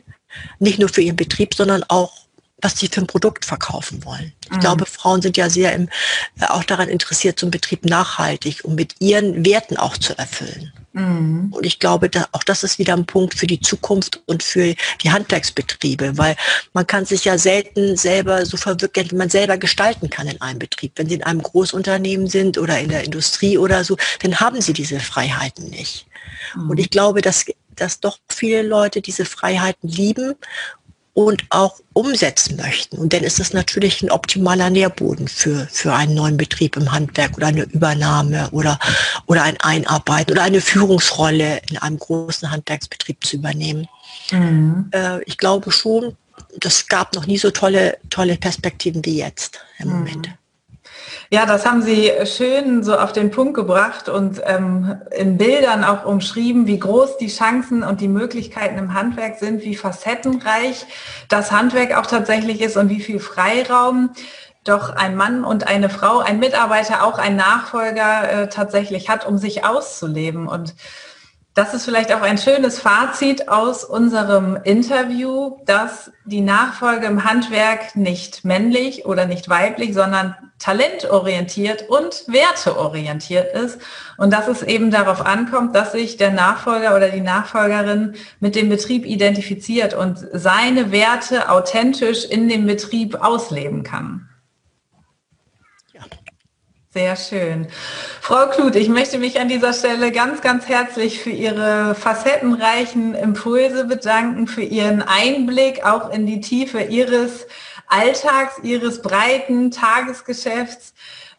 Nicht 0.60 0.80
nur 0.80 0.90
für 0.90 1.02
ihren 1.02 1.16
Betrieb, 1.16 1.56
sondern 1.56 1.84
auch 1.88 2.25
was 2.66 2.80
sie 2.80 2.88
für 2.88 3.02
ein 3.02 3.06
Produkt 3.06 3.46
verkaufen 3.46 4.04
wollen. 4.06 4.34
Ich 4.46 4.50
mhm. 4.50 4.60
glaube, 4.60 4.88
Frauen 4.88 5.22
sind 5.22 5.38
ja 5.38 5.52
sehr 5.52 5.72
im, 5.74 5.88
äh, 6.40 6.46
auch 6.48 6.64
daran 6.64 6.90
interessiert, 6.90 7.40
so 7.40 7.46
einen 7.46 7.52
Betrieb 7.52 7.86
nachhaltig 7.86 8.66
und 8.66 8.74
mit 8.74 8.96
ihren 9.00 9.46
Werten 9.46 9.78
auch 9.78 9.96
zu 9.98 10.18
erfüllen. 10.18 10.74
Mhm. 10.94 11.50
Und 11.52 11.64
ich 11.64 11.78
glaube, 11.78 12.10
da, 12.10 12.26
auch 12.32 12.44
das 12.44 12.64
ist 12.64 12.80
wieder 12.80 12.96
ein 12.96 13.06
Punkt 13.06 13.36
für 13.36 13.46
die 13.46 13.60
Zukunft 13.60 14.20
und 14.26 14.42
für 14.42 14.74
die 15.04 15.12
Handwerksbetriebe, 15.12 16.18
weil 16.18 16.36
man 16.74 16.88
kann 16.88 17.06
sich 17.06 17.24
ja 17.24 17.38
selten 17.38 17.98
selber 17.98 18.48
so 18.48 18.58
verwirklichen, 18.58 19.12
wie 19.12 19.18
man 19.18 19.30
selber 19.30 19.60
gestalten 19.60 20.10
kann 20.10 20.28
in 20.28 20.42
einem 20.42 20.58
Betrieb. 20.58 20.94
Wenn 20.96 21.08
Sie 21.08 21.16
in 21.16 21.24
einem 21.24 21.44
Großunternehmen 21.44 22.26
sind 22.26 22.58
oder 22.58 22.80
in 22.80 22.90
der 22.90 23.04
Industrie 23.04 23.60
oder 23.60 23.84
so, 23.84 23.96
dann 24.24 24.40
haben 24.40 24.60
Sie 24.60 24.74
diese 24.74 25.00
Freiheiten 25.00 25.70
nicht. 25.70 26.08
Mhm. 26.56 26.72
Und 26.72 26.80
ich 26.80 26.90
glaube, 26.90 27.22
dass 27.22 27.46
dass 27.76 28.00
doch 28.00 28.20
viele 28.30 28.62
Leute 28.62 29.02
diese 29.02 29.26
Freiheiten 29.26 29.90
lieben 29.90 30.36
und 31.16 31.46
auch 31.50 31.80
umsetzen 31.94 32.58
möchten. 32.58 32.98
Und 32.98 33.14
dann 33.14 33.24
ist 33.24 33.40
es 33.40 33.54
natürlich 33.54 34.04
ein 34.04 34.12
optimaler 34.12 34.70
Nährboden 34.70 35.30
für, 35.30 35.66
für 35.72 35.94
einen 35.94 36.14
neuen 36.14 36.36
Betrieb 36.36 36.76
im 36.76 36.92
Handwerk 36.92 37.38
oder 37.38 37.48
eine 37.48 37.64
Übernahme 37.64 38.50
oder, 38.52 38.78
oder 39.26 39.44
ein 39.44 39.58
Einarbeiten 39.62 40.34
oder 40.34 40.44
eine 40.44 40.60
Führungsrolle 40.60 41.62
in 41.70 41.78
einem 41.78 41.98
großen 41.98 42.52
Handwerksbetrieb 42.52 43.26
zu 43.26 43.38
übernehmen. 43.38 43.88
Mhm. 44.30 44.90
Äh, 44.92 45.24
ich 45.24 45.38
glaube 45.38 45.72
schon, 45.72 46.18
das 46.60 46.86
gab 46.88 47.16
noch 47.16 47.26
nie 47.26 47.38
so 47.38 47.50
tolle, 47.50 47.98
tolle 48.10 48.36
Perspektiven 48.36 49.04
wie 49.06 49.18
jetzt 49.18 49.62
im 49.80 49.88
mhm. 49.88 49.94
Moment. 49.94 50.30
Ja, 51.32 51.48
das 51.48 51.66
haben 51.66 51.82
Sie 51.82 52.12
schön 52.26 52.84
so 52.84 52.96
auf 52.96 53.12
den 53.12 53.32
Punkt 53.32 53.56
gebracht 53.56 54.10
und 54.10 54.42
ähm, 54.46 55.02
in 55.12 55.38
Bildern 55.38 55.84
auch 55.84 56.06
umschrieben, 56.06 56.68
wie 56.68 56.78
groß 56.78 57.18
die 57.18 57.30
Chancen 57.30 57.82
und 57.82 58.00
die 58.00 58.08
Möglichkeiten 58.08 58.78
im 58.78 58.94
Handwerk 58.94 59.40
sind, 59.40 59.64
wie 59.64 59.76
facettenreich 59.76 60.86
das 61.28 61.52
Handwerk 61.52 61.98
auch 61.98 62.06
tatsächlich 62.06 62.62
ist 62.62 62.78
und 62.78 62.90
wie 62.90 63.00
viel 63.00 63.20
Freiraum 63.20 64.12
doch 64.64 64.96
ein 64.96 65.16
Mann 65.16 65.44
und 65.44 65.68
eine 65.68 65.90
Frau, 65.90 66.20
ein 66.20 66.40
Mitarbeiter, 66.40 67.04
auch 67.04 67.18
ein 67.18 67.36
Nachfolger 67.36 68.30
äh, 68.32 68.50
tatsächlich 68.50 69.10
hat, 69.10 69.26
um 69.26 69.38
sich 69.38 69.66
auszuleben. 69.66 70.48
Und 70.48 70.76
das 71.56 71.74
ist 71.74 71.86
vielleicht 71.86 72.14
auch 72.14 72.22
ein 72.22 72.38
schönes 72.38 72.80
Fazit 72.80 73.48
aus 73.48 73.84
unserem 73.84 74.58
Interview, 74.64 75.58
dass 75.66 76.12
die 76.26 76.42
Nachfolge 76.42 77.06
im 77.06 77.24
Handwerk 77.24 77.96
nicht 77.96 78.44
männlich 78.44 79.06
oder 79.06 79.26
nicht 79.26 79.50
weiblich, 79.50 79.94
sondern 79.94 80.36
talentorientiert 80.60 81.90
und 81.90 82.24
werteorientiert 82.28 83.54
ist 83.54 83.80
und 84.18 84.32
dass 84.32 84.48
es 84.48 84.64
eben 84.64 84.90
darauf 84.90 85.26
ankommt, 85.26 85.76
dass 85.76 85.92
sich 85.92 86.18
der 86.18 86.32
Nachfolger 86.32 86.96
oder 86.96 87.10
die 87.10 87.22
Nachfolgerin 87.22 88.16
mit 88.40 88.56
dem 88.56 88.70
Betrieb 88.70 89.06
identifiziert 89.06 89.94
und 89.94 90.18
seine 90.32 90.92
Werte 90.92 91.50
authentisch 91.50 92.26
in 92.26 92.48
dem 92.48 92.66
Betrieb 92.66 93.16
ausleben 93.22 93.84
kann. 93.84 94.30
Sehr 96.96 97.18
schön. 97.18 97.68
Frau 98.22 98.48
Kluth, 98.48 98.78
ich 98.78 98.88
möchte 98.88 99.18
mich 99.18 99.38
an 99.42 99.50
dieser 99.50 99.74
Stelle 99.74 100.14
ganz, 100.14 100.40
ganz 100.40 100.70
herzlich 100.70 101.20
für 101.20 101.30
Ihre 101.30 101.94
facettenreichen 101.94 103.14
Impulse 103.16 103.84
bedanken, 103.84 104.48
für 104.48 104.62
Ihren 104.62 105.02
Einblick 105.02 105.86
auch 105.86 106.10
in 106.10 106.26
die 106.26 106.40
Tiefe 106.40 106.80
Ihres 106.80 107.48
Alltags, 107.88 108.60
Ihres 108.64 109.02
breiten 109.02 109.72
Tagesgeschäfts. 109.72 110.94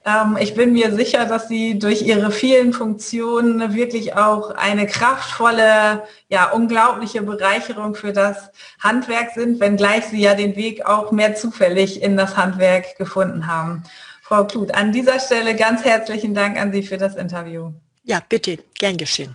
Ähm, 0.05 0.37
ich 0.41 0.55
bin 0.55 0.73
mir 0.73 0.95
sicher, 0.95 1.25
dass 1.25 1.49
Sie 1.49 1.79
durch 1.79 2.03
Ihre 2.03 2.31
vielen 2.31 2.73
Funktionen 2.73 3.75
wirklich 3.75 4.15
auch 4.15 4.51
eine 4.51 4.87
kraftvolle, 4.87 6.05
ja, 6.29 6.51
unglaubliche 6.51 7.23
Bereicherung 7.23 7.95
für 7.95 8.13
das 8.13 8.51
Handwerk 8.79 9.33
sind, 9.35 9.61
wenngleich 9.61 10.05
Sie 10.07 10.21
ja 10.21 10.35
den 10.35 10.55
Weg 10.57 10.87
auch 10.87 11.11
mehr 11.11 11.35
zufällig 11.35 12.03
in 12.03 12.17
das 12.17 12.37
Handwerk 12.37 12.97
gefunden 12.97 13.47
haben. 13.49 13.83
Frau 14.23 14.45
Kluth, 14.45 14.75
an 14.75 14.93
dieser 14.93 15.21
Stelle 15.21 15.55
ganz 15.55 15.85
herzlichen 15.85 16.35
Dank 16.35 16.61
an 16.61 16.73
Sie 16.73 16.83
für 16.83 16.99
das 16.99 17.17
Interview. 17.17 17.73
Ja, 18.05 18.21
bitte, 18.29 18.59
gern 18.75 18.97
geschehen. 18.97 19.35